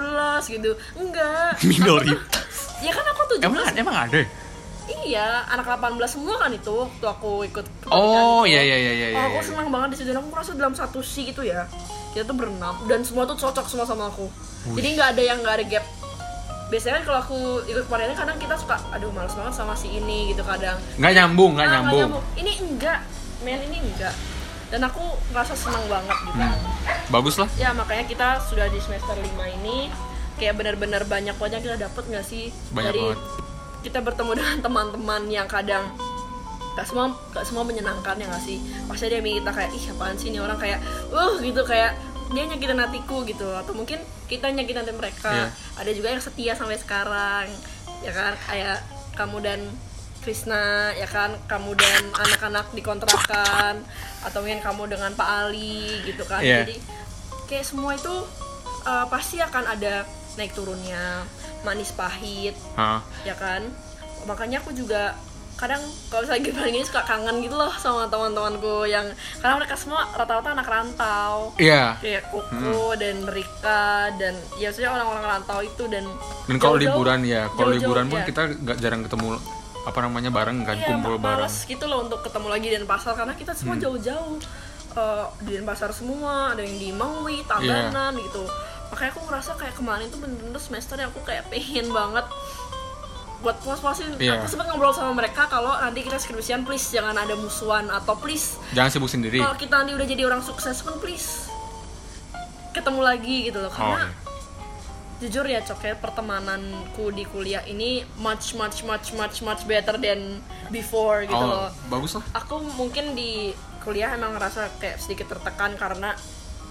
gitu. 0.50 0.72
Enggak. 0.96 1.58
Minoritas. 1.70 2.78
Ya 2.80 2.92
kan 2.92 3.06
aku 3.06 3.22
17 3.36 3.44
Emang 3.44 3.66
emang 3.76 3.98
ada? 4.00 4.22
Iya, 4.90 5.46
anak 5.48 5.70
18 5.70 6.02
semua 6.08 6.36
kan 6.36 6.50
itu 6.50 6.74
waktu 6.74 7.06
aku 7.06 7.46
ikut 7.46 7.66
Oh, 7.88 8.42
kepanitiaan 8.42 8.42
itu. 8.42 8.50
iya 8.50 8.62
iya 8.66 8.78
iya 8.80 8.92
iya. 9.08 9.08
Oh, 9.16 9.26
aku 9.28 9.40
iya. 9.40 9.46
senang 9.46 9.70
banget 9.70 9.90
di 9.94 9.98
situ. 10.02 10.10
Aku 10.12 10.30
merasa 10.30 10.52
dalam 10.54 10.74
satu 10.74 11.00
si 11.00 11.26
gitu 11.26 11.42
ya. 11.42 11.70
Kita 12.10 12.26
tuh 12.26 12.34
berenam 12.34 12.74
dan 12.86 13.06
semua 13.06 13.24
tuh 13.24 13.38
cocok 13.38 13.66
semua 13.66 13.86
sama 13.86 14.10
aku. 14.10 14.26
Jadi 14.74 14.98
nggak 14.98 15.10
ada 15.14 15.22
yang 15.22 15.38
nggak 15.40 15.56
ada 15.56 15.66
gap. 15.68 15.86
Biasanya 16.70 16.94
kan 16.96 17.04
kalau 17.04 17.20
aku 17.20 17.38
ikut 17.66 17.84
kepanitiaan 17.86 18.14
kadang 18.16 18.38
kita 18.38 18.54
suka 18.54 18.78
aduh 18.90 19.10
males 19.10 19.34
banget 19.34 19.54
sama 19.54 19.74
si 19.74 19.90
ini 19.92 20.30
gitu 20.30 20.42
kadang. 20.42 20.78
Nggak 20.96 21.14
nyambung, 21.16 21.52
nggak 21.54 21.66
Ah, 21.66 21.74
nyambung. 21.76 22.10
Ini 22.36 22.52
enggak, 22.60 23.00
men 23.42 23.62
ini 23.64 23.78
enggak. 23.80 24.14
Dan 24.70 24.82
aku 24.82 25.02
ngerasa 25.28 25.54
senang 25.54 25.86
banget 25.86 26.18
gitu. 26.24 26.38
Hmm. 26.38 26.58
Bagus 27.10 27.36
lah. 27.36 27.50
Ya 27.56 27.70
makanya 27.72 28.06
kita 28.06 28.28
sudah 28.44 28.66
di 28.66 28.78
semester 28.78 29.14
5 29.14 29.26
ini 29.56 29.90
kayak 30.36 30.56
benar-benar 30.56 31.04
banyak 31.04 31.34
banget 31.34 31.54
yang 31.54 31.66
kita 31.66 31.78
dapat 31.82 32.04
nggak 32.06 32.24
sih 32.24 32.48
Banyak 32.70 32.86
dari 32.88 33.02
banget. 33.04 33.20
kita 33.82 34.00
bertemu 34.00 34.32
dengan 34.34 34.58
teman-teman 34.62 35.22
yang 35.28 35.48
kadang 35.48 35.84
gak 36.72 36.86
semua 36.86 37.12
gak 37.30 37.44
semua 37.44 37.64
menyenangkan 37.64 38.16
ya 38.16 38.24
nggak 38.26 38.40
sih 38.42 38.56
pasti 38.86 39.08
dia 39.08 39.20
mikir 39.20 39.40
kita 39.40 39.52
kayak 39.52 39.72
ih 39.74 39.86
apaan 39.90 40.16
sih 40.16 40.32
ini 40.32 40.40
orang 40.40 40.56
kayak 40.56 40.80
uh 41.10 41.36
gitu 41.38 41.60
kayak 41.62 41.92
dia 42.30 42.44
nyakitin 42.46 42.78
hatiku 42.78 43.20
gitu 43.24 43.52
atau 43.52 43.74
mungkin 43.74 44.00
kita 44.28 44.48
nyakitin 44.48 44.80
hati 44.80 44.94
mereka 44.94 45.28
Iya. 45.28 45.48
ada 45.76 45.92
juga 45.92 46.08
yang 46.10 46.22
setia 46.22 46.54
sampai 46.54 46.78
sekarang 46.78 47.52
ya 48.00 48.12
kan 48.14 48.32
kayak 48.42 48.80
kamu 49.12 49.38
dan 49.40 49.60
Krisna 50.20 50.64
ya 50.94 51.06
kan 51.06 51.36
kamu 51.46 51.74
dan 51.74 52.04
anak-anak 52.14 52.72
di 52.72 52.82
kontrakan 52.82 53.82
atau 54.22 54.40
mungkin 54.40 54.60
kamu 54.60 54.84
dengan 54.90 55.12
Pak 55.14 55.28
Ali 55.42 56.04
gitu 56.04 56.24
kan 56.24 56.40
Iya. 56.40 56.64
jadi 56.64 56.76
kayak 57.46 57.66
semua 57.66 57.94
itu 57.94 58.14
uh, 58.84 59.06
pasti 59.08 59.40
akan 59.40 59.64
ada 59.70 60.04
naik 60.36 60.54
turunnya 60.54 61.24
manis 61.62 61.92
pahit 61.92 62.56
Hah. 62.74 63.02
ya 63.22 63.34
kan 63.34 63.64
makanya 64.24 64.60
aku 64.60 64.72
juga 64.72 65.16
kadang 65.56 65.84
kalau 66.08 66.24
misalnya 66.24 66.44
gimana 66.46 66.68
gini 66.70 66.88
suka 66.88 67.04
kangen 67.04 67.44
gitu 67.44 67.52
loh 67.52 67.68
sama 67.74 68.08
teman-temanku 68.08 68.88
yang 68.88 69.04
karena 69.38 69.60
mereka 69.60 69.76
semua 69.76 70.08
rata-rata 70.10 70.54
anak 70.54 70.64
rantau 70.64 71.52
Iya. 71.56 72.00
kayak 72.00 72.32
Koko 72.32 72.96
dan 72.96 73.28
Rika 73.28 73.88
dan 74.16 74.40
ya 74.56 74.72
maksudnya 74.72 74.92
orang-orang 74.94 75.26
rantau 75.30 75.60
itu 75.60 75.84
dan 75.86 76.08
Dan 76.48 76.56
kalau 76.58 76.76
liburan 76.76 77.20
ya, 77.22 77.52
kalau 77.52 77.72
liburan 77.72 78.08
pun 78.08 78.24
ya. 78.24 78.26
kita 78.26 78.42
nggak 78.56 78.78
jarang 78.80 79.04
ketemu 79.04 79.36
apa 79.82 80.00
namanya 80.00 80.30
bareng 80.30 80.60
kan, 80.62 80.76
Iya, 80.76 80.88
kumpul 80.90 81.16
bareng. 81.18 81.48
gitu 81.66 81.86
loh 81.86 82.04
untuk 82.04 82.20
ketemu 82.22 82.48
lagi 82.48 82.66
di 82.66 82.76
Denpasar 82.76 83.14
karena 83.14 83.34
kita 83.34 83.52
semua 83.54 83.76
Hmm. 83.76 83.84
jauh-jauh 83.84 84.38
Eh, 84.90 85.26
di 85.46 85.54
Denpasar 85.54 85.94
semua 85.94 86.50
ada 86.50 86.60
yang 86.60 86.74
di 86.76 86.90
Mangwi, 86.90 87.40
Iya. 87.40 87.48
Tabanan 87.48 88.18
gitu 88.18 88.42
makanya 88.90 89.14
aku 89.14 89.22
ngerasa 89.24 89.52
kayak 89.54 89.76
kemarin 89.76 90.10
tuh 90.10 90.18
bener-bener 90.18 90.58
semester 90.58 90.98
yang 90.98 91.08
aku 91.08 91.22
kayak 91.22 91.46
pengen 91.46 91.94
banget 91.94 92.26
buat 93.40 93.56
puas-puasin 93.60 94.18
Iya. 94.18 94.36
aku 94.36 94.50
sempat 94.50 94.66
ngobrol 94.66 94.90
sama 94.92 95.14
mereka 95.14 95.46
kalau 95.46 95.72
nanti 95.72 96.02
kita 96.02 96.18
skripsian 96.18 96.66
please 96.66 96.90
jangan 96.90 97.14
ada 97.14 97.38
musuhan 97.38 97.86
atau 97.88 98.18
please 98.18 98.58
Jangan 98.74 98.90
sibuk 98.90 99.08
sendiri. 99.08 99.38
kalau 99.38 99.54
kita 99.56 99.74
nanti 99.78 99.94
udah 99.94 100.08
jadi 100.10 100.24
orang 100.26 100.42
sukses 100.42 100.82
pun 100.82 100.98
please 100.98 101.48
ketemu 102.72 103.00
lagi 103.00 103.38
gitu 103.46 103.60
loh 103.60 103.70
Oh, 103.70 103.78
karena 103.94 104.04
iya. 104.04 104.29
Jujur 105.20 105.44
ya 105.44 105.60
cok 105.60 105.82
ya 105.84 105.96
pertemananku 106.00 107.12
di 107.12 107.28
kuliah 107.28 107.60
ini 107.68 108.08
much 108.24 108.56
much 108.56 108.88
much 108.88 109.12
much 109.12 109.44
much 109.44 109.62
better 109.68 110.00
than 110.00 110.40
before 110.72 111.28
gitu 111.28 111.36
oh, 111.36 111.68
loh 111.68 111.70
bagus 111.92 112.16
lah. 112.16 112.24
aku 112.40 112.64
mungkin 112.80 113.20
di 113.20 113.52
kuliah 113.84 114.16
emang 114.16 114.36
ngerasa 114.40 114.80
kayak 114.80 114.96
sedikit 114.96 115.36
tertekan 115.36 115.76
karena 115.76 116.16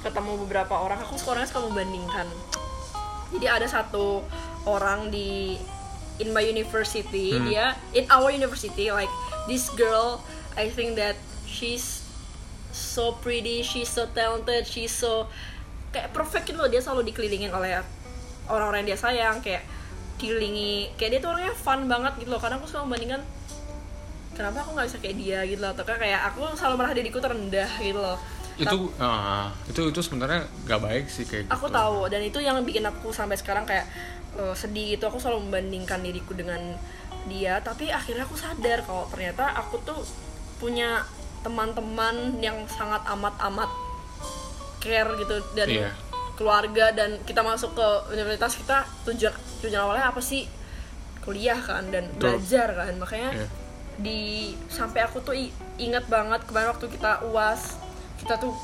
ketemu 0.01 0.41
beberapa 0.49 0.81
orang 0.81 0.97
aku 1.05 1.21
suka 1.21 1.37
orangnya 1.37 1.53
suka 1.53 1.61
membandingkan 1.69 2.27
jadi 3.37 3.61
ada 3.61 3.69
satu 3.69 4.25
orang 4.65 5.13
di 5.13 5.61
in 6.19 6.33
my 6.33 6.41
university 6.41 7.37
Hmm. 7.37 7.45
dia 7.53 7.77
in 7.93 8.09
our 8.09 8.33
university 8.33 8.89
like 8.89 9.11
this 9.45 9.69
girl 9.77 10.25
I 10.57 10.73
think 10.73 10.97
that 10.97 11.21
she's 11.45 12.01
so 12.73 13.13
pretty 13.21 13.61
she's 13.61 13.93
so 13.93 14.09
talented 14.17 14.65
she's 14.65 14.93
so 14.93 15.29
kayak 15.93 16.13
perfect 16.13 16.53
gitu 16.53 16.61
loh 16.61 16.69
dia 16.69 16.81
selalu 16.85 17.13
dikelilingin 17.13 17.53
oleh 17.53 17.81
orang-orang 18.49 18.85
yang 18.85 18.91
dia 18.93 19.01
sayang 19.01 19.37
kayak 19.39 19.63
dikelilingi 20.19 20.99
kayak 20.99 21.11
dia 21.15 21.21
tuh 21.21 21.31
orangnya 21.31 21.55
fun 21.55 21.87
banget 21.87 22.13
gitu 22.19 22.31
loh 22.31 22.41
karena 22.43 22.59
aku 22.59 22.67
suka 22.67 22.83
membandingkan 22.83 23.23
kenapa 24.33 24.63
aku 24.63 24.71
nggak 24.75 24.87
bisa 24.87 24.99
kayak 24.99 25.17
dia 25.17 25.39
gitu 25.45 25.61
loh 25.61 25.71
atau 25.73 25.85
kayak 25.85 26.21
aku 26.27 26.41
selalu 26.55 26.75
merasa 26.77 26.95
diriku 26.95 27.19
terendah 27.19 27.71
gitu 27.79 27.99
loh 27.99 28.19
Itu 28.59 28.91
ah, 28.99 29.55
itu 29.71 29.81
itu 29.87 30.01
sebenarnya 30.03 30.43
nggak 30.67 30.81
baik 30.83 31.05
sih 31.07 31.23
kayak 31.23 31.47
gitu. 31.47 31.55
aku 31.55 31.67
tahu 31.71 32.11
dan 32.11 32.21
itu 32.21 32.39
yang 32.39 32.59
bikin 32.61 32.83
aku 32.83 33.15
sampai 33.15 33.39
sekarang 33.39 33.63
kayak 33.63 33.87
eh, 34.35 34.55
sedih 34.55 34.99
gitu 34.99 35.07
aku 35.07 35.23
selalu 35.23 35.47
membandingkan 35.47 36.03
diriku 36.03 36.35
dengan 36.35 36.59
dia 37.31 37.63
tapi 37.63 37.87
akhirnya 37.89 38.27
aku 38.27 38.35
sadar 38.35 38.83
kalau 38.83 39.07
ternyata 39.09 39.55
aku 39.55 39.79
tuh 39.83 40.03
punya 40.59 41.07
teman-teman 41.39 42.43
yang 42.43 42.59
sangat 42.67 42.99
amat-amat 43.07 43.71
care 44.79 45.11
gitu 45.15 45.35
dan 45.55 45.67
Iya. 45.71 45.91
Keluarga 46.39 46.91
dan 46.91 47.19
kita 47.21 47.43
masuk 47.43 47.75
ke 47.75 47.87
universitas 48.13 48.55
kita 48.55 48.77
tujuan 49.05 49.35
tujuan 49.59 49.83
awalnya 49.83 50.07
apa 50.07 50.23
sih 50.23 50.47
kuliah 51.21 51.59
kan 51.59 51.83
dan 51.89 52.07
Betul. 52.09 52.39
belajar 52.39 52.69
kan 52.73 52.93
makanya 52.97 53.31
Iya. 53.35 53.47
di 53.99 54.21
sampai 54.69 55.03
aku 55.03 55.19
tuh 55.21 55.35
ingat 55.77 56.07
banget 56.07 56.47
kemarin 56.47 56.71
waktu 56.71 56.87
kita 56.89 57.27
uas 57.27 57.75
kita 58.17 58.39
tuh 58.39 58.55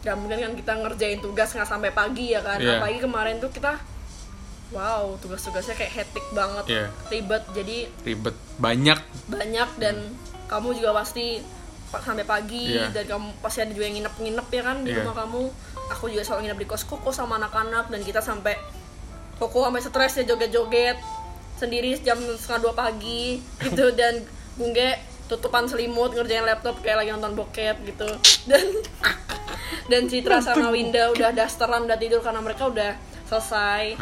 gak 0.00 0.14
mungkin 0.14 0.38
kan 0.40 0.54
kita 0.54 0.72
ngerjain 0.76 1.18
tugas 1.18 1.50
nggak 1.50 1.66
sampai 1.66 1.90
pagi 1.90 2.30
ya 2.30 2.40
kan 2.40 2.56
Iya. 2.56 2.78
apalagi 2.78 2.98
kemarin 3.00 3.36
tuh 3.36 3.50
kita 3.50 3.74
wow 4.70 5.18
tugas-tugasnya 5.18 5.74
kayak 5.74 5.92
hectic 5.96 6.24
banget 6.30 6.64
Iya. 6.68 6.86
ribet 7.08 7.42
jadi 7.50 7.78
Ribet 8.00 8.36
banyak. 8.56 8.98
banyak 9.28 9.70
dan 9.76 9.96
kamu 10.46 10.72
juga 10.72 10.94
pasti 10.96 11.42
pa- 11.90 11.98
sampai 11.98 12.22
pagi 12.22 12.70
Iya. 12.72 12.94
dan 12.94 13.04
kamu 13.08 13.26
pasti 13.40 13.58
ada 13.60 13.72
juga 13.72 13.84
yang 13.84 13.96
nginep-nginep 13.98 14.46
ya 14.48 14.62
kan 14.62 14.76
di 14.80 14.88
Iya. 14.88 15.02
rumah 15.02 15.16
kamu 15.18 15.42
aku 15.90 16.06
juga 16.08 16.22
selalu 16.22 16.48
nginep 16.48 16.58
di 16.62 16.66
kos 16.70 16.86
koko 16.86 17.10
sama 17.10 17.36
anak-anak 17.42 17.90
dan 17.90 18.00
kita 18.06 18.22
sampai 18.22 18.54
koko 19.36 19.66
sampai 19.66 19.82
stres 19.82 20.12
ya 20.22 20.24
joget-joget. 20.30 20.96
Sendiri 21.58 21.92
jam 22.00 22.16
setengah 22.16 22.70
dua 22.70 22.74
pagi 22.78 23.42
gitu. 23.66 23.92
Dan 23.92 24.22
Bungge 24.54 24.96
tutupan 25.26 25.66
selimut 25.70 26.10
ngerjain 26.14 26.42
laptop 26.42 26.82
kayak 26.82 27.04
lagi 27.04 27.10
nonton 27.14 27.34
bokep 27.34 27.76
gitu. 27.84 28.08
Dan 28.46 28.64
dan 29.90 30.02
Citra 30.06 30.38
sama 30.38 30.70
Winda 30.70 31.10
udah 31.10 31.34
dasteran 31.34 31.86
udah 31.86 31.98
tidur 31.98 32.22
karena 32.22 32.40
mereka 32.42 32.70
udah 32.70 32.94
selesai. 33.26 33.98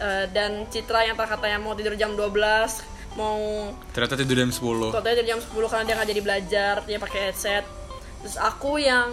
Eh, 0.00 0.24
dan 0.32 0.68
Citra 0.68 1.04
yang 1.04 1.16
katanya 1.16 1.58
mau 1.60 1.76
tidur 1.76 1.96
jam 1.96 2.16
12 2.16 3.00
mau 3.18 3.74
ternyata 3.90 4.14
tidur 4.14 4.38
jam 4.38 4.54
10 4.54 4.94
Katanya 4.94 5.16
dari 5.18 5.28
jam 5.34 5.40
10 5.42 5.50
karena 5.50 5.82
dia 5.82 5.94
nggak 5.98 6.10
jadi 6.14 6.22
belajar, 6.22 6.74
dia 6.86 6.98
pakai 7.02 7.20
headset. 7.30 7.64
Terus 8.22 8.36
aku 8.38 8.78
yang 8.78 9.10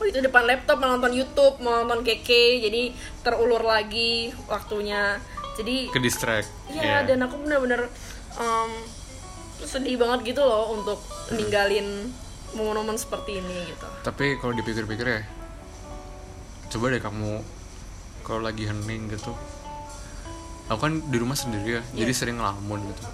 oh 0.00 0.06
itu 0.06 0.18
depan 0.18 0.44
laptop 0.44 0.80
mau 0.80 0.88
nonton 0.90 1.12
YouTube, 1.12 1.60
mau 1.60 1.76
nonton 1.78 2.00
keke, 2.00 2.58
jadi 2.58 2.88
terulur 3.20 3.60
lagi 3.60 4.32
waktunya. 4.46 5.20
Jadi 5.52 5.92
ke 5.92 6.00
distract 6.00 6.48
ya 6.68 6.80
Iya. 6.80 6.98
dan 7.04 7.20
aku 7.20 7.36
bener-bener 7.38 7.84
em, 8.34 8.70
sedih 9.60 9.94
banget 9.94 10.32
gitu 10.32 10.40
loh 10.40 10.72
untuk 10.72 10.96
ninggalin 11.30 12.08
momen-momen 12.50 12.96
seperti 12.96 13.38
ini 13.38 13.68
gitu. 13.68 13.84
tapi 14.00 14.40
kalau 14.40 14.50
dipikir-pikir 14.50 15.04
ya 15.04 15.22
coba 16.66 16.90
deh 16.90 16.98
kamu 16.98 17.44
kalau 18.22 18.40
lagi 18.40 18.64
hening 18.64 19.06
gitu 19.06 19.36
aku 20.66 20.80
kan 20.80 20.98
di 21.04 21.18
rumah 21.18 21.36
sendiri 21.36 21.78
ya 21.78 21.82
jadi 21.92 22.10
sering 22.10 22.40
ngelamun 22.40 22.80
gitu 22.88 23.04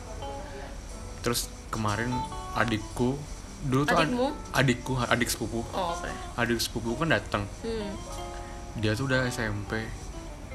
terus 1.20 1.50
kemarin 1.68 2.14
adikku 2.54 3.18
dulu 3.66 3.82
tuh 3.82 3.92
ad- 3.92 4.06
Adikmu? 4.06 4.26
adikku 4.52 4.92
adik 4.96 5.28
sepupu 5.28 5.60
Oh, 5.68 5.92
oke. 5.92 6.10
adik 6.36 6.58
sepupu 6.58 6.94
kan 6.94 7.10
datang 7.10 7.42
Hmm. 7.60 7.90
dia 8.74 8.92
tuh 8.92 9.06
udah 9.06 9.26
SMP 9.26 9.82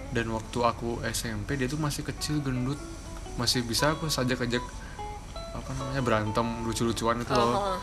dan 0.09 0.27
waktu 0.27 0.59
aku 0.61 0.99
SMP 1.05 1.55
dia 1.55 1.65
tuh 1.65 1.77
masih 1.77 2.03
kecil 2.03 2.39
gendut 2.39 2.79
masih 3.33 3.61
bisa 3.61 3.91
aku 3.91 4.07
sajak-ajak 4.07 4.63
apa 5.51 5.69
namanya 5.73 6.01
berantem 6.01 6.45
lucu-lucuan 6.61 7.17
itu 7.17 7.31
loh 7.31 7.51
Oh, 7.51 7.75
oh. 7.75 7.79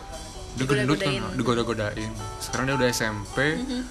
dia 0.51 0.65
gendut 0.65 0.97
kan 0.97 1.13
Digoda-godain. 1.33 2.09
sekarang 2.39 2.65
dia 2.65 2.75
udah 2.75 2.87
SMP 2.87 3.37
Mhm. 3.55 3.81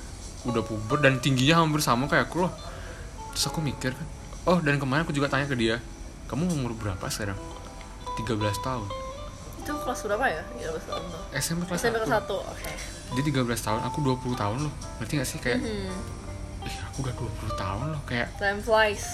udah 0.44 0.62
puber 0.62 0.98
dan 0.98 1.18
tingginya 1.18 1.60
hampir 1.60 1.78
sama 1.78 2.06
kayak 2.06 2.26
aku 2.26 2.42
loh 2.42 2.52
terus 3.28 3.46
aku 3.46 3.58
mikir 3.60 3.90
kan 3.90 4.06
oh 4.44 4.58
dan 4.58 4.76
kemarin 4.76 5.02
aku 5.02 5.10
juga 5.10 5.26
tanya 5.26 5.44
ke 5.44 5.54
dia 5.54 5.78
kamu 6.26 6.46
umur 6.48 6.74
berapa 6.74 7.06
sekarang 7.06 7.38
13 8.16 8.34
tahun 8.58 8.86
Itu 9.68 9.76
kelas 9.76 10.00
berapa 10.02 10.24
ya? 10.26 10.42
Ya, 10.56 10.68
kelas 10.72 10.84
tahun 10.88 11.04
tuh. 11.06 11.22
SMP 11.36 11.60
kelas 11.62 11.78
SMP 11.78 11.96
kelas 12.00 12.12
1 12.24 12.24
1. 12.24 12.40
Oke. 12.48 12.72
dia 13.08 13.22
13 13.24 13.44
tahun 13.62 13.80
aku 13.84 13.98
20 14.00 14.32
tahun 14.34 14.56
loh 14.64 14.72
ngerti 14.96 15.12
gak 15.14 15.28
sih 15.28 15.38
kayak 15.38 15.60
Hmm. 15.60 15.92
ih 16.64 16.76
aku 16.84 16.96
udah 17.00 17.14
20 17.14 17.52
tahun 17.54 17.84
loh 17.92 18.02
kayak 18.04 18.28
Time 18.36 18.60
flies. 18.60 19.04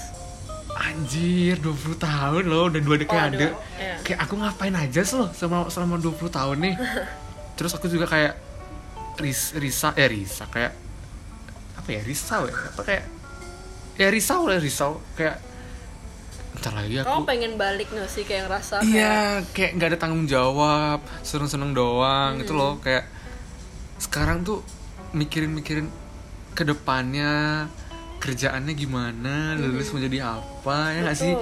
anjir 0.75 1.55
20 1.59 1.95
tahun 1.97 2.43
loh 2.45 2.67
dan 2.67 2.83
dua 2.83 2.97
dekade 2.97 3.39
ada 3.39 3.49
iya. 3.79 3.95
kayak 4.03 4.19
aku 4.21 4.35
ngapain 4.35 4.75
aja 4.75 5.03
sih 5.03 5.15
loh 5.15 5.31
selama 5.31 5.71
selama 5.71 5.95
20 5.99 6.27
tahun 6.29 6.57
nih 6.59 6.75
terus 7.59 7.71
aku 7.71 7.87
juga 7.87 8.07
kayak 8.07 8.35
ris 9.19 9.55
risa 9.55 9.95
eh 9.95 10.11
risa 10.11 10.51
kayak 10.51 10.75
apa 11.79 11.89
ya 11.91 12.01
risau 12.03 12.47
ya 12.47 12.55
apa 12.67 12.83
kayak 12.83 13.05
ya 13.95 14.09
risau 14.11 14.43
lah 14.47 14.59
risau 14.59 14.99
kayak 15.15 15.39
ntar 16.61 16.73
lagi 16.75 17.03
aku 17.03 17.07
Kamu 17.09 17.23
pengen 17.27 17.53
balik 17.59 17.89
gak 17.91 18.09
sih 18.09 18.23
kayak 18.23 18.47
ngerasa 18.47 18.81
kayak 18.81 18.93
Iya, 18.95 19.17
kayak 19.51 19.71
nggak 19.79 19.89
ada 19.95 19.99
tanggung 19.99 20.27
jawab, 20.31 21.01
seneng-seneng 21.27 21.75
doang 21.75 22.39
gitu 22.41 22.55
loh. 22.55 22.79
Kayak 22.81 23.11
sekarang 23.99 24.47
tuh 24.47 24.63
mikirin-mikirin 25.15 25.87
ke 26.55 26.63
depannya 26.63 27.67
kerjaannya 28.23 28.73
gimana, 28.73 29.59
lulus 29.59 29.93
mau 29.93 30.01
jadi 30.01 30.19
apa 30.25 30.97
ya 30.97 31.01
nggak 31.05 31.19
sih? 31.19 31.35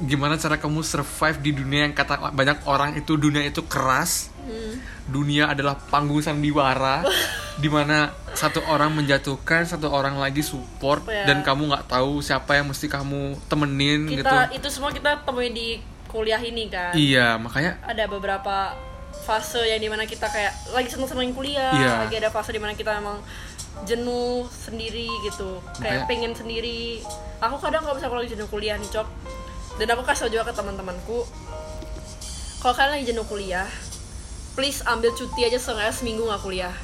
Gimana 0.00 0.34
cara 0.34 0.56
kamu 0.56 0.80
survive 0.80 1.38
di 1.40 1.50
dunia 1.52 1.82
yang 1.82 1.92
kata 1.92 2.30
banyak 2.30 2.62
orang 2.64 2.94
itu 2.94 3.14
dunia 3.14 3.42
itu 3.42 3.64
keras, 3.64 4.30
Hmm. 4.40 4.78
dunia 5.06 5.48
adalah 5.48 5.76
panggung 5.76 6.18
sandiwara, 6.18 7.02
di 7.58 7.66
mana 7.66 8.08
satu 8.30 8.62
orang 8.64 8.94
menjatuhkan, 8.94 9.66
satu 9.66 9.88
orang 9.88 10.16
lagi 10.16 10.40
support 10.40 11.02
Ya. 11.04 11.26
dan 11.26 11.42
kamu 11.42 11.66
nggak 11.66 11.84
tahu 11.86 12.20
siapa 12.20 12.54
yang 12.54 12.64
mesti 12.64 12.86
kamu 12.86 13.36
temenin 13.44 14.06
gitu. 14.06 14.22
kita 14.22 14.48
itu 14.50 14.68
semua 14.68 14.88
kita 14.88 15.20
temui 15.20 15.50
di 15.50 15.68
kuliah 16.06 16.38
ini 16.38 16.66
kan 16.66 16.94
Iya, 16.94 17.36
makanya 17.36 17.76
ada 17.82 18.06
beberapa 18.06 18.72
fase 19.20 19.60
yang 19.66 19.76
di 19.76 19.90
mana 19.90 20.04
kita 20.04 20.24
kayak 20.24 20.54
lagi 20.70 20.88
seneng-seneng 20.88 21.34
kuliah 21.34 21.74
Iya. 21.74 21.92
lagi 22.00 22.16
ada 22.16 22.30
fase 22.30 22.48
di 22.48 22.58
mana 22.58 22.72
kita 22.72 22.96
emang 22.96 23.18
jenuh 23.84 24.46
sendiri 24.48 25.10
gitu 25.22 25.58
kayak 25.76 26.02
Makanya- 26.02 26.06
pengen 26.06 26.32
sendiri 26.32 27.02
aku 27.38 27.58
kadang 27.58 27.82
kalau 27.82 27.92
misalnya 27.92 28.08
kalau 28.08 28.22
lagi 28.22 28.32
jenuh 28.32 28.48
kuliah 28.48 28.74
nih 28.74 28.88
cok 28.88 29.08
dan 29.78 29.86
aku 29.88 30.02
kasih 30.02 30.26
tau 30.26 30.32
juga 30.32 30.44
ke 30.44 30.54
teman-temanku 30.54 31.22
kalau 32.58 32.74
kalian 32.74 32.92
lagi 32.98 33.06
jenuh 33.08 33.24
kuliah 33.24 33.68
please 34.52 34.82
ambil 34.84 35.14
cuti 35.14 35.46
aja 35.46 35.56
setengah 35.56 35.88
seminggu 35.88 36.26
nggak 36.26 36.42
kuliah 36.42 36.74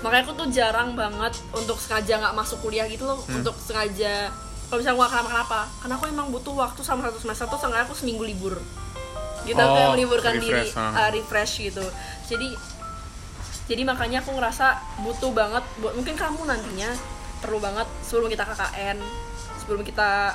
makanya 0.00 0.24
aku 0.24 0.32
tuh 0.34 0.48
jarang 0.48 0.96
banget 0.96 1.36
untuk 1.52 1.76
sengaja 1.76 2.16
nggak 2.18 2.34
masuk 2.34 2.58
kuliah 2.60 2.88
gitu 2.88 3.04
loh 3.04 3.20
Hmm. 3.24 3.40
untuk 3.40 3.52
sengaja 3.54 4.32
kalau 4.64 4.80
misalnya 4.80 4.96
aku 4.96 5.00
nggak 5.00 5.12
kenapa-kenapa 5.12 5.60
karena 5.78 5.94
aku 5.94 6.04
emang 6.08 6.26
butuh 6.32 6.54
waktu 6.56 6.80
sama 6.80 7.04
satu 7.04 7.18
semester 7.20 7.44
tuh 7.46 7.60
sengaja 7.60 7.84
aku 7.84 7.92
seminggu 7.94 8.24
libur 8.24 8.56
gitu 9.44 9.60
Oh, 9.60 9.76
kayak 9.76 9.92
meliburkan 9.92 10.40
diri 10.40 10.64
refresh, 10.64 10.80
ah. 10.80 10.96
uh, 10.96 11.08
refresh 11.12 11.52
gitu 11.60 11.84
jadi 12.26 12.48
jadi 13.64 13.82
makanya 13.84 14.24
aku 14.24 14.32
ngerasa 14.32 14.66
butuh 15.04 15.32
banget 15.32 15.64
buat 15.80 15.92
mungkin 15.92 16.16
kamu 16.16 16.48
nantinya 16.48 16.88
perlu 17.40 17.60
banget 17.60 17.84
sebelum 18.00 18.32
kita 18.32 18.44
KKN 18.44 18.96
sebelum 19.60 19.84
kita 19.84 20.32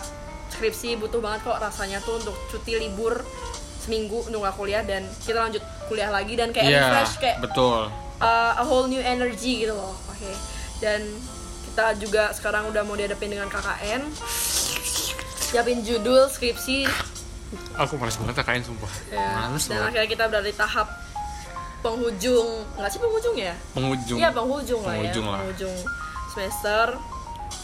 skripsi 0.59 0.95
butuh 0.95 1.17
banget 1.17 1.39
kok 1.41 1.55
rasanya 1.57 1.97
tuh 1.99 2.19
untuk 2.19 2.35
cuti 2.47 2.75
libur 2.77 3.23
seminggu 3.79 4.21
untuk 4.21 4.39
nggak 4.39 4.53
kuliah 4.53 4.83
dan 4.83 5.01
kita 5.17 5.39
lanjut 5.39 5.59
kuliah 5.87 6.09
lagi 6.09 6.35
dan 6.35 6.51
kayak 6.51 6.67
Iya, 6.67 6.83
refresh 6.83 7.13
kayak 7.17 7.37
betul. 7.39 7.87
uh, 8.19 8.53
a 8.53 8.63
whole 8.63 8.85
new 8.85 8.99
energy 8.99 9.63
gitu 9.63 9.71
loh 9.71 9.95
oke 10.05 10.31
dan 10.77 10.99
kita 11.65 11.85
juga 11.95 12.23
sekarang 12.31 12.67
udah 12.67 12.83
mau 12.83 12.93
dihadapin 12.93 13.29
dengan 13.29 13.47
KKN 13.47 14.03
siapin 15.47 15.79
judul 15.79 16.27
skripsi 16.27 16.85
Aku 17.75 17.97
males 17.97 18.13
banget 18.13 18.35
KKN 18.37 18.61
sumpah. 18.61 18.91
ya. 19.09 19.17
Males 19.41 19.65
dan 19.65 19.73
banget. 19.73 19.89
akhirnya 19.89 20.09
kita 20.11 20.23
berada 20.27 20.45
di 20.45 20.53
tahap 20.53 20.87
penghujung 21.79 22.47
nggak 22.75 22.89
sih 22.89 22.99
penghujung 22.99 23.35
ya 23.35 23.55
Penghujung. 23.71 24.17
iya 24.19 24.29
penghujung, 24.29 24.81
Penghujung 24.83 25.25
lah 25.25 25.31
lah. 25.31 25.39
ya 25.39 25.43
penghujung 25.47 25.75
semester 26.29 26.85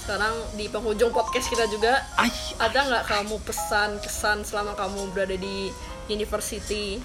sekarang 0.05 0.37
di 0.53 0.69
penghujung 0.69 1.09
podcast 1.09 1.49
kita 1.49 1.65
juga 1.65 1.97
Ay, 2.13 2.29
ada 2.61 2.85
nggak 2.85 3.03
kamu 3.09 3.41
pesan 3.41 3.97
kesan 3.97 4.45
selama 4.45 4.77
kamu 4.77 5.09
berada 5.17 5.33
di 5.33 5.73
university? 6.05 7.01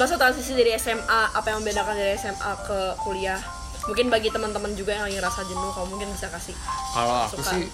Masa 0.00 0.16
transisi 0.16 0.56
dari 0.56 0.72
SMA 0.80 1.36
apa 1.36 1.52
yang 1.52 1.60
membedakan 1.60 1.92
dari 1.92 2.16
SMA 2.16 2.52
ke 2.64 2.96
kuliah? 3.04 3.36
Mungkin 3.84 4.08
bagi 4.08 4.32
teman-teman 4.32 4.72
juga 4.72 4.96
yang 4.96 5.04
lagi 5.04 5.20
ngerasa 5.20 5.44
jenuh 5.44 5.68
kamu 5.76 5.86
mungkin 5.92 6.08
bisa 6.16 6.32
kasih 6.32 6.56
kalau 6.96 7.28
aku 7.28 7.40
sih 7.44 7.68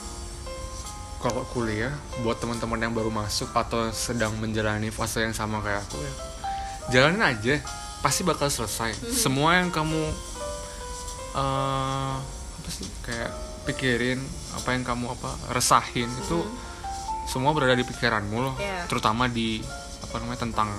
kalau 1.22 1.42
kuliah 1.54 1.94
buat 2.26 2.42
teman-teman 2.42 2.78
yang 2.82 2.92
baru 2.94 3.10
masuk 3.14 3.54
atau 3.54 3.90
sedang 3.94 4.34
menjalani 4.38 4.90
fase 4.90 5.22
yang 5.22 5.34
sama 5.34 5.62
kayak 5.62 5.86
aku 5.86 6.02
ya 6.02 6.12
jalanin 6.90 7.22
aja. 7.22 7.54
Pasti 8.02 8.22
bakal 8.22 8.50
selesai. 8.50 8.94
Mhm. 8.98 9.14
semua 9.14 9.58
yang 9.62 9.70
kamu 9.70 10.02
eh 11.36 12.14
apa 12.56 12.68
sih 12.70 12.86
kayak 13.06 13.30
pikirin 13.66 14.22
apa 14.54 14.68
yang 14.70 14.82
kamu 14.82 15.10
apa 15.10 15.30
resahin 15.50 16.06
itu 16.06 16.38
semua 17.26 17.50
berada 17.50 17.74
di 17.74 17.82
pikiranmu 17.82 18.36
loh. 18.36 18.54
Iya. 18.56 18.86
terutama 18.86 19.26
di 19.26 19.58
apa 20.00 20.16
namanya 20.16 20.40
tentang 20.40 20.70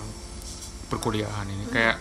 perkuliahan 0.86 1.44
ini 1.46 1.68
kayak 1.68 2.00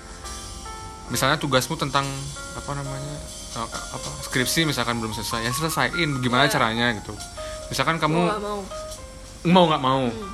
misalnya 1.06 1.34
tugasmu 1.36 1.74
tentang 1.74 2.06
apa 2.52 2.70
namanya 2.72 3.14
eh, 3.52 3.66
apa 3.66 4.08
skripsi 4.22 4.62
misalkan 4.64 4.96
belum 4.96 5.10
selesai 5.12 5.42
ya 5.42 5.50
selesaiin 5.50 6.18
gimana 6.18 6.46
Iya. 6.46 6.52
caranya 6.52 6.94
gitu 6.94 7.10
misalkan 7.66 7.98
kamu 7.98 8.14
Mau 8.16 8.26
nggak 8.28 8.40
mau 8.40 8.60
mau 9.44 9.64
nggak 9.66 9.82
mau 9.82 10.02
Hmm. 10.06 10.30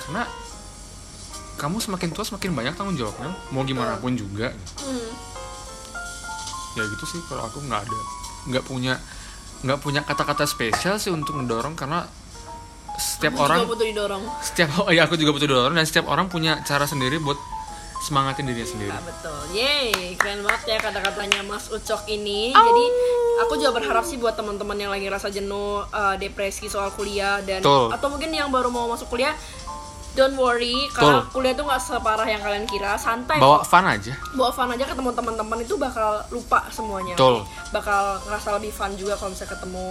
karena 0.00 0.22
kamu 1.56 1.76
semakin 1.78 2.08
tua 2.10 2.24
semakin 2.24 2.50
banyak 2.52 2.72
tanggung 2.72 2.94
jawabnya 2.96 3.30
mau 3.50 3.62
gimana 3.62 3.98
pun 3.98 4.14
juga 4.14 4.54
Hmm. 4.78 5.10
ya 6.72 6.86
gitu 6.86 7.04
sih 7.04 7.20
kalau 7.26 7.42
aku 7.44 7.58
nggak 7.60 7.82
ada 7.82 8.00
nggak 8.46 8.64
punya 8.64 8.94
nggak 9.60 9.78
punya 9.80 10.00
kata-kata 10.04 10.48
spesial 10.48 10.96
sih 10.96 11.12
untuk 11.12 11.36
mendorong 11.36 11.76
karena 11.76 12.08
setiap 12.96 13.36
Aku 13.36 13.44
orang 13.48 13.58
juga 13.64 13.72
butuh 13.76 13.86
didorong 13.88 14.22
setiap 14.44 14.68
ya 14.92 15.02
aku 15.08 15.16
juga 15.16 15.30
butuh 15.36 15.48
didorong 15.48 15.76
dan 15.76 15.86
setiap 15.88 16.06
orang 16.08 16.28
punya 16.28 16.60
cara 16.64 16.84
sendiri 16.84 17.20
buat 17.20 17.36
semangatin 18.00 18.48
dirinya 18.48 18.68
sendiri 18.68 18.90
Nah, 18.96 19.04
betul. 19.04 19.40
Yeay, 19.52 20.16
keren 20.16 20.40
banget 20.40 20.62
ya 20.72 20.78
kata-katanya 20.80 21.44
Mas 21.44 21.68
Ucok 21.68 22.08
ini. 22.08 22.48
Jadi 22.48 22.84
aku 23.44 23.60
juga 23.60 23.76
berharap 23.76 24.08
sih 24.08 24.16
buat 24.16 24.32
teman-teman 24.40 24.72
yang 24.80 24.88
lagi 24.88 25.04
rasa 25.12 25.28
jenuh, 25.28 25.84
eh, 25.84 26.16
depresi 26.16 26.72
soal 26.72 26.96
kuliah 26.96 27.44
dan 27.44 27.60
Betul. 27.60 27.92
atau 27.92 28.08
mungkin 28.08 28.32
yang 28.32 28.48
baru 28.48 28.72
mau 28.72 28.88
masuk 28.88 29.12
kuliah 29.12 29.36
don't 30.14 30.34
worry 30.34 30.90
karena 30.90 31.22
Betul. 31.22 31.32
kuliah 31.32 31.54
tuh 31.54 31.64
nggak 31.70 31.80
separah 31.80 32.26
yang 32.26 32.42
kalian 32.42 32.66
kira 32.66 32.98
santai 32.98 33.38
bawa 33.38 33.62
kok. 33.62 33.70
fun 33.70 33.86
aja 33.86 34.12
bawa 34.34 34.50
fun 34.50 34.70
aja 34.74 34.84
ketemu 34.86 35.10
teman-teman 35.14 35.58
itu 35.62 35.74
bakal 35.78 36.22
lupa 36.30 36.66
semuanya 36.70 37.14
Betul. 37.14 37.46
bakal 37.70 38.18
ngerasa 38.26 38.48
lebih 38.58 38.72
fun 38.74 38.90
juga 38.98 39.14
kalau 39.14 39.30
misalnya 39.30 39.54
ketemu 39.54 39.86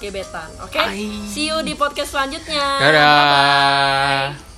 gebetan 0.00 0.50
oke 0.58 0.78
Ai. 0.80 1.08
see 1.28 1.46
you 1.46 1.60
di 1.60 1.76
podcast 1.76 2.16
selanjutnya 2.16 2.64
dadah 2.80 4.32
Bye-bye. 4.32 4.51